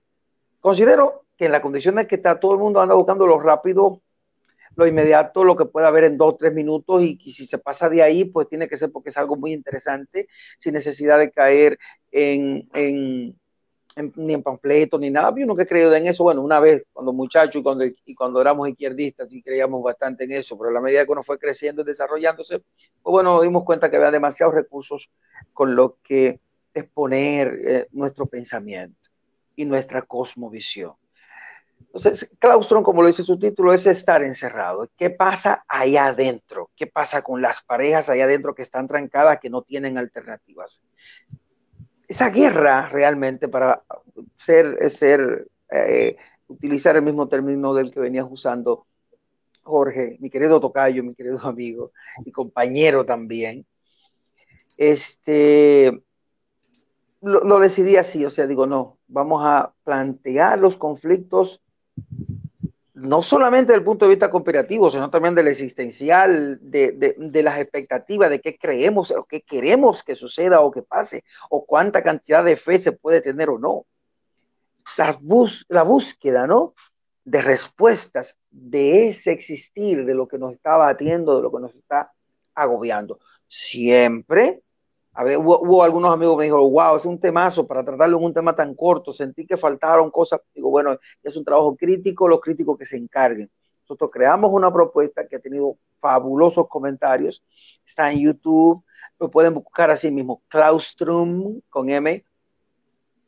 considero 0.60 1.26
que 1.38 1.46
en 1.46 1.52
la 1.52 1.62
condición 1.62 1.96
de 1.96 2.08
que 2.08 2.16
está 2.16 2.40
todo 2.40 2.54
el 2.54 2.60
mundo 2.60 2.82
anda 2.82 2.96
buscando 2.96 3.28
lo 3.28 3.40
rápido, 3.40 4.02
lo 4.76 4.88
inmediato, 4.88 5.44
lo 5.44 5.56
que 5.56 5.66
pueda 5.66 5.88
haber 5.88 6.06
en 6.06 6.18
dos, 6.18 6.36
tres 6.40 6.52
minutos 6.52 7.04
y, 7.04 7.16
si 7.32 7.46
se 7.46 7.60
pasa 7.60 7.90
de 7.90 8.02
ahí, 8.02 8.26
pues 8.26 8.50
tiene 8.50 8.68
que 8.68 8.78
ser 8.78 8.92
porque 8.92 9.10
es 9.12 9.18
algo 9.18 9.36
muy 9.36 9.54
interesante, 9.54 10.28
sin 10.60 10.74
necesidad 10.74 11.20
de 11.20 11.30
caer 11.30 11.78
en, 12.12 12.68
ni 14.16 14.34
en 14.34 14.42
panfletos, 14.42 15.00
ni 15.00 15.12
nada. 15.12 15.28
Había 15.28 15.46
uno 15.46 15.56
que 15.56 15.68
creyó 15.68 15.94
en 15.94 16.08
eso, 16.08 16.24
bueno, 16.24 16.42
una 16.42 16.60
vez 16.60 16.86
cuando 16.92 17.14
muchacho 17.14 17.60
y 17.60 17.64
cuando, 17.64 17.86
y 17.86 18.16
cuando 18.16 18.42
éramos 18.42 18.68
izquierdistas, 18.68 19.30
sí 19.30 19.44
creíamos 19.44 19.84
bastante 19.84 20.24
en 20.24 20.32
eso, 20.32 20.58
pero 20.58 20.72
a 20.72 20.74
la 20.74 20.82
medida 20.82 21.06
que 21.06 21.12
uno 21.12 21.24
fue 21.24 21.38
creciendo 21.38 21.84
y 21.84 21.86
desarrollándose, 21.86 22.60
pues 22.60 23.12
bueno, 23.12 23.36
nos 23.36 23.44
dimos 23.44 23.64
cuenta 23.64 23.92
que 23.92 23.98
había 23.98 24.10
demasiados 24.10 24.56
recursos 24.56 25.12
con 25.54 25.76
los 25.76 25.94
que 26.02 26.40
exponer 26.74 27.62
eh, 27.66 27.88
nuestro 27.92 28.26
pensamiento 28.26 29.10
y 29.56 29.66
nuestra 29.66 30.02
cosmovisión. 30.02 30.94
Entonces, 31.80 32.34
claustro, 32.40 32.82
como 32.82 33.02
lo 33.02 33.08
dice 33.08 33.24
su 33.24 33.38
título, 33.38 33.74
es 33.74 33.86
estar 33.86 34.24
encerrado. 34.24 34.90
¿Qué 34.98 35.10
pasa 35.10 35.64
allá 35.68 36.08
adentro? 36.08 36.72
¿Qué 36.76 36.88
pasa 36.88 37.22
con 37.22 37.42
las 37.42 37.62
parejas 37.62 38.10
allá 38.10 38.24
adentro 38.24 38.56
que 38.56 38.64
están 38.64 38.88
trancadas, 38.88 39.40
que 39.40 39.50
no 39.50 39.62
tienen 39.62 39.98
alternativas? 39.98 40.82
esa 42.08 42.30
guerra 42.30 42.90
realmente 42.90 43.48
para 43.48 43.84
ser, 44.38 44.92
ser 44.92 45.48
eh, 45.72 46.16
utilizar 46.48 46.96
el 46.96 47.02
mismo 47.02 47.28
término 47.28 47.74
del 47.74 47.92
que 47.92 48.00
venías 48.00 48.28
usando 48.30 48.86
Jorge, 49.64 50.18
mi 50.20 50.30
querido 50.30 50.60
Tocayo, 50.60 51.04
mi 51.04 51.16
querido 51.16 51.40
amigo 51.44 51.92
y 52.26 52.32
compañero 52.32 53.06
también, 53.06 53.66
este, 54.78 56.02
lo, 57.24 57.42
lo, 57.42 57.60
decidí 57.60 57.96
así, 57.96 58.26
o 58.26 58.30
sea, 58.30 58.48
digo, 58.48 58.68
no, 58.68 59.00
vamos 59.08 59.42
a 59.46 59.74
plantear 59.84 60.60
los 60.60 60.78
conflictos 60.78 61.62
no 62.94 63.22
solamente 63.22 63.72
desde 63.72 63.80
el 63.80 63.86
punto 63.86 64.06
de 64.06 64.12
vista 64.12 64.30
cooperativo, 64.30 64.90
sino 64.90 65.10
también 65.10 65.36
del 65.36 65.48
existencial, 65.48 66.60
de, 66.62 67.16
de, 67.18 67.44
las 67.44 67.60
expectativas, 67.60 68.30
de 68.30 68.40
qué 68.40 68.58
creemos 68.58 69.12
o 69.12 69.26
qué 69.26 69.42
queremos 69.42 70.04
que 70.04 70.16
suceda 70.16 70.62
o 70.62 70.72
que 70.72 70.84
pase, 70.84 71.24
o 71.50 71.66
cuánta 71.66 72.04
cantidad 72.04 72.44
de 72.44 72.56
fe 72.56 72.80
se 72.80 72.92
puede 72.92 73.22
tener 73.22 73.50
o 73.50 73.58
no. 73.58 73.86
La, 74.98 75.18
bus, 75.20 75.66
la 75.70 75.84
búsqueda, 75.84 76.46
¿no? 76.46 76.76
De 77.26 77.42
respuestas 77.42 78.38
de 78.52 79.08
ese 79.10 79.32
existir, 79.32 80.06
de 80.06 80.14
lo 80.14 80.28
que 80.28 80.38
nos 80.38 80.54
está 80.54 80.78
batiendo, 80.78 81.36
de 81.36 81.42
lo 81.42 81.52
que 81.52 81.62
nos 81.62 81.76
está 81.76 82.14
agobiando. 82.54 83.20
Siempre 83.48 84.62
a 85.16 85.24
ver, 85.24 85.38
hubo, 85.38 85.84
algunos 85.84 86.12
amigos 86.12 86.34
que 86.34 86.38
me 86.40 86.44
dijeron, 86.46 86.72
wow, 86.72 86.96
es 86.96 87.06
un 87.06 87.20
temazo 87.20 87.68
para 87.68 87.84
tratarlo 87.86 88.18
en 88.18 88.24
un 88.24 88.34
tema 88.34 88.56
tan 88.56 88.74
corto. 88.74 89.14
Sentí 89.14 89.46
que 89.46 89.58
faltaron 89.58 90.10
cosas. 90.10 90.42
Digo, 90.56 90.72
bueno, 90.72 90.98
es 91.22 91.36
un 91.36 91.46
trabajo 91.46 91.76
crítico, 91.76 92.28
los 92.28 92.42
críticos 92.42 92.78
que 92.80 92.86
se 92.86 92.98
encarguen. 92.98 93.50
Nosotros 93.82 94.10
creamos 94.12 94.52
una 94.52 94.74
propuesta 94.74 95.28
que 95.28 95.36
ha 95.36 95.40
tenido 95.40 95.78
fabulosos 96.00 96.68
comentarios. 96.68 97.44
Está 97.86 98.12
en 98.12 98.22
YouTube. 98.22 98.84
Lo 99.20 99.30
pueden 99.30 99.54
buscar 99.54 99.92
así 99.92 100.10
mismo, 100.10 100.42
Claustrum 100.48 101.62
con 101.70 101.90
M, 101.90 102.26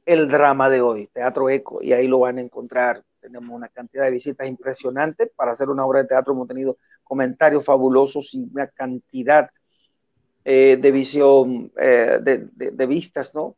el 0.06 0.28
drama 0.28 0.70
de 0.70 0.82
hoy, 0.82 1.08
Teatro 1.14 1.50
Eco, 1.50 1.82
y 1.82 1.94
ahí 1.94 2.08
lo 2.08 2.20
van 2.20 2.40
a 2.40 2.42
encontrar. 2.42 3.04
Tenemos 3.22 3.56
una 3.56 3.70
cantidad 3.70 4.04
de 4.04 4.12
visitas 4.12 4.48
impresionantes 4.48 5.32
para 5.36 5.52
hacer 5.52 5.70
una 5.70 5.86
obra 5.86 6.02
de 6.02 6.08
teatro. 6.08 6.34
Hemos 6.34 6.48
tenido 6.48 6.78
comentarios 7.04 7.64
fabulosos 7.64 8.34
y 8.34 8.40
una 8.52 8.68
cantidad 8.68 9.50
eh, 10.48 10.78
de 10.78 10.92
visión, 10.92 11.72
eh, 11.76 12.20
de, 12.22 12.86
vistas, 12.86 13.34
¿no? 13.34 13.58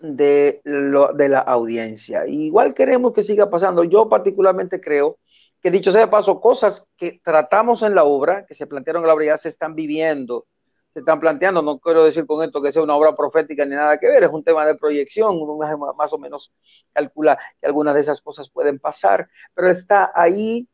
De, 0.00 0.60
lo, 0.62 1.12
de 1.12 1.28
la 1.28 1.40
audiencia. 1.40 2.28
igual 2.28 2.74
queremos 2.74 3.12
que 3.12 3.24
siga 3.24 3.50
pasando. 3.50 3.82
Yo 3.82 4.08
particularmente 4.08 4.80
creo 4.80 5.18
que 5.60 5.72
dicho 5.72 5.90
sea 5.90 6.02
de 6.02 6.06
paso, 6.06 6.40
cosas 6.40 6.86
que 6.96 7.20
tratamos 7.24 7.82
en 7.82 7.96
la 7.96 8.04
obra, 8.04 8.46
que 8.46 8.54
se 8.54 8.68
plantearon 8.68 9.02
en 9.02 9.08
la 9.08 9.14
obra, 9.14 9.24
ya 9.24 9.36
se 9.36 9.48
están 9.48 9.74
viviendo, 9.74 10.46
se 10.92 11.00
están 11.00 11.18
planteando. 11.18 11.60
No 11.60 11.80
quiero 11.80 12.04
decir 12.04 12.24
con 12.24 12.44
esto 12.44 12.62
que 12.62 12.70
sea 12.70 12.82
una 12.82 12.94
obra 12.94 13.16
profética 13.16 13.64
ni 13.64 13.74
nada 13.74 13.98
que 13.98 14.06
ver, 14.06 14.22
es 14.22 14.30
un 14.30 14.44
tema 14.44 14.64
de 14.64 14.76
proyección, 14.76 15.36
uno 15.42 15.58
más 15.96 16.12
o 16.12 16.18
menos 16.18 16.52
calcula 16.92 17.36
que 17.60 17.66
algunas 17.66 17.96
de 17.96 18.02
esas 18.02 18.22
cosas 18.22 18.48
pueden 18.48 18.78
pasar, 18.78 19.28
pero 19.54 19.70
está 19.70 20.12
ahí 20.14 20.68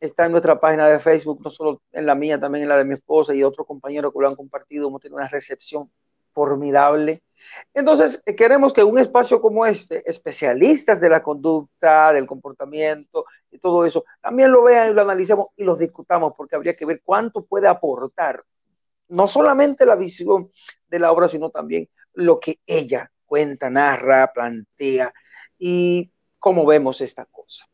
está 0.00 0.26
en 0.26 0.32
nuestra 0.32 0.60
página 0.60 0.88
de 0.88 1.00
Facebook, 1.00 1.40
no 1.42 1.50
solo 1.50 1.82
en 1.92 2.06
la 2.06 2.14
mía, 2.14 2.38
también 2.38 2.64
en 2.64 2.68
la 2.68 2.76
de 2.76 2.84
mi 2.84 2.94
esposa 2.94 3.34
y 3.34 3.42
otros 3.42 3.66
compañeros 3.66 4.12
que 4.12 4.20
lo 4.20 4.28
han 4.28 4.36
compartido. 4.36 4.88
Hemos 4.88 5.00
tenido 5.00 5.18
una 5.18 5.28
recepción 5.28 5.90
formidable. 6.32 7.22
Entonces, 7.72 8.22
eh, 8.26 8.36
queremos 8.36 8.72
que 8.72 8.84
un 8.84 8.98
espacio 8.98 9.40
como 9.40 9.64
este, 9.64 10.08
especialistas 10.08 11.00
de 11.00 11.08
la 11.08 11.22
conducta, 11.22 12.12
del 12.12 12.26
comportamiento 12.26 13.24
y 13.50 13.58
todo 13.58 13.86
eso, 13.86 14.04
también 14.20 14.52
lo 14.52 14.62
vean 14.62 14.90
y 14.90 14.94
lo 14.94 15.02
analicemos 15.02 15.48
y 15.56 15.64
los 15.64 15.78
discutamos, 15.78 16.34
porque 16.36 16.56
habría 16.56 16.76
que 16.76 16.84
ver 16.84 17.00
cuánto 17.02 17.44
puede 17.46 17.68
aportar, 17.68 18.44
no 19.08 19.26
solamente 19.26 19.86
la 19.86 19.96
visión 19.96 20.50
de 20.88 20.98
la 20.98 21.12
obra, 21.12 21.28
sino 21.28 21.50
también 21.50 21.88
lo 22.12 22.38
que 22.38 22.58
ella 22.66 23.10
cuenta, 23.24 23.70
narra, 23.70 24.32
plantea 24.32 25.12
y 25.58 26.10
cómo 26.38 26.66
vemos 26.66 27.00
esta 27.00 27.24
cosa. 27.26 27.66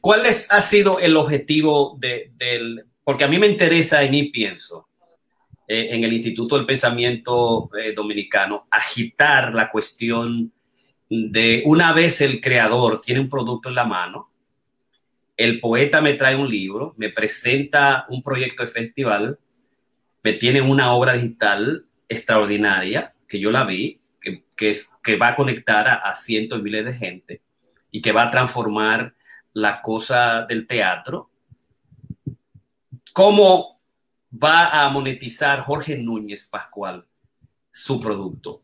¿Cuál 0.00 0.26
es, 0.26 0.46
ha 0.50 0.60
sido 0.60 0.98
el 1.00 1.16
objetivo 1.16 1.96
de, 1.98 2.32
del... 2.36 2.84
Porque 3.04 3.24
a 3.24 3.28
mí 3.28 3.38
me 3.38 3.46
interesa 3.46 4.02
en 4.02 4.14
y 4.14 4.30
pienso, 4.30 4.88
eh, 5.66 5.88
en 5.90 6.04
el 6.04 6.12
Instituto 6.12 6.56
del 6.56 6.66
Pensamiento 6.66 7.70
eh, 7.78 7.92
Dominicano, 7.94 8.64
agitar 8.70 9.54
la 9.54 9.70
cuestión 9.70 10.52
de 11.10 11.62
una 11.64 11.92
vez 11.92 12.20
el 12.20 12.40
creador 12.40 13.00
tiene 13.00 13.20
un 13.20 13.28
producto 13.28 13.68
en 13.68 13.74
la 13.74 13.84
mano, 13.84 14.26
el 15.36 15.60
poeta 15.60 16.00
me 16.00 16.14
trae 16.14 16.36
un 16.36 16.50
libro, 16.50 16.94
me 16.96 17.10
presenta 17.10 18.06
un 18.08 18.22
proyecto 18.22 18.62
de 18.62 18.68
festival, 18.68 19.38
me 20.22 20.32
tiene 20.32 20.60
una 20.60 20.92
obra 20.92 21.12
digital 21.12 21.84
extraordinaria, 22.08 23.12
que 23.28 23.38
yo 23.38 23.50
la 23.50 23.64
vi, 23.64 24.00
que, 24.56 24.70
es, 24.70 24.92
que 25.02 25.16
va 25.16 25.28
a 25.28 25.36
conectar 25.36 25.86
a, 25.86 25.94
a 25.96 26.14
cientos 26.14 26.58
de 26.58 26.64
miles 26.64 26.84
de 26.84 26.94
gente 26.94 27.42
y 27.90 28.02
que 28.02 28.12
va 28.12 28.24
a 28.24 28.30
transformar 28.30 29.14
la 29.52 29.80
cosa 29.80 30.46
del 30.46 30.66
teatro. 30.66 31.30
¿Cómo 33.12 33.80
va 34.32 34.84
a 34.84 34.90
monetizar 34.90 35.60
Jorge 35.60 35.96
Núñez 35.96 36.48
Pascual 36.48 37.06
su 37.70 38.00
producto? 38.00 38.60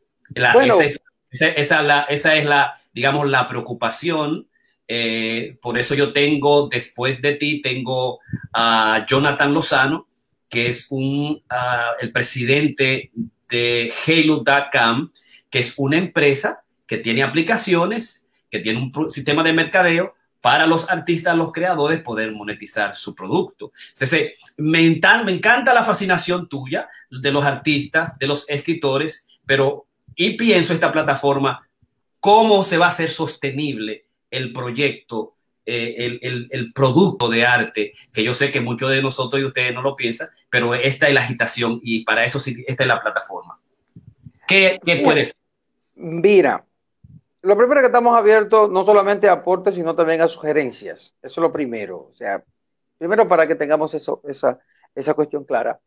esa, 1.30 2.04
es, 2.10 2.44
la, 2.44 2.80
digamos, 2.92 3.28
la 3.28 3.48
preocupación. 3.48 4.48
Eh, 4.86 5.56
por 5.60 5.78
eso 5.78 5.94
yo 5.94 6.12
tengo, 6.12 6.68
después 6.68 7.22
de 7.22 7.32
ti, 7.34 7.62
tengo 7.62 8.20
a 8.52 9.04
Jonathan 9.08 9.54
Lozano, 9.54 10.06
que 10.48 10.68
es 10.68 10.86
un, 10.90 11.42
el 12.00 12.12
presidente 12.12 13.10
de 13.48 13.92
Halo.com, 14.06 15.10
que 15.50 15.58
es 15.60 15.74
una 15.76 15.96
empresa 15.96 16.64
que 16.86 16.98
tiene 16.98 17.22
aplicaciones, 17.22 18.28
que 18.50 18.60
tiene 18.60 18.78
un 18.80 19.10
sistema 19.10 19.42
de 19.42 19.52
mercadeo 19.52 20.14
para 20.44 20.66
los 20.66 20.90
artistas, 20.90 21.34
los 21.34 21.52
creadores, 21.52 22.02
poder 22.02 22.30
monetizar 22.30 22.94
su 22.94 23.14
producto. 23.14 23.70
Entonces, 23.94 24.32
me, 24.58 25.00
me 25.24 25.32
encanta 25.32 25.72
la 25.72 25.82
fascinación 25.82 26.50
tuya 26.50 26.86
de 27.10 27.32
los 27.32 27.46
artistas, 27.46 28.18
de 28.18 28.26
los 28.26 28.44
escritores, 28.50 29.26
pero 29.46 29.86
y 30.14 30.36
pienso 30.36 30.74
esta 30.74 30.92
plataforma, 30.92 31.66
cómo 32.20 32.62
se 32.62 32.76
va 32.76 32.84
a 32.84 32.88
hacer 32.90 33.08
sostenible 33.08 34.04
el 34.30 34.52
proyecto, 34.52 35.34
eh, 35.64 36.18
el, 36.20 36.72
producto 36.74 37.30
de 37.30 37.46
arte, 37.46 37.94
que 38.12 38.22
yo 38.22 38.34
sé 38.34 38.50
que 38.50 38.60
muchos 38.60 38.90
de 38.90 39.00
nosotros 39.00 39.40
y 39.40 39.46
ustedes 39.46 39.72
no 39.72 39.80
lo 39.80 39.96
piensan, 39.96 40.28
pero 40.50 40.74
esta 40.74 41.08
es 41.08 41.14
la 41.14 41.22
agitación 41.22 41.80
y 41.82 42.04
para 42.04 42.22
eso 42.22 42.38
sí, 42.38 42.62
esta 42.66 42.84
es 42.84 42.88
la 42.88 43.00
plataforma. 43.00 43.58
¿Qué, 44.46 44.78
qué 44.84 44.96
puede 44.96 45.24
ser? 45.24 45.36
Mira, 45.96 46.66
lo 47.44 47.58
primero 47.58 47.80
que 47.80 47.88
estamos 47.88 48.16
abiertos 48.16 48.70
no 48.70 48.84
solamente 48.84 49.28
a 49.28 49.32
aportes, 49.32 49.74
sino 49.74 49.94
también 49.94 50.22
a 50.22 50.28
sugerencias. 50.28 51.14
Eso 51.20 51.40
es 51.40 51.42
lo 51.42 51.52
primero. 51.52 52.08
O 52.10 52.12
sea, 52.12 52.42
primero 52.96 53.28
para 53.28 53.46
que 53.46 53.54
tengamos 53.54 53.92
eso, 53.92 54.22
esa, 54.24 54.58
esa 54.94 55.12
cuestión 55.14 55.44
clara. 55.44 55.78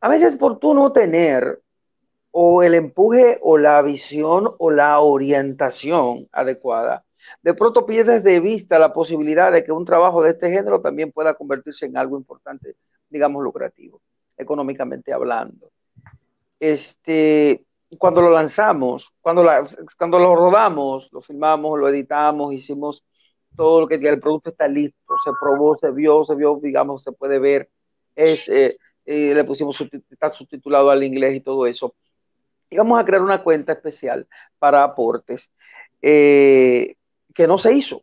A 0.00 0.08
veces 0.08 0.36
por 0.36 0.58
tú 0.58 0.72
no 0.72 0.92
tener 0.92 1.60
o 2.30 2.62
el 2.62 2.74
empuje 2.74 3.38
o 3.42 3.58
la 3.58 3.82
visión 3.82 4.54
o 4.58 4.70
la 4.70 5.00
orientación 5.00 6.28
adecuada, 6.30 7.04
de 7.42 7.54
pronto 7.54 7.84
pierdes 7.84 8.22
de 8.22 8.38
vista 8.40 8.78
la 8.78 8.92
posibilidad 8.92 9.50
de 9.50 9.64
que 9.64 9.72
un 9.72 9.84
trabajo 9.84 10.22
de 10.22 10.30
este 10.30 10.48
género 10.50 10.80
también 10.80 11.10
pueda 11.10 11.34
convertirse 11.34 11.86
en 11.86 11.96
algo 11.96 12.16
importante, 12.16 12.76
digamos, 13.08 13.42
lucrativo, 13.42 14.00
económicamente 14.36 15.12
hablando. 15.12 15.70
Este, 16.60 17.64
cuando 17.98 18.22
lo 18.22 18.30
lanzamos, 18.30 19.12
cuando, 19.20 19.44
cuando 19.98 20.18
lo 20.18 20.36
rodamos, 20.36 21.08
lo 21.12 21.20
filmamos, 21.20 21.78
lo 21.78 21.88
editamos, 21.88 22.52
hicimos 22.54 23.04
todo 23.56 23.80
lo 23.80 23.88
que 23.88 23.96
el 23.96 24.20
producto 24.20 24.50
está 24.50 24.68
listo, 24.68 25.14
se 25.24 25.30
probó, 25.40 25.76
se 25.76 25.90
vio, 25.90 26.24
se 26.24 26.34
vio, 26.34 26.58
digamos, 26.62 27.02
se 27.02 27.12
puede 27.12 27.38
ver, 27.38 27.68
es, 28.14 28.48
eh, 28.48 28.78
eh, 29.04 29.34
le 29.34 29.44
pusimos, 29.44 29.80
está 30.10 30.32
subtitulado 30.32 30.90
al 30.90 31.02
inglés 31.02 31.36
y 31.36 31.40
todo 31.40 31.66
eso. 31.66 31.94
Y 32.68 32.76
vamos 32.76 33.00
a 33.00 33.04
crear 33.04 33.22
una 33.22 33.42
cuenta 33.42 33.72
especial 33.72 34.28
para 34.58 34.84
aportes 34.84 35.50
eh, 36.00 36.94
que 37.34 37.48
no 37.48 37.58
se 37.58 37.74
hizo, 37.74 38.02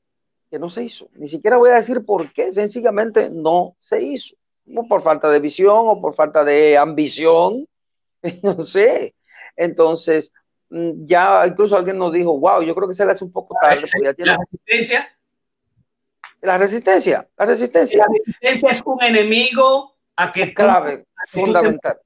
que 0.52 0.60
no 0.60 0.70
se 0.70 0.84
hizo. 0.84 1.10
Ni 1.16 1.30
siquiera 1.30 1.58
voy 1.58 1.70
a 1.70 1.76
decir 1.76 2.06
por 2.06 2.32
qué, 2.34 2.52
sencillamente 2.52 3.30
no 3.30 3.76
se 3.80 4.04
hizo. 4.04 4.36
O 4.76 4.86
por 4.86 5.02
falta 5.02 5.30
de 5.30 5.40
visión 5.40 5.78
o 5.80 6.02
por 6.02 6.14
falta 6.14 6.44
de 6.44 6.78
ambición, 6.78 7.66
no 8.44 8.64
sé. 8.64 9.16
Entonces, 9.58 10.32
mm, 10.70 11.06
ya 11.06 11.46
incluso 11.46 11.76
alguien 11.76 11.98
nos 11.98 12.14
dijo, 12.14 12.40
wow, 12.40 12.62
yo 12.62 12.74
creo 12.74 12.88
que 12.88 12.94
se 12.94 13.06
le 13.06 13.12
hace 13.12 13.26
un 13.26 13.32
poco 13.32 13.58
tarde. 13.60 13.84
ya 14.02 14.14
tiene... 14.14 14.32
La 14.32 14.38
resistencia. 14.38 15.10
La 16.42 16.58
resistencia, 16.58 17.28
la 17.36 17.46
resistencia. 17.46 17.98
La 17.98 18.14
resistencia 18.14 18.70
es 18.70 18.84
un 18.86 19.02
enemigo 19.02 19.98
a 20.16 20.32
que... 20.32 20.54
Clave, 20.54 21.08
fundamental. 21.32 21.98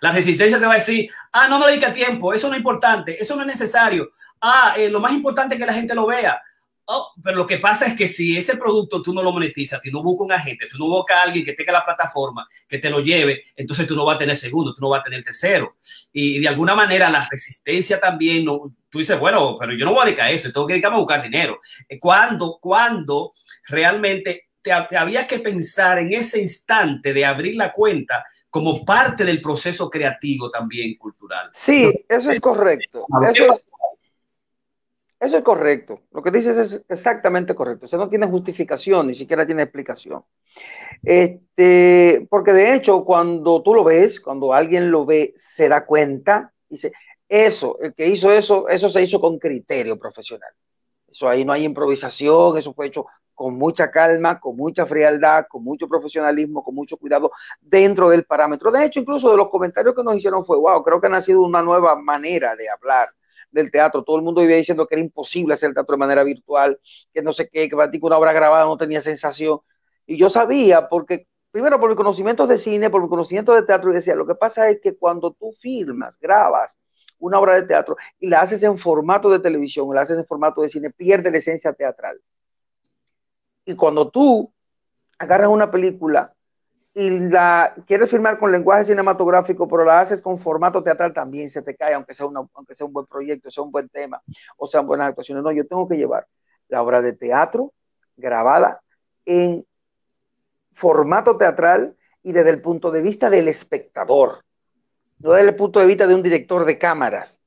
La 0.00 0.10
resistencia 0.10 0.58
se 0.58 0.66
va 0.66 0.72
a 0.72 0.76
decir, 0.76 1.08
ah, 1.32 1.46
no 1.48 1.60
me 1.60 1.66
dedica 1.66 1.92
tiempo, 1.92 2.34
eso 2.34 2.48
no 2.48 2.54
es 2.54 2.58
importante, 2.58 3.22
eso 3.22 3.36
no 3.36 3.42
es 3.42 3.46
necesario. 3.46 4.10
Ah, 4.40 4.74
eh, 4.76 4.90
lo 4.90 4.98
más 4.98 5.12
importante 5.12 5.54
es 5.54 5.60
que 5.60 5.66
la 5.66 5.74
gente 5.74 5.94
lo 5.94 6.06
vea. 6.06 6.42
Oh, 6.84 7.12
pero 7.22 7.36
lo 7.36 7.46
que 7.46 7.58
pasa 7.58 7.86
es 7.86 7.94
que 7.94 8.08
si 8.08 8.36
ese 8.36 8.56
producto 8.56 9.02
tú 9.02 9.14
no 9.14 9.22
lo 9.22 9.32
monetizas, 9.32 9.80
si 9.82 9.90
no 9.90 10.02
buscas 10.02 10.24
un 10.26 10.32
agente, 10.32 10.68
si 10.68 10.78
no 10.78 10.88
buscas 10.88 11.18
a 11.18 11.22
alguien 11.22 11.44
que 11.44 11.52
tenga 11.52 11.72
la 11.72 11.84
plataforma, 11.84 12.46
que 12.68 12.78
te 12.78 12.90
lo 12.90 13.00
lleve, 13.00 13.42
entonces 13.54 13.86
tú 13.86 13.94
no 13.94 14.04
vas 14.04 14.16
a 14.16 14.18
tener 14.18 14.36
segundo, 14.36 14.74
tú 14.74 14.80
no 14.80 14.90
vas 14.90 15.00
a 15.00 15.04
tener 15.04 15.22
tercero. 15.22 15.76
Y 16.12 16.40
de 16.40 16.48
alguna 16.48 16.74
manera 16.74 17.08
la 17.08 17.28
resistencia 17.30 18.00
también, 18.00 18.44
no, 18.44 18.74
tú 18.90 18.98
dices, 18.98 19.18
bueno, 19.18 19.56
pero 19.58 19.74
yo 19.74 19.84
no 19.84 19.92
voy 19.92 20.02
a 20.02 20.06
dedicar 20.06 20.26
a 20.26 20.30
eso, 20.32 20.52
tengo 20.52 20.66
que 20.66 20.74
dedicarme 20.74 20.96
a 20.96 21.00
buscar 21.00 21.22
dinero. 21.22 21.60
Eh, 21.88 21.98
cuando, 22.00 22.58
cuando 22.60 23.32
realmente 23.68 24.48
te, 24.60 24.72
había 24.72 25.26
que 25.26 25.38
pensar 25.38 25.98
en 25.98 26.12
ese 26.12 26.40
instante 26.40 27.12
de 27.12 27.24
abrir 27.24 27.56
la 27.56 27.72
cuenta 27.72 28.24
como 28.50 28.84
parte 28.84 29.24
del 29.24 29.40
proceso 29.40 29.88
creativo 29.88 30.50
también 30.50 30.96
cultural. 30.96 31.50
Sí, 31.54 31.90
eso 32.08 32.30
es 32.30 32.38
correcto. 32.38 33.06
Eso 33.30 33.46
es, 33.46 33.64
eso 35.22 35.36
es 35.36 35.44
correcto. 35.44 36.00
Lo 36.10 36.20
que 36.20 36.32
dices 36.32 36.56
es 36.56 36.84
exactamente 36.88 37.54
correcto. 37.54 37.86
Eso 37.86 37.96
no 37.96 38.08
tiene 38.08 38.26
justificación, 38.26 39.06
ni 39.06 39.14
siquiera 39.14 39.46
tiene 39.46 39.62
explicación. 39.62 40.24
Este, 41.00 42.26
porque 42.28 42.52
de 42.52 42.74
hecho, 42.74 43.04
cuando 43.04 43.62
tú 43.62 43.72
lo 43.72 43.84
ves, 43.84 44.20
cuando 44.20 44.52
alguien 44.52 44.90
lo 44.90 45.06
ve, 45.06 45.32
se 45.36 45.68
da 45.68 45.86
cuenta, 45.86 46.52
dice, 46.68 46.92
eso, 47.28 47.78
el 47.80 47.94
que 47.94 48.08
hizo 48.08 48.32
eso, 48.32 48.68
eso 48.68 48.88
se 48.88 49.00
hizo 49.00 49.20
con 49.20 49.38
criterio 49.38 49.96
profesional. 49.96 50.50
Eso 51.08 51.28
ahí 51.28 51.44
no 51.44 51.52
hay 51.52 51.62
improvisación, 51.62 52.58
eso 52.58 52.74
fue 52.74 52.88
hecho 52.88 53.06
con 53.32 53.54
mucha 53.54 53.92
calma, 53.92 54.40
con 54.40 54.56
mucha 54.56 54.86
frialdad, 54.86 55.46
con 55.48 55.62
mucho 55.62 55.86
profesionalismo, 55.86 56.64
con 56.64 56.74
mucho 56.74 56.96
cuidado 56.96 57.30
dentro 57.60 58.08
del 58.08 58.24
parámetro. 58.24 58.72
De 58.72 58.86
hecho, 58.86 58.98
incluso 58.98 59.30
de 59.30 59.36
los 59.36 59.50
comentarios 59.50 59.94
que 59.94 60.02
nos 60.02 60.16
hicieron 60.16 60.44
fue, 60.44 60.58
wow, 60.58 60.82
creo 60.82 61.00
que 61.00 61.06
ha 61.06 61.10
nacido 61.10 61.42
una 61.42 61.62
nueva 61.62 61.94
manera 61.94 62.56
de 62.56 62.68
hablar 62.68 63.10
del 63.52 63.70
teatro. 63.70 64.02
Todo 64.02 64.16
el 64.16 64.22
mundo 64.22 64.40
vivía 64.40 64.56
diciendo 64.56 64.86
que 64.86 64.94
era 64.96 65.02
imposible 65.02 65.54
hacer 65.54 65.72
teatro 65.74 65.94
de 65.94 65.98
manera 65.98 66.24
virtual, 66.24 66.80
que 67.12 67.22
no 67.22 67.32
sé 67.32 67.48
qué, 67.48 67.68
que 67.68 67.76
para 67.76 67.90
una 68.00 68.18
obra 68.18 68.32
grabada 68.32 68.64
no 68.64 68.76
tenía 68.76 69.00
sensación. 69.00 69.60
Y 70.06 70.16
yo 70.16 70.30
sabía, 70.30 70.88
porque 70.88 71.26
primero 71.50 71.78
por 71.78 71.90
mi 71.90 71.96
conocimiento 71.96 72.46
de 72.46 72.58
cine, 72.58 72.90
por 72.90 73.02
mi 73.02 73.08
conocimiento 73.08 73.54
de 73.54 73.62
teatro, 73.62 73.90
y 73.90 73.94
decía, 73.94 74.14
lo 74.14 74.26
que 74.26 74.34
pasa 74.34 74.68
es 74.68 74.80
que 74.80 74.96
cuando 74.96 75.32
tú 75.32 75.52
filmas, 75.60 76.18
grabas 76.18 76.78
una 77.18 77.38
obra 77.38 77.54
de 77.54 77.62
teatro 77.62 77.96
y 78.18 78.28
la 78.28 78.40
haces 78.40 78.62
en 78.64 78.76
formato 78.78 79.30
de 79.30 79.38
televisión, 79.38 79.94
la 79.94 80.00
haces 80.02 80.18
en 80.18 80.26
formato 80.26 80.62
de 80.62 80.68
cine, 80.68 80.90
pierde 80.90 81.30
la 81.30 81.38
esencia 81.38 81.72
teatral. 81.72 82.20
Y 83.64 83.76
cuando 83.76 84.10
tú 84.10 84.52
agarras 85.18 85.48
una 85.48 85.70
película 85.70 86.34
y 86.94 87.08
la 87.30 87.74
quieres 87.86 88.10
filmar 88.10 88.38
con 88.38 88.52
lenguaje 88.52 88.84
cinematográfico, 88.84 89.66
pero 89.66 89.84
la 89.84 90.00
haces 90.00 90.20
con 90.20 90.38
formato 90.38 90.82
teatral, 90.82 91.12
también 91.12 91.48
se 91.48 91.62
te 91.62 91.74
cae, 91.74 91.94
aunque 91.94 92.14
sea, 92.14 92.26
aunque 92.26 92.74
sea 92.74 92.86
un 92.86 92.92
buen 92.92 93.06
proyecto, 93.06 93.50
sea 93.50 93.62
un 93.62 93.70
buen 93.70 93.88
tema, 93.88 94.22
o 94.56 94.66
sean 94.66 94.86
buenas 94.86 95.08
actuaciones. 95.08 95.42
No, 95.42 95.52
yo 95.52 95.66
tengo 95.66 95.88
que 95.88 95.96
llevar 95.96 96.26
la 96.68 96.82
obra 96.82 97.00
de 97.00 97.14
teatro 97.14 97.72
grabada 98.16 98.82
en 99.24 99.66
formato 100.72 101.36
teatral 101.36 101.96
y 102.22 102.32
desde 102.32 102.50
el 102.50 102.60
punto 102.60 102.90
de 102.90 103.02
vista 103.02 103.30
del 103.30 103.48
espectador, 103.48 104.44
no 105.18 105.32
desde 105.32 105.50
el 105.50 105.56
punto 105.56 105.80
de 105.80 105.86
vista 105.86 106.06
de 106.06 106.14
un 106.14 106.22
director 106.22 106.64
de 106.64 106.78
cámaras. 106.78 107.41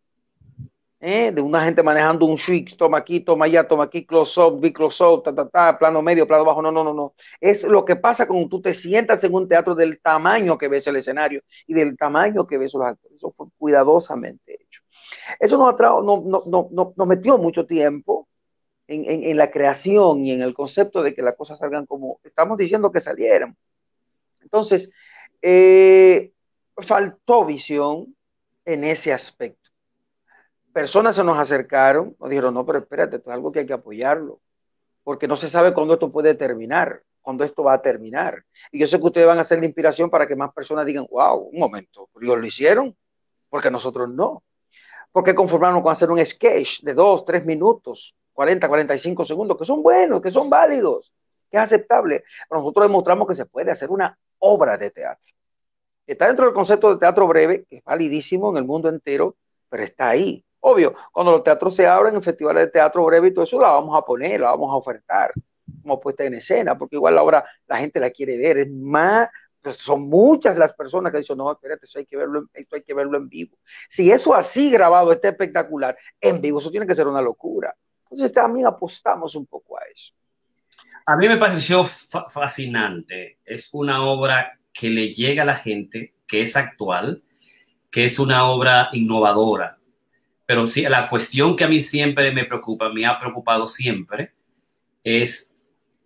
¿Eh? 1.06 1.32
de 1.32 1.42
una 1.42 1.64
gente 1.64 1.84
manejando 1.84 2.26
un 2.26 2.38
switch, 2.38 2.76
toma 2.76 2.98
aquí, 2.98 3.20
toma 3.20 3.46
allá, 3.46 3.68
toma 3.68 3.84
aquí, 3.84 4.06
close 4.06 4.42
up, 4.42 4.60
big 4.60 4.74
close 4.74 5.04
up, 5.04 5.24
ta, 5.24 5.36
ta, 5.36 5.48
ta, 5.48 5.78
plano 5.78 6.02
medio, 6.02 6.28
plano 6.28 6.44
bajo, 6.44 6.64
no, 6.64 6.72
no, 6.72 6.84
no, 6.84 6.94
no. 6.94 7.14
Es 7.40 7.64
lo 7.64 7.86
que 7.86 7.96
pasa 7.96 8.28
cuando 8.28 8.50
tú 8.50 8.60
te 8.60 8.74
sientas 8.74 9.24
en 9.24 9.34
un 9.34 9.48
teatro 9.48 9.76
del 9.76 10.02
tamaño 10.02 10.58
que 10.58 10.68
ves 10.68 10.88
el 10.88 10.96
escenario 10.96 11.44
y 11.68 11.76
del 11.76 11.96
tamaño 11.96 12.48
que 12.48 12.58
ves 12.58 12.74
los 12.74 12.84
actores. 12.84 13.18
Eso 13.18 13.32
fue 13.32 13.48
cuidadosamente 13.58 14.56
hecho. 14.56 14.82
Eso 15.40 15.58
nos, 15.58 15.80
no, 15.80 16.24
no, 16.26 16.70
no, 16.72 16.94
nos 16.96 17.08
metió 17.08 17.38
mucho 17.38 17.68
tiempo 17.68 18.28
en, 18.88 19.06
en, 19.08 19.24
en, 19.26 19.38
la 19.38 19.52
creación 19.52 20.26
y 20.26 20.32
en 20.32 20.42
el 20.42 20.56
concepto 20.56 21.04
de 21.04 21.14
que 21.14 21.22
las 21.22 21.36
cosas 21.36 21.60
salgan 21.60 21.86
como 21.86 22.20
estamos 22.24 22.58
diciendo 22.58 22.92
que 22.92 23.00
salieran. 23.00 23.56
Entonces, 24.42 24.92
eh, 25.42 26.32
faltó 26.78 27.46
visión 27.46 28.16
en 28.66 28.84
ese 28.84 29.14
aspecto 29.14 29.65
personas 30.76 31.16
se 31.16 31.24
nos 31.24 31.40
acercaron, 31.40 32.18
nos 32.20 32.30
dijeron, 32.30 32.54
no, 32.54 32.66
pero 32.66 32.80
espérate, 32.80 33.16
esto 33.16 33.30
es 33.30 33.34
algo 33.34 33.50
que 33.50 33.60
hay 33.60 33.66
que 33.66 33.72
apoyarlo, 33.72 34.42
porque 35.06 35.26
no 35.26 35.38
se 35.38 35.48
sabe 35.48 35.74
cuándo 35.74 35.94
esto 35.94 36.12
puede 36.12 36.36
terminar, 36.36 37.02
cuándo 37.22 37.46
esto 37.46 37.64
va 37.64 37.76
a 37.76 37.82
terminar. 37.82 38.44
Y 38.74 38.80
yo 38.80 38.86
sé 38.86 39.00
que 39.00 39.06
ustedes 39.06 39.26
van 39.26 39.38
a 39.38 39.42
hacer 39.42 39.60
la 39.60 39.68
inspiración 39.68 40.10
para 40.10 40.28
que 40.28 40.36
más 40.36 40.54
personas 40.54 40.86
digan, 40.86 41.08
wow, 41.10 41.48
un 41.50 41.58
momento, 41.58 42.10
ellos 42.22 42.38
lo 42.38 42.46
hicieron, 42.46 42.94
porque 43.50 43.72
nosotros 43.72 44.10
no. 44.10 44.44
Porque 45.14 45.34
conformarnos 45.34 45.82
con 45.82 45.94
hacer 45.94 46.12
un 46.12 46.24
sketch 46.26 46.82
de 46.82 46.94
dos, 46.94 47.24
tres 47.24 47.46
minutos, 47.46 48.14
40, 48.34 48.68
45 48.68 49.24
segundos, 49.24 49.58
que 49.58 49.64
son 49.64 49.82
buenos, 49.82 50.22
que 50.22 50.30
son 50.30 50.50
válidos, 50.50 51.14
que 51.50 51.56
es 51.56 51.64
aceptable. 51.64 52.26
Pero 52.50 52.60
nosotros 52.60 52.90
demostramos 52.90 53.30
que 53.30 53.36
se 53.36 53.46
puede 53.46 53.72
hacer 53.72 53.90
una 53.90 54.20
obra 54.40 54.78
de 54.78 54.92
teatro. 54.92 55.34
Está 56.06 56.28
dentro 56.28 56.44
del 56.44 56.54
concepto 56.54 56.94
de 56.94 57.00
teatro 57.00 57.26
breve, 57.28 57.64
que 57.64 57.78
es 57.78 57.84
validísimo 57.86 58.50
en 58.50 58.58
el 58.58 58.66
mundo 58.66 58.90
entero, 58.90 59.38
pero 59.70 59.82
está 59.82 60.10
ahí. 60.10 60.44
Obvio, 60.68 60.96
cuando 61.12 61.32
los 61.32 61.44
teatros 61.44 61.76
se 61.76 61.86
abren, 61.86 62.16
en 62.16 62.24
festivales 62.24 62.66
de 62.66 62.72
teatro 62.72 63.06
breve 63.06 63.28
y 63.28 63.32
todo 63.32 63.44
eso, 63.44 63.62
la 63.62 63.68
vamos 63.68 63.96
a 63.96 64.02
poner, 64.04 64.40
la 64.40 64.50
vamos 64.50 64.74
a 64.74 64.78
ofertar 64.78 65.32
como 65.84 66.00
puesta 66.00 66.24
en 66.24 66.34
escena, 66.34 66.76
porque 66.76 66.96
igual 66.96 67.14
la 67.14 67.22
obra 67.22 67.46
la 67.68 67.78
gente 67.78 68.00
la 68.00 68.10
quiere 68.10 68.36
ver, 68.36 68.58
es 68.58 68.72
más, 68.72 69.30
pues 69.62 69.76
son 69.76 70.10
muchas 70.10 70.58
las 70.58 70.74
personas 70.74 71.12
que 71.12 71.20
dicen, 71.20 71.38
no, 71.38 71.52
espérate, 71.52 71.86
eso 71.86 72.00
hay 72.00 72.08
que 72.08 72.18
verlo, 72.18 72.48
esto 72.52 72.78
hay 72.78 72.82
que 72.82 72.96
verlo 72.96 73.16
en 73.16 73.30
vivo. 73.30 73.56
Si 73.88 74.12
eso 74.12 74.34
así 74.34 74.72
grabado 74.72 75.12
está 75.12 75.30
espectacular, 75.30 75.96
en 76.20 76.42
vivo, 76.42 76.58
eso 76.58 76.72
tiene 76.72 76.88
que 76.88 76.96
ser 76.96 77.06
una 77.06 77.22
locura. 77.22 77.76
Entonces 78.10 78.34
también 78.34 78.66
apostamos 78.66 79.36
un 79.36 79.46
poco 79.46 79.78
a 79.78 79.84
eso. 79.94 80.14
A 81.06 81.16
mí 81.16 81.28
me 81.28 81.38
pareció 81.38 81.84
fascinante. 81.84 83.36
Es 83.46 83.70
una 83.72 84.04
obra 84.04 84.60
que 84.74 84.90
le 84.90 85.14
llega 85.14 85.44
a 85.44 85.46
la 85.46 85.58
gente, 85.58 86.16
que 86.28 86.42
es 86.42 86.56
actual, 86.56 87.22
que 87.92 88.06
es 88.06 88.18
una 88.18 88.50
obra 88.50 88.90
innovadora, 88.94 89.78
pero 90.46 90.68
sí, 90.68 90.84
la 90.84 91.10
cuestión 91.10 91.56
que 91.56 91.64
a 91.64 91.68
mí 91.68 91.82
siempre 91.82 92.32
me 92.32 92.46
preocupa, 92.46 92.90
me 92.90 93.06
ha 93.06 93.18
preocupado 93.18 93.68
siempre, 93.68 94.32
es 95.04 95.52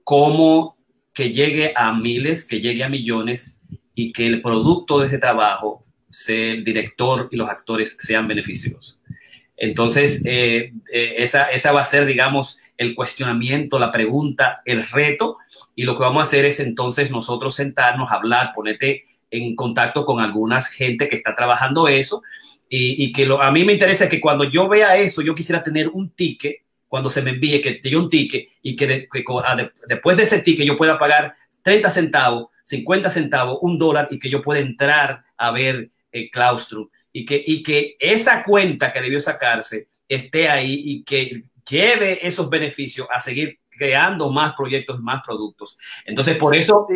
cómo 0.04 0.78
que 1.14 1.32
llegue 1.32 1.74
a 1.76 1.94
miles, 1.94 2.48
que 2.48 2.62
llegue 2.62 2.84
a 2.84 2.90
millones 2.90 3.60
y 3.94 4.14
que 4.14 4.28
el 4.28 4.42
producto 4.42 5.00
de 5.00 5.08
ese 5.08 5.18
trabajo, 5.18 5.84
sea 6.08 6.54
el 6.54 6.64
director 6.64 7.30
y 7.32 7.36
los 7.36 7.50
actores 7.50 7.98
sean 8.00 8.28
beneficiosos. 8.28 9.00
Entonces, 9.56 10.24
eh, 10.26 10.74
eh, 10.92 11.16
esa, 11.18 11.44
esa 11.52 11.72
va 11.72 11.82
a 11.82 11.86
ser, 11.86 12.06
digamos, 12.06 12.62
el 12.78 12.96
cuestionamiento, 12.96 13.78
la 13.78 13.92
pregunta, 13.92 14.62
el 14.66 14.88
reto. 14.88 15.38
Y 15.76 15.84
lo 15.84 15.98
que 15.98 16.04
vamos 16.04 16.22
a 16.22 16.28
hacer 16.28 16.46
es 16.46 16.60
entonces 16.62 17.12
nosotros 17.12 17.56
sentarnos, 17.56 18.10
hablar, 18.12 18.54
ponerte 18.56 19.04
en 19.30 19.56
contacto 19.56 20.06
con 20.06 20.22
algunas 20.22 20.70
gente 20.70 21.08
que 21.08 21.18
está 21.18 21.36
trabajando 21.36 21.88
eso 21.88 22.24
y, 22.72 23.12
que 23.12 23.26
lo, 23.26 23.42
a 23.42 23.52
mí 23.52 23.66
me 23.66 23.74
interesa 23.74 24.08
que 24.08 24.22
cuando 24.22 24.44
yo 24.44 24.70
vea 24.70 24.96
eso, 24.96 25.24
yo 25.24 25.34
quisiera 25.34 25.64
tener 25.64 25.88
un 25.90 26.12
ticket, 26.12 26.58
cuando 26.88 27.10
se 27.10 27.24
me 27.24 27.32
envíe 27.32 27.62
que 27.62 27.74
te 27.74 27.96
un 27.98 28.10
ticket 28.10 28.48
y 28.62 28.76
que, 28.76 29.08
después 29.88 30.18
de 30.18 30.24
ese 30.24 30.40
ticket 30.40 30.68
yo 30.68 30.78
pueda 30.78 31.00
pagar 31.00 31.36
30 31.64 31.90
centavos, 31.90 32.50
50 32.64 33.10
centavos, 33.10 33.58
un 33.62 33.80
dólar 33.80 34.08
y 34.12 34.20
que 34.20 34.30
yo 34.30 34.44
pueda 34.44 34.60
entrar 34.60 35.24
a 35.38 35.52
ver 35.52 35.90
el 36.12 36.30
claustro. 36.30 36.92
Y 37.12 37.26
que, 37.26 37.44
y 37.44 37.64
que 37.64 37.98
esa 38.00 38.44
cuenta 38.44 38.94
que 38.94 39.02
debió 39.02 39.20
sacarse 39.20 39.88
esté 40.08 40.48
ahí 40.48 40.82
y 40.86 41.04
que 41.04 41.44
lleve 41.68 42.26
esos 42.26 42.50
beneficios 42.50 43.08
a 43.12 43.20
seguir 43.20 43.60
creando 43.70 44.32
más 44.32 44.54
proyectos 44.56 45.00
y 45.00 45.04
más 45.04 45.24
productos. 45.26 45.78
Entonces, 46.06 46.38
por 46.38 46.56
eso 46.56 46.88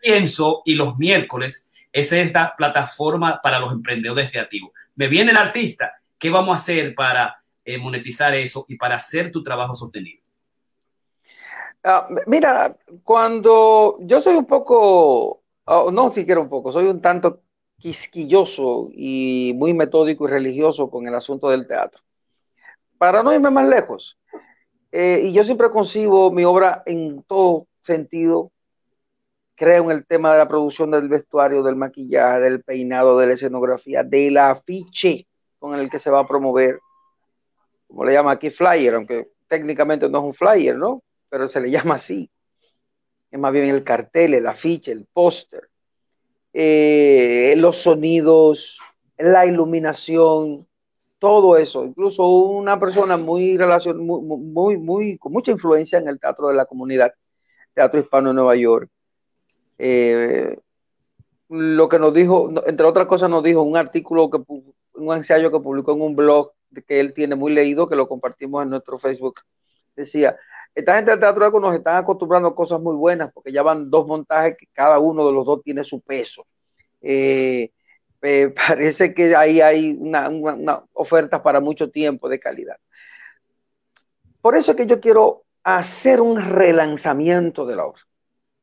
pienso 0.00 0.62
y 0.64 0.74
los 0.74 0.98
miércoles 0.98 1.68
es 1.92 2.12
esta 2.12 2.56
plataforma 2.56 3.40
para 3.42 3.60
los 3.60 3.72
emprendedores 3.72 4.30
creativos 4.30 4.72
me 5.00 5.08
viene 5.08 5.30
el 5.30 5.38
artista, 5.38 5.94
¿qué 6.18 6.28
vamos 6.28 6.54
a 6.54 6.60
hacer 6.60 6.94
para 6.94 7.42
eh, 7.64 7.78
monetizar 7.78 8.34
eso 8.34 8.66
y 8.68 8.76
para 8.76 8.96
hacer 8.96 9.32
tu 9.32 9.42
trabajo 9.42 9.74
sostenible? 9.74 10.22
Ah, 11.82 12.06
mira, 12.26 12.76
cuando 13.02 13.96
yo 14.00 14.20
soy 14.20 14.34
un 14.34 14.44
poco, 14.44 15.40
oh, 15.64 15.90
no 15.90 16.12
siquiera 16.12 16.38
un 16.38 16.50
poco, 16.50 16.70
soy 16.70 16.84
un 16.84 17.00
tanto 17.00 17.40
quisquilloso 17.78 18.90
y 18.92 19.54
muy 19.56 19.72
metódico 19.72 20.28
y 20.28 20.32
religioso 20.32 20.90
con 20.90 21.06
el 21.06 21.14
asunto 21.14 21.48
del 21.48 21.66
teatro. 21.66 22.02
Para 22.98 23.22
no 23.22 23.32
irme 23.32 23.48
más 23.48 23.70
lejos, 23.70 24.18
eh, 24.92 25.22
y 25.24 25.32
yo 25.32 25.44
siempre 25.44 25.70
concibo 25.70 26.30
mi 26.30 26.44
obra 26.44 26.82
en 26.84 27.22
todo 27.22 27.68
sentido 27.84 28.52
creo 29.60 29.84
en 29.84 29.98
el 29.98 30.06
tema 30.06 30.32
de 30.32 30.38
la 30.38 30.48
producción 30.48 30.90
del 30.90 31.06
vestuario, 31.06 31.62
del 31.62 31.76
maquillaje, 31.76 32.40
del 32.40 32.62
peinado, 32.62 33.18
de 33.18 33.26
la 33.26 33.34
escenografía, 33.34 34.02
del 34.02 34.38
afiche 34.38 35.26
con 35.58 35.78
el 35.78 35.90
que 35.90 35.98
se 35.98 36.10
va 36.10 36.20
a 36.20 36.26
promover, 36.26 36.80
como 37.86 38.06
le 38.06 38.14
llama 38.14 38.32
aquí 38.32 38.48
flyer, 38.48 38.94
aunque 38.94 39.28
técnicamente 39.48 40.08
no 40.08 40.20
es 40.20 40.24
un 40.24 40.32
flyer, 40.32 40.78
¿no? 40.78 41.02
Pero 41.28 41.46
se 41.46 41.60
le 41.60 41.70
llama 41.70 41.96
así. 41.96 42.30
Es 43.30 43.38
más 43.38 43.52
bien 43.52 43.66
el 43.66 43.84
cartel, 43.84 44.32
el 44.32 44.46
afiche, 44.46 44.92
el 44.92 45.06
póster, 45.12 45.68
eh, 46.54 47.52
los 47.58 47.76
sonidos, 47.76 48.78
la 49.18 49.44
iluminación, 49.44 50.66
todo 51.18 51.58
eso. 51.58 51.84
Incluso 51.84 52.26
una 52.26 52.78
persona 52.78 53.18
muy, 53.18 53.58
relacion, 53.58 54.06
muy, 54.06 54.22
muy, 54.22 54.78
muy, 54.78 55.18
con 55.18 55.32
mucha 55.32 55.50
influencia 55.50 55.98
en 55.98 56.08
el 56.08 56.18
teatro 56.18 56.48
de 56.48 56.54
la 56.54 56.64
comunidad, 56.64 57.12
Teatro 57.74 58.00
Hispano 58.00 58.30
de 58.30 58.34
Nueva 58.36 58.56
York. 58.56 58.90
Eh, 59.82 60.58
lo 61.48 61.88
que 61.88 61.98
nos 61.98 62.12
dijo, 62.12 62.52
entre 62.66 62.86
otras 62.86 63.06
cosas, 63.06 63.30
nos 63.30 63.42
dijo 63.42 63.62
un 63.62 63.76
artículo, 63.76 64.28
que 64.28 64.38
un 64.46 65.16
ensayo 65.16 65.50
que 65.50 65.58
publicó 65.58 65.92
en 65.92 66.02
un 66.02 66.14
blog 66.14 66.52
que 66.86 67.00
él 67.00 67.14
tiene 67.14 67.34
muy 67.34 67.52
leído, 67.52 67.88
que 67.88 67.96
lo 67.96 68.06
compartimos 68.06 68.62
en 68.62 68.70
nuestro 68.70 68.98
Facebook. 68.98 69.40
Decía, 69.96 70.36
esta 70.74 70.96
gente 70.96 71.10
del 71.10 71.20
teatro 71.20 71.58
nos 71.58 71.74
están 71.74 71.96
acostumbrando 71.96 72.48
a 72.48 72.54
cosas 72.54 72.80
muy 72.80 72.94
buenas, 72.94 73.32
porque 73.32 73.52
ya 73.52 73.62
van 73.62 73.90
dos 73.90 74.06
montajes 74.06 74.56
que 74.56 74.66
cada 74.72 74.98
uno 74.98 75.26
de 75.26 75.32
los 75.32 75.46
dos 75.46 75.62
tiene 75.62 75.82
su 75.82 76.00
peso. 76.00 76.46
Eh, 77.00 77.70
eh, 78.22 78.54
parece 78.68 79.14
que 79.14 79.34
ahí 79.34 79.60
hay 79.60 79.96
una, 79.98 80.28
una, 80.28 80.84
oferta 80.92 81.42
para 81.42 81.60
mucho 81.60 81.90
tiempo 81.90 82.28
de 82.28 82.38
calidad. 82.38 82.76
Por 84.42 84.56
eso 84.56 84.72
es 84.72 84.76
que 84.76 84.86
yo 84.86 85.00
quiero 85.00 85.44
hacer 85.62 86.20
un 86.20 86.40
relanzamiento 86.40 87.66
de 87.66 87.76
la 87.76 87.86
obra. 87.86 88.00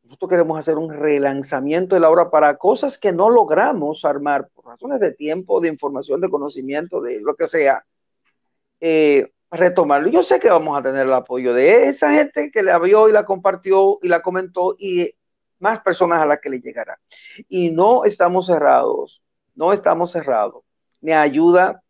Nosotros 0.08 0.30
queremos 0.30 0.58
hacer 0.58 0.78
un 0.78 0.94
relanzamiento 0.94 1.96
de 1.96 2.00
la 2.00 2.10
obra 2.10 2.32
para 2.32 2.56
cosas 2.56 2.98
que 2.98 3.12
no 3.12 3.30
logramos 3.30 4.06
armar 4.06 4.48
por 4.56 4.66
razones 4.66 5.02
de 5.02 5.12
tiempo, 5.12 5.60
de 5.60 5.68
información, 5.68 6.22
de 6.22 6.30
conocimiento, 6.30 7.02
de 7.02 7.20
lo 7.20 7.36
que 7.36 7.46
sea. 7.48 7.84
Eh, 8.80 9.30
retomarlo. 9.52 10.08
Yo 10.08 10.24
sé 10.24 10.40
que 10.40 10.50
vamos 10.50 10.80
a 10.80 10.82
tener 10.82 11.08
el 11.08 11.14
apoyo 11.14 11.54
de 11.54 11.90
esa 11.90 12.14
gente 12.14 12.52
que 12.52 12.64
la 12.64 12.80
vio 12.80 13.10
y 13.10 13.12
la 13.12 13.26
compartió 13.26 14.00
y 14.02 14.08
la 14.08 14.22
comentó 14.22 14.78
y 14.80 15.12
más 15.60 15.82
personas 15.82 16.22
a 16.22 16.26
las 16.26 16.40
que 16.40 16.52
le 16.52 16.62
llegará. 16.62 16.98
Y 17.50 17.72
no 17.72 18.06
estamos 18.06 18.46
cerrados, 18.46 19.22
no 19.56 19.74
estamos 19.74 20.14
cerrados, 20.14 20.64
ni 21.02 21.12
a 21.12 21.20
ayuda 21.20 21.84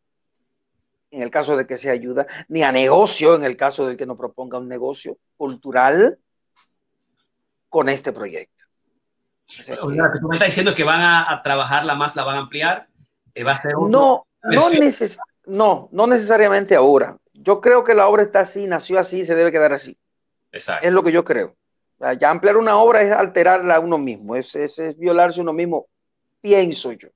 en 1.12 1.22
el 1.22 1.30
caso 1.30 1.56
de 1.56 1.68
que 1.68 1.78
sea 1.78 1.92
ayuda, 1.92 2.26
ni 2.48 2.64
a 2.64 2.72
negocio 2.72 3.36
en 3.36 3.44
el 3.44 3.56
caso 3.58 3.86
de 3.86 3.96
que 3.96 4.08
nos 4.08 4.18
proponga 4.18 4.58
un 4.58 4.68
negocio 4.68 5.20
cultural 5.38 6.18
con 7.70 7.90
este 7.90 8.12
proyecto. 8.12 8.66
tú 9.82 9.90
me 10.28 10.36
estás 10.36 10.48
diciendo 10.48 10.76
que 10.76 10.84
van 10.84 11.02
a, 11.02 11.42
trabajarla 11.44 11.96
más, 11.96 12.16
la 12.16 12.24
van 12.24 12.38
a 12.38 12.40
ampliar. 12.40 12.88
Eh, 13.34 13.44
va 13.44 13.52
a 13.52 13.62
ser 13.62 13.74
no, 13.74 13.90
no, 13.90 14.26
no, 15.46 15.90
no 15.92 16.08
necesariamente 16.08 16.76
ahora 16.76 17.18
yo 17.40 17.62
creo 17.62 17.84
que 17.84 17.94
la 17.94 18.08
obra 18.08 18.24
está 18.24 18.42
así, 18.42 18.66
nació 18.66 19.00
así, 19.00 19.26
se 19.26 19.36
debe 19.36 19.52
quedar 19.52 19.74
así. 19.74 19.98
Exacto. 20.52 20.86
Es 20.86 20.94
lo 20.94 21.04
que 21.04 21.12
yo 21.12 21.24
creo. 21.24 21.56
Ya 22.20 22.30
ampliar 22.30 22.58
una 22.58 22.78
obra 22.78 23.02
es 23.02 23.12
alterarla 23.12 23.76
a 23.76 23.80
uno 23.80 23.98
mismo, 23.98 24.36
es, 24.36 24.56
es, 24.56 24.98
violarse 24.98 25.42
uno 25.42 25.54
mismo, 25.54 25.88
pienso 26.42 26.92
yo. 26.92 27.10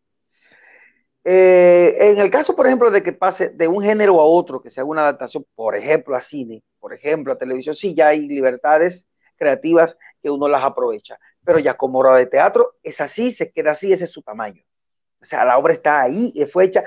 Eh, 1.24 1.96
en 2.00 2.18
el 2.18 2.32
caso, 2.32 2.56
por 2.56 2.66
ejemplo, 2.66 2.90
de 2.90 3.04
que 3.04 3.14
pase 3.14 3.50
de 3.50 3.68
un 3.68 3.84
género 3.84 4.20
a 4.20 4.24
otro, 4.24 4.60
que 4.60 4.72
se 4.72 4.82
haga 4.82 4.90
una 4.90 5.02
adaptación, 5.02 5.46
por 5.54 5.76
ejemplo, 5.76 6.16
a 6.16 6.20
cine, 6.20 6.64
por 6.80 6.94
ejemplo, 6.94 7.34
a 7.34 7.38
televisión, 7.38 7.76
sí, 7.76 7.94
ya 7.94 8.08
hay 8.08 8.28
libertades 8.28 9.08
creativas 9.38 9.96
que 10.22 10.30
uno 10.30 10.48
las 10.48 10.64
aprovecha. 10.64 11.18
Pero 11.44 11.60
ya 11.60 11.76
como 11.76 12.00
obra 12.00 12.16
de 12.16 12.28
teatro, 12.28 12.76
es 12.84 13.02
así, 13.02 13.32
se 13.32 13.52
queda 13.52 13.72
así, 13.72 13.92
ese 13.92 14.06
es 14.06 14.12
su 14.12 14.22
tamaño. 14.22 14.64
O 15.22 15.26
sea, 15.26 15.46
la 15.46 15.58
obra 15.58 15.74
está 15.74 16.02
ahí, 16.02 16.34
fue 16.52 16.66
hecha 16.66 16.84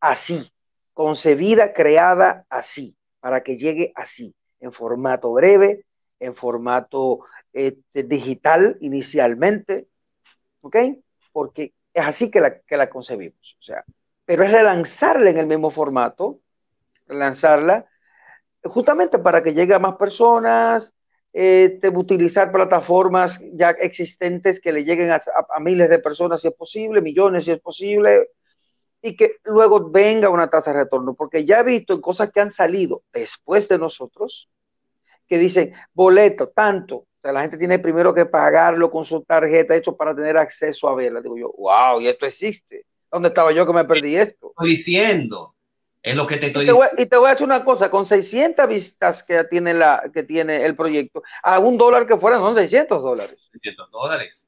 así 0.00 0.50
concebida, 0.92 1.72
creada 1.72 2.44
así, 2.50 2.96
para 3.20 3.42
que 3.42 3.56
llegue 3.56 3.92
así, 3.94 4.34
en 4.60 4.72
formato 4.72 5.32
breve, 5.32 5.86
en 6.18 6.34
formato 6.34 7.20
este, 7.52 8.02
digital 8.02 8.76
inicialmente, 8.80 9.88
¿ok? 10.60 10.76
Porque 11.32 11.72
es 11.94 12.04
así 12.04 12.30
que 12.30 12.40
la, 12.40 12.58
que 12.60 12.76
la 12.76 12.90
concebimos, 12.90 13.56
o 13.58 13.62
sea, 13.62 13.84
pero 14.24 14.44
es 14.44 14.52
relanzarla 14.52 15.30
en 15.30 15.38
el 15.38 15.46
mismo 15.46 15.70
formato, 15.70 16.40
relanzarla 17.06 17.86
justamente 18.64 19.18
para 19.18 19.42
que 19.42 19.54
llegue 19.54 19.74
a 19.74 19.78
más 19.78 19.96
personas, 19.96 20.94
este, 21.32 21.88
utilizar 21.88 22.50
plataformas 22.50 23.40
ya 23.52 23.70
existentes 23.70 24.60
que 24.60 24.72
le 24.72 24.84
lleguen 24.84 25.10
a, 25.12 25.20
miles 25.60 25.88
de 25.88 25.98
personas 25.98 26.40
si 26.40 26.48
es 26.48 26.54
posible, 26.54 27.00
millones 27.00 27.44
si 27.44 27.52
es 27.52 27.60
posible, 27.60 28.30
y 29.02 29.16
que 29.16 29.36
luego 29.44 29.90
venga 29.90 30.28
una 30.28 30.50
tasa 30.50 30.72
de 30.72 30.84
retorno, 30.84 31.14
porque 31.14 31.44
ya 31.44 31.60
he 31.60 31.64
visto 31.64 31.94
en 31.94 32.00
cosas 32.00 32.32
que 32.32 32.40
han 32.40 32.50
salido 32.50 33.02
después 33.12 33.68
de 33.68 33.78
nosotros, 33.78 34.48
que 35.26 35.38
dicen 35.38 35.72
boleto, 35.94 36.48
tanto, 36.48 36.96
o 36.96 37.22
sea, 37.22 37.32
la 37.32 37.42
gente 37.42 37.58
tiene 37.58 37.78
primero 37.78 38.14
que 38.14 38.24
pagarlo 38.24 38.90
con 38.90 39.04
su 39.04 39.22
tarjeta 39.22 39.76
hecho 39.76 39.94
para 39.94 40.14
tener 40.14 40.38
acceso 40.38 40.88
a 40.88 40.94
verla. 40.94 41.20
Digo 41.20 41.36
yo, 41.36 41.52
wow, 41.56 42.00
y 42.00 42.08
esto 42.08 42.24
existe. 42.24 42.86
¿Dónde 43.12 43.28
estaba 43.28 43.52
yo 43.52 43.66
que 43.66 43.74
me 43.74 43.84
perdí 43.84 44.16
esto? 44.16 44.48
Estoy 44.48 44.70
diciendo. 44.70 45.54
Es 46.02 46.16
lo 46.16 46.26
que 46.26 46.38
te 46.38 46.46
estoy 46.46 46.64
diciendo. 46.64 46.90
y 46.96 47.06
te 47.06 47.16
voy 47.16 47.26
a 47.26 47.30
decir 47.30 47.44
una 47.44 47.64
cosa, 47.64 47.90
con 47.90 48.06
600 48.06 48.66
vistas 48.68 49.22
que 49.22 49.44
tiene, 49.44 49.74
la, 49.74 50.10
que 50.12 50.22
tiene 50.22 50.64
el 50.64 50.74
proyecto, 50.74 51.22
a 51.42 51.58
un 51.58 51.76
dólar 51.76 52.06
que 52.06 52.16
fuera 52.16 52.38
son 52.38 52.54
600 52.54 53.02
dólares. 53.02 53.48
600 53.52 53.90
dólares. 53.90 54.46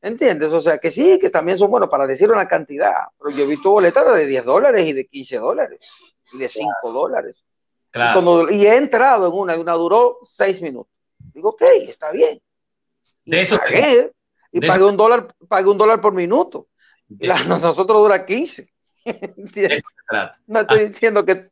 ¿Entiendes? 0.00 0.52
O 0.52 0.60
sea, 0.60 0.78
que 0.78 0.90
sí, 0.90 1.18
que 1.18 1.30
también 1.30 1.58
son 1.58 1.70
buenos 1.70 1.90
para 1.90 2.06
decir 2.06 2.30
una 2.30 2.48
cantidad. 2.48 2.94
Pero 3.18 3.36
yo 3.36 3.44
he 3.44 3.48
visto 3.48 3.70
boletas 3.70 4.14
de 4.14 4.26
10 4.26 4.44
dólares 4.44 4.86
y 4.86 4.92
de 4.92 5.06
15 5.06 5.36
dólares 5.38 5.80
y 6.32 6.38
de 6.38 6.48
5 6.48 6.92
dólares. 6.92 7.44
Claro. 7.90 8.50
Y, 8.50 8.66
he 8.66 8.76
entrado 8.76 9.28
en 9.28 9.32
una 9.34 9.56
y 9.56 9.60
una 9.60 9.72
duró 9.74 10.18
6 10.22 10.62
minutos. 10.62 10.92
Digo, 11.34 11.50
ok, 11.50 11.62
está 11.88 12.10
bien. 12.10 12.40
Y 13.24 13.30
de 13.32 13.40
eso 13.42 13.58
pagué, 13.58 14.12
y 14.52 14.60
pagué 14.60 14.84
un 14.84 14.96
dólar, 14.96 15.34
pagué 15.48 15.68
un 15.68 15.78
dólar 15.78 16.00
por 16.00 16.14
minuto. 16.14 16.68
Y 17.08 17.26
nosotros 17.48 18.02
dura 18.02 18.24
15. 18.24 18.75
No 20.46 20.60
estoy 20.60 20.78
ah. 20.78 20.88
diciendo 20.88 21.24
que 21.24 21.50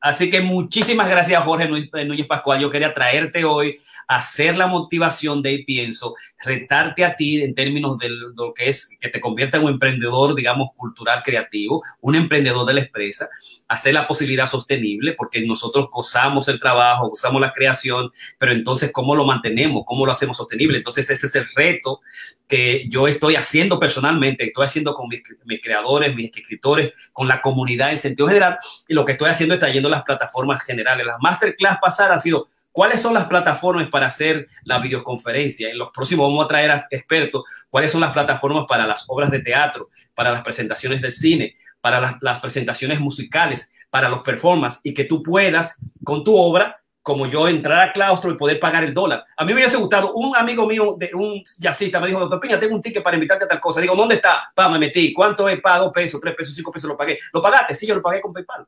Así 0.00 0.30
que 0.30 0.40
muchísimas 0.40 1.08
gracias, 1.08 1.42
Jorge 1.42 1.68
Núñez 1.68 2.26
Pascual. 2.26 2.60
Yo 2.60 2.70
quería 2.70 2.94
traerte 2.94 3.44
hoy 3.44 3.80
hacer 4.06 4.56
la 4.56 4.68
motivación 4.68 5.42
de 5.42 5.64
Pienso, 5.66 6.14
retarte 6.38 7.04
a 7.04 7.16
ti 7.16 7.42
en 7.42 7.54
términos 7.54 7.98
de 7.98 8.08
lo 8.08 8.54
que 8.54 8.68
es 8.68 8.96
que 9.00 9.08
te 9.08 9.20
convierta 9.20 9.58
en 9.58 9.64
un 9.64 9.72
emprendedor, 9.72 10.34
digamos, 10.34 10.70
cultural 10.76 11.22
creativo, 11.24 11.82
un 12.00 12.14
emprendedor 12.14 12.64
de 12.66 12.74
la 12.74 12.80
empresa, 12.80 13.28
hacer 13.66 13.92
la 13.92 14.06
posibilidad 14.06 14.48
sostenible, 14.48 15.14
porque 15.14 15.44
nosotros 15.44 15.88
gozamos 15.90 16.48
el 16.48 16.58
trabajo, 16.60 17.10
gozamos 17.10 17.40
la 17.40 17.52
creación, 17.52 18.10
pero 18.38 18.52
entonces, 18.52 18.92
¿cómo 18.92 19.14
lo 19.14 19.26
mantenemos? 19.26 19.82
¿Cómo 19.84 20.06
lo 20.06 20.12
hacemos 20.12 20.36
sostenible? 20.36 20.78
Entonces, 20.78 21.10
ese 21.10 21.26
es 21.26 21.34
el 21.34 21.46
reto 21.54 22.00
que 22.48 22.88
yo 22.88 23.06
estoy 23.06 23.36
haciendo 23.36 23.78
personalmente, 23.78 24.46
estoy 24.46 24.64
haciendo 24.64 24.94
con 24.94 25.08
mis, 25.08 25.22
creadores, 25.62 26.14
mis 26.14 26.34
escritores, 26.34 26.92
con 27.12 27.28
la 27.28 27.42
comunidad 27.42 27.92
en 27.92 27.98
sentido 27.98 28.26
general, 28.26 28.56
y 28.88 28.94
lo 28.94 29.04
que 29.04 29.12
estoy 29.12 29.28
haciendo 29.28 29.54
es 29.54 29.60
trayendo 29.60 29.87
las 29.90 30.02
plataformas 30.02 30.62
generales. 30.62 31.06
Las 31.06 31.18
masterclass 31.20 31.78
pasadas 31.80 32.12
han 32.12 32.20
sido 32.20 32.48
cuáles 32.72 33.00
son 33.00 33.14
las 33.14 33.26
plataformas 33.26 33.88
para 33.88 34.06
hacer 34.06 34.48
la 34.64 34.78
videoconferencia. 34.78 35.70
En 35.70 35.78
los 35.78 35.90
próximos 35.90 36.28
vamos 36.28 36.44
a 36.44 36.48
traer 36.48 36.70
a 36.70 36.86
expertos 36.90 37.44
cuáles 37.70 37.90
son 37.90 38.00
las 38.00 38.12
plataformas 38.12 38.66
para 38.68 38.86
las 38.86 39.04
obras 39.08 39.30
de 39.30 39.40
teatro, 39.40 39.88
para 40.14 40.30
las 40.30 40.42
presentaciones 40.42 41.02
del 41.02 41.12
cine, 41.12 41.56
para 41.80 42.00
las, 42.00 42.14
las 42.20 42.40
presentaciones 42.40 43.00
musicales, 43.00 43.72
para 43.90 44.08
los 44.08 44.20
performances, 44.22 44.80
y 44.84 44.94
que 44.94 45.04
tú 45.04 45.22
puedas 45.22 45.78
con 46.04 46.22
tu 46.22 46.36
obra 46.36 46.80
como 47.08 47.26
yo 47.26 47.48
entrar 47.48 47.88
a 47.88 47.92
claustro 47.92 48.30
y 48.30 48.36
poder 48.36 48.60
pagar 48.60 48.84
el 48.84 48.92
dólar. 48.92 49.24
A 49.34 49.42
mí 49.42 49.54
me 49.54 49.60
hubiese 49.60 49.78
gustado, 49.78 50.12
un 50.12 50.36
amigo 50.36 50.66
mío, 50.66 50.94
de 50.98 51.08
un 51.14 51.42
jazzista, 51.58 52.00
me 52.00 52.06
dijo, 52.06 52.20
doctor 52.20 52.38
Peña, 52.38 52.60
tengo 52.60 52.74
un 52.74 52.82
ticket 52.82 53.02
para 53.02 53.16
invitarte 53.16 53.46
a 53.46 53.48
tal 53.48 53.60
cosa. 53.60 53.80
Digo, 53.80 53.96
¿dónde 53.96 54.16
está? 54.16 54.52
Pa, 54.54 54.68
me 54.68 54.78
metí. 54.78 55.14
¿Cuánto 55.14 55.48
es? 55.48 55.58
Pa, 55.58 55.78
dos 55.78 55.90
pesos, 55.90 56.20
tres 56.20 56.34
pesos, 56.36 56.54
cinco 56.54 56.70
pesos, 56.70 56.86
lo 56.86 56.98
pagué. 56.98 57.18
¿Lo 57.32 57.40
pagaste? 57.40 57.72
Sí, 57.74 57.86
yo 57.86 57.94
lo 57.94 58.02
pagué 58.02 58.20
con 58.20 58.34
PayPal. 58.34 58.66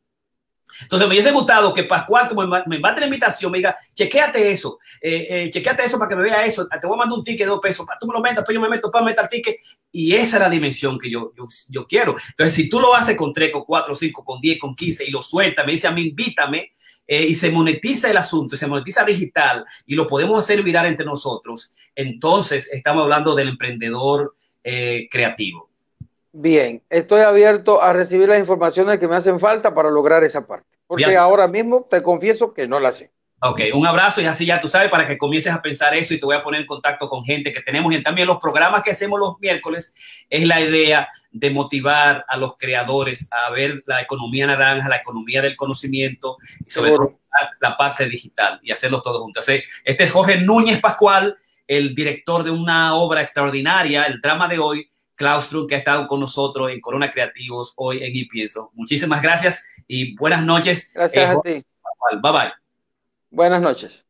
Entonces 0.82 1.08
me 1.08 1.14
hubiese 1.14 1.30
gustado 1.32 1.72
que 1.74 1.84
Pascual, 1.84 2.28
como 2.28 2.46
me 2.66 2.78
mate 2.78 3.00
la 3.00 3.06
invitación, 3.06 3.52
me 3.52 3.58
diga, 3.58 3.76
chequéate 3.94 4.50
eso, 4.50 4.78
eh, 5.00 5.26
eh, 5.30 5.50
chequéate 5.50 5.84
eso 5.84 5.98
para 5.98 6.08
que 6.08 6.16
me 6.16 6.22
vea 6.22 6.44
eso, 6.44 6.66
te 6.68 6.86
voy 6.86 6.96
a 6.96 6.98
mandar 6.98 7.18
un 7.18 7.24
ticket 7.24 7.46
de 7.46 7.50
dos 7.50 7.60
pesos, 7.60 7.86
tú 8.00 8.06
me 8.06 8.14
lo 8.14 8.20
metas, 8.20 8.44
pues 8.44 8.54
yo 8.54 8.60
me 8.60 8.68
meto 8.68 8.90
para 8.90 9.04
meter 9.04 9.24
el 9.24 9.30
ticket, 9.30 9.56
y 9.92 10.14
esa 10.14 10.36
es 10.36 10.42
la 10.42 10.50
dimensión 10.50 10.98
que 10.98 11.10
yo, 11.10 11.32
yo, 11.68 11.86
quiero. 11.86 12.16
Entonces, 12.30 12.54
si 12.54 12.68
tú 12.68 12.80
lo 12.80 12.94
haces 12.94 13.16
con 13.16 13.32
tres, 13.32 13.50
con 13.52 13.64
cuatro, 13.64 13.94
cinco, 13.94 14.24
con 14.24 14.40
diez, 14.40 14.58
con 14.58 14.74
quince, 14.74 15.04
y 15.04 15.10
lo 15.10 15.22
sueltas, 15.22 15.66
me 15.66 15.72
dice 15.72 15.88
a 15.88 15.92
mí, 15.92 16.02
invítame, 16.02 16.72
eh, 17.06 17.24
y 17.24 17.34
se 17.34 17.50
monetiza 17.50 18.08
el 18.08 18.16
asunto, 18.16 18.56
se 18.56 18.68
monetiza 18.68 19.04
digital 19.04 19.64
y 19.84 19.96
lo 19.96 20.06
podemos 20.06 20.38
hacer 20.38 20.62
virar 20.62 20.86
entre 20.86 21.04
nosotros, 21.04 21.72
entonces 21.94 22.70
estamos 22.72 23.02
hablando 23.02 23.34
del 23.34 23.48
emprendedor 23.48 24.34
eh, 24.62 25.08
creativo. 25.10 25.69
Bien, 26.32 26.82
estoy 26.90 27.22
abierto 27.22 27.82
a 27.82 27.92
recibir 27.92 28.28
las 28.28 28.38
informaciones 28.38 29.00
que 29.00 29.08
me 29.08 29.16
hacen 29.16 29.40
falta 29.40 29.74
para 29.74 29.90
lograr 29.90 30.22
esa 30.22 30.46
parte, 30.46 30.78
porque 30.86 31.16
ahora 31.16 31.48
mismo 31.48 31.86
te 31.90 32.02
confieso 32.02 32.54
que 32.54 32.68
no 32.68 32.78
la 32.78 32.92
sé. 32.92 33.10
Ok, 33.42 33.60
un 33.72 33.86
abrazo 33.86 34.20
y 34.20 34.26
así 34.26 34.44
ya 34.44 34.60
tú 34.60 34.68
sabes 34.68 34.90
para 34.90 35.08
que 35.08 35.16
comiences 35.16 35.50
a 35.50 35.62
pensar 35.62 35.94
eso 35.94 36.12
y 36.12 36.20
te 36.20 36.26
voy 36.26 36.36
a 36.36 36.42
poner 36.42 36.60
en 36.60 36.66
contacto 36.66 37.08
con 37.08 37.24
gente 37.24 37.52
que 37.52 37.62
tenemos 37.62 37.92
y 37.94 38.02
también 38.02 38.28
los 38.28 38.38
programas 38.38 38.82
que 38.82 38.90
hacemos 38.90 39.18
los 39.18 39.40
miércoles 39.40 39.94
es 40.28 40.46
la 40.46 40.60
idea 40.60 41.08
de 41.30 41.50
motivar 41.50 42.22
a 42.28 42.36
los 42.36 42.58
creadores 42.58 43.30
a 43.32 43.50
ver 43.50 43.82
la 43.86 44.02
economía 44.02 44.46
naranja, 44.46 44.90
la 44.90 44.96
economía 44.96 45.40
del 45.40 45.56
conocimiento 45.56 46.36
y 46.66 46.68
sobre 46.68 46.90
todo 46.90 47.18
la 47.60 47.78
parte 47.78 48.06
digital 48.10 48.60
y 48.62 48.72
hacerlos 48.72 49.02
todos 49.02 49.22
juntos. 49.22 49.48
Este 49.48 50.04
es 50.04 50.12
Jorge 50.12 50.38
Núñez 50.38 50.78
Pascual, 50.78 51.38
el 51.66 51.94
director 51.94 52.44
de 52.44 52.50
una 52.50 52.94
obra 52.94 53.22
extraordinaria, 53.22 54.04
el 54.04 54.20
drama 54.20 54.48
de 54.48 54.58
hoy, 54.58 54.89
Claustrum, 55.20 55.66
que 55.66 55.74
ha 55.74 55.78
estado 55.78 56.06
con 56.06 56.18
nosotros 56.18 56.70
en 56.70 56.80
Corona 56.80 57.12
Creativos 57.12 57.74
hoy 57.76 58.02
en 58.02 58.16
Y 58.16 58.24
Pienso. 58.24 58.70
Muchísimas 58.72 59.20
gracias 59.20 59.68
y 59.86 60.16
buenas 60.16 60.42
noches. 60.42 60.90
Gracias 60.94 61.30
eh, 61.30 61.36
a 61.36 61.40
ti. 61.42 61.66
Bye 62.22 62.32
bye. 62.32 62.52
Buenas 63.28 63.60
noches. 63.60 64.06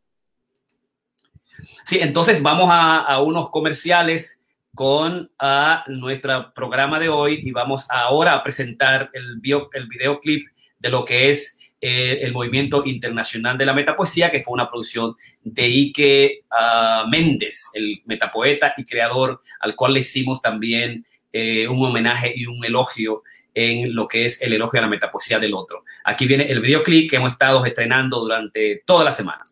Sí, 1.85 1.99
entonces 2.01 2.41
vamos 2.41 2.69
a, 2.71 3.21
unos 3.23 3.51
comerciales 3.51 4.41
con 4.73 5.33
a 5.37 5.83
nuestro 5.89 6.55
programa 6.55 7.01
de 7.01 7.09
hoy 7.09 7.41
y 7.43 7.51
vamos 7.51 7.89
ahora 7.91 8.35
a 8.35 8.43
presentar 8.45 9.11
el, 9.13 9.41
bio, 9.41 9.69
el 9.73 9.89
videoclip 9.89 10.47
de 10.79 10.91
lo 10.91 11.05
que 11.05 11.31
es 11.31 11.59
eh, 11.81 12.19
el 12.23 12.33
Movimiento 12.33 12.83
Internacional 12.85 13.57
de 13.57 13.65
la 13.65 13.73
Metapoesía, 13.73 14.31
que 14.31 14.43
fue 14.43 14.53
una 14.53 14.69
producción 14.69 15.17
de 15.43 15.65
Ike 15.65 16.45
uh, 16.51 17.09
Méndez, 17.09 17.69
el 17.73 18.03
metapoeta 18.05 18.75
y 18.77 18.85
creador, 18.85 19.41
al 19.61 19.75
cual 19.75 19.95
le 19.95 20.01
hicimos 20.01 20.43
también 20.43 21.07
eh, 21.33 21.67
un 21.69 21.83
homenaje 21.85 22.33
y 22.37 22.47
un 22.47 22.63
elogio 22.65 23.23
en 23.55 23.95
lo 23.95 24.07
que 24.09 24.27
es 24.27 24.43
el 24.43 24.53
elogio 24.53 24.79
a 24.79 24.83
la 24.83 24.89
metapoesía 24.89 25.39
del 25.39 25.55
otro. 25.55 25.85
Aquí 26.05 26.27
viene 26.27 26.45
el 26.51 26.61
videoclip 26.61 27.09
que 27.09 27.17
hemos 27.17 27.33
estado 27.33 27.65
estrenando 27.65 28.21
durante 28.21 28.83
toda 28.85 29.05
la 29.05 29.13
semana. 29.13 29.43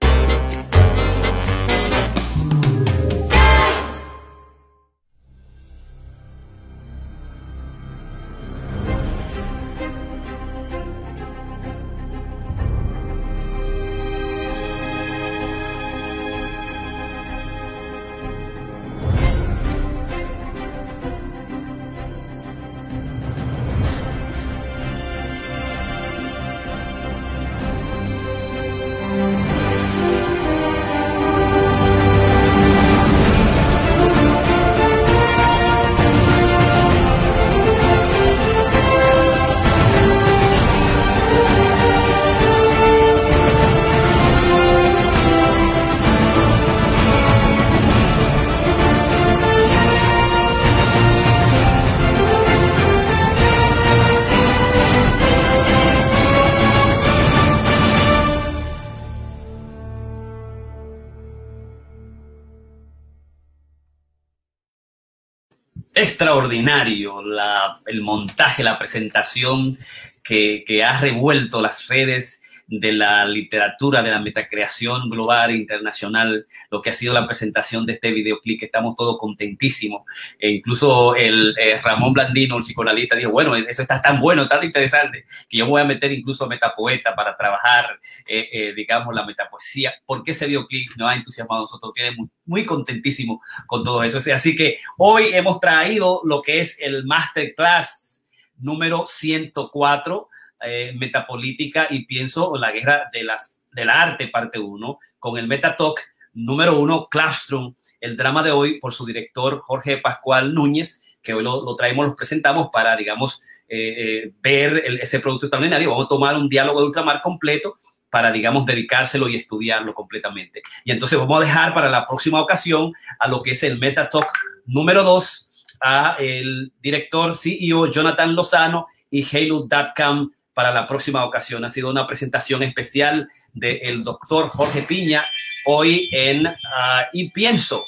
Extraordinario 65.95 67.23
la, 67.23 67.81
el 67.87 68.03
montaje, 68.03 68.63
la 68.63 68.79
presentación 68.79 69.79
que, 70.23 70.65
que, 70.67 70.85
ha 70.85 71.01
revuelto 71.01 71.61
las 71.61 71.89
redes 71.89 72.41
de 72.69 72.93
la 72.93 73.25
literatura, 73.25 74.03
de 74.03 74.11
la 74.11 74.21
metacreación 74.21 75.09
global 75.09 75.51
e 75.51 75.57
internacional, 75.57 76.47
lo 76.71 76.83
que 76.83 76.91
ha 76.91 76.95
sido 76.95 77.15
la 77.15 77.27
presentación 77.27 77.87
de 77.87 77.95
este 77.95 78.11
videoclip, 78.13 78.63
estamos 78.63 78.95
todos 78.95 79.17
contentísimos. 79.19 80.03
E 80.39 80.51
incluso 80.51 81.17
el 81.17 81.55
eh, 81.59 81.81
Ramón 81.83 82.13
Blandino, 82.13 82.57
el 82.57 82.63
psicoanalista, 82.63 83.17
dijo, 83.17 83.31
bueno, 83.31 83.57
eso 83.57 83.83
está 83.83 84.03
tan 84.03 84.21
bueno, 84.21 84.47
tan 84.47 84.63
interesante, 84.63 85.25
que 85.49 85.57
yo 85.57 85.67
voy 85.67 85.81
a 85.81 85.87
meter 85.87 86.13
incluso 86.13 86.45
a 86.45 86.49
Metapoeta 86.49 87.15
para 87.17 87.37
trabajar, 87.37 87.99
eh, 88.27 88.49
eh, 88.53 88.75
digamos, 88.75 89.15
la 89.15 89.25
metapoesía. 89.25 89.95
porque 90.05 90.33
ese 90.33 90.47
videoclip 90.47 90.93
nos 90.97 91.11
ha 91.11 91.15
entusiasmado 91.15 91.63
a 91.63 91.65
nosotros? 91.65 91.93
Tiene 91.95 92.15
muy, 92.17 92.29
muy 92.45 92.65
contentísimo 92.67 93.41
con 93.67 93.83
todo 93.83 94.03
eso. 94.03 94.19
Así 94.33 94.55
que 94.55 94.79
hoy 94.99 95.31
hemos 95.33 95.59
traído 95.59 96.21
lo 96.25 96.43
que 96.43 96.61
es 96.61 96.79
el 96.81 97.07
masterclass 97.07 98.23
número 98.59 99.07
104 99.07 100.29
eh, 100.61 100.93
metapolítica 100.97 101.87
y 101.91 102.05
pienso 102.05 102.55
en 102.55 102.61
la 102.61 102.73
guerra 102.73 103.11
de 103.13 103.25
las, 103.25 103.59
del 103.73 103.91
arte, 103.91 104.29
parte 104.29 104.59
1, 104.59 104.99
con 105.19 105.39
el 105.39 105.47
Metatalk 105.47 106.01
número 106.35 106.79
1, 106.79 107.09
Classroom, 107.11 107.75
el 108.01 108.17
drama 108.17 108.43
de 108.43 108.51
hoy 108.51 108.79
por 108.79 108.93
su 108.93 109.05
director 109.05 109.59
Jorge 109.61 109.99
Pascual 109.99 110.55
Núñez, 110.55 111.03
que 111.23 111.35
hoy 111.35 111.43
lo, 111.43 111.75
traemos, 111.75 112.07
lo 112.07 112.17
presentamos 112.17 112.69
para, 112.73 112.97
digamos, 112.97 113.43
eh, 113.69 114.25
eh, 114.25 114.33
ver 114.41 114.83
ese 115.01 115.21
producto 115.21 115.47
extraordinario. 115.47 115.91
Vamos 115.91 116.07
a 116.07 116.09
tomar 116.09 116.37
un 116.37 116.49
diálogo 116.49 116.81
de 116.81 116.87
ultramar 116.87 117.21
completo 117.23 117.79
para, 118.11 118.33
digamos, 118.33 118.65
dedicárselo 118.65 119.29
y 119.29 119.37
estudiarlo 119.37 119.95
completamente. 119.95 120.63
Y 120.85 120.93
entonces 120.93 121.19
vamos 121.19 121.43
a 121.43 121.47
dejar 121.47 121.75
para 121.75 121.91
la 121.91 122.07
próxima 122.07 122.41
ocasión 122.41 122.93
a 123.19 123.29
lo 123.29 123.43
que 123.43 123.51
es 123.51 123.63
el 123.63 123.79
Metatalk 123.79 124.29
número 124.67 125.05
2, 125.05 125.51
a 125.81 126.17
el 126.19 126.73
director 126.81 127.37
CEO 127.37 127.91
Jonathan 127.91 128.35
Lozano 128.35 128.87
y 129.11 129.25
Halo.com 129.25 130.31
para 130.59 130.73
la 130.73 130.89
próxima 130.89 131.25
ocasión. 131.25 131.65
Ha 131.65 131.71
sido 131.71 131.89
una 131.89 132.05
presentación 132.05 132.65
especial 132.65 133.31
del 133.53 134.03
doctor 134.03 134.49
Jorge 134.49 134.83
Piña 134.83 135.25
hoy 135.67 136.09
en 136.11 136.49
ah, 136.49 137.07
Y 137.13 137.31
Pienso, 137.31 137.87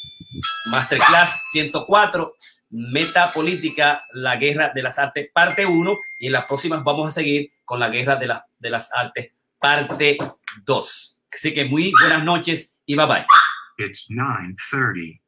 Masterclass 0.71 1.43
104, 1.51 2.33
Metapolítica, 2.71 4.05
la 4.13 4.37
guerra 4.37 4.71
de 4.73 4.83
las 4.85 5.01
artes, 5.01 5.31
parte 5.35 5.67
1, 5.67 5.99
y 6.21 6.29
en 6.29 6.33
las 6.33 6.45
próximas 6.45 6.85
vamos 6.85 7.09
a 7.09 7.11
seguir 7.11 7.51
con 7.65 7.81
la 7.81 7.89
guerra 7.89 8.15
de, 8.15 8.33
de 8.61 8.71
las 8.71 8.93
artes, 8.93 9.33
parte 9.59 10.17
2. 10.65 11.19
Así 11.33 11.53
que 11.53 11.65
muy 11.65 11.93
buenas 12.01 12.23
noches 12.23 12.77
y 12.87 12.95
bye 12.95 13.07
bye. 13.07 13.27
It's 13.79 14.09
9:30 14.09 15.20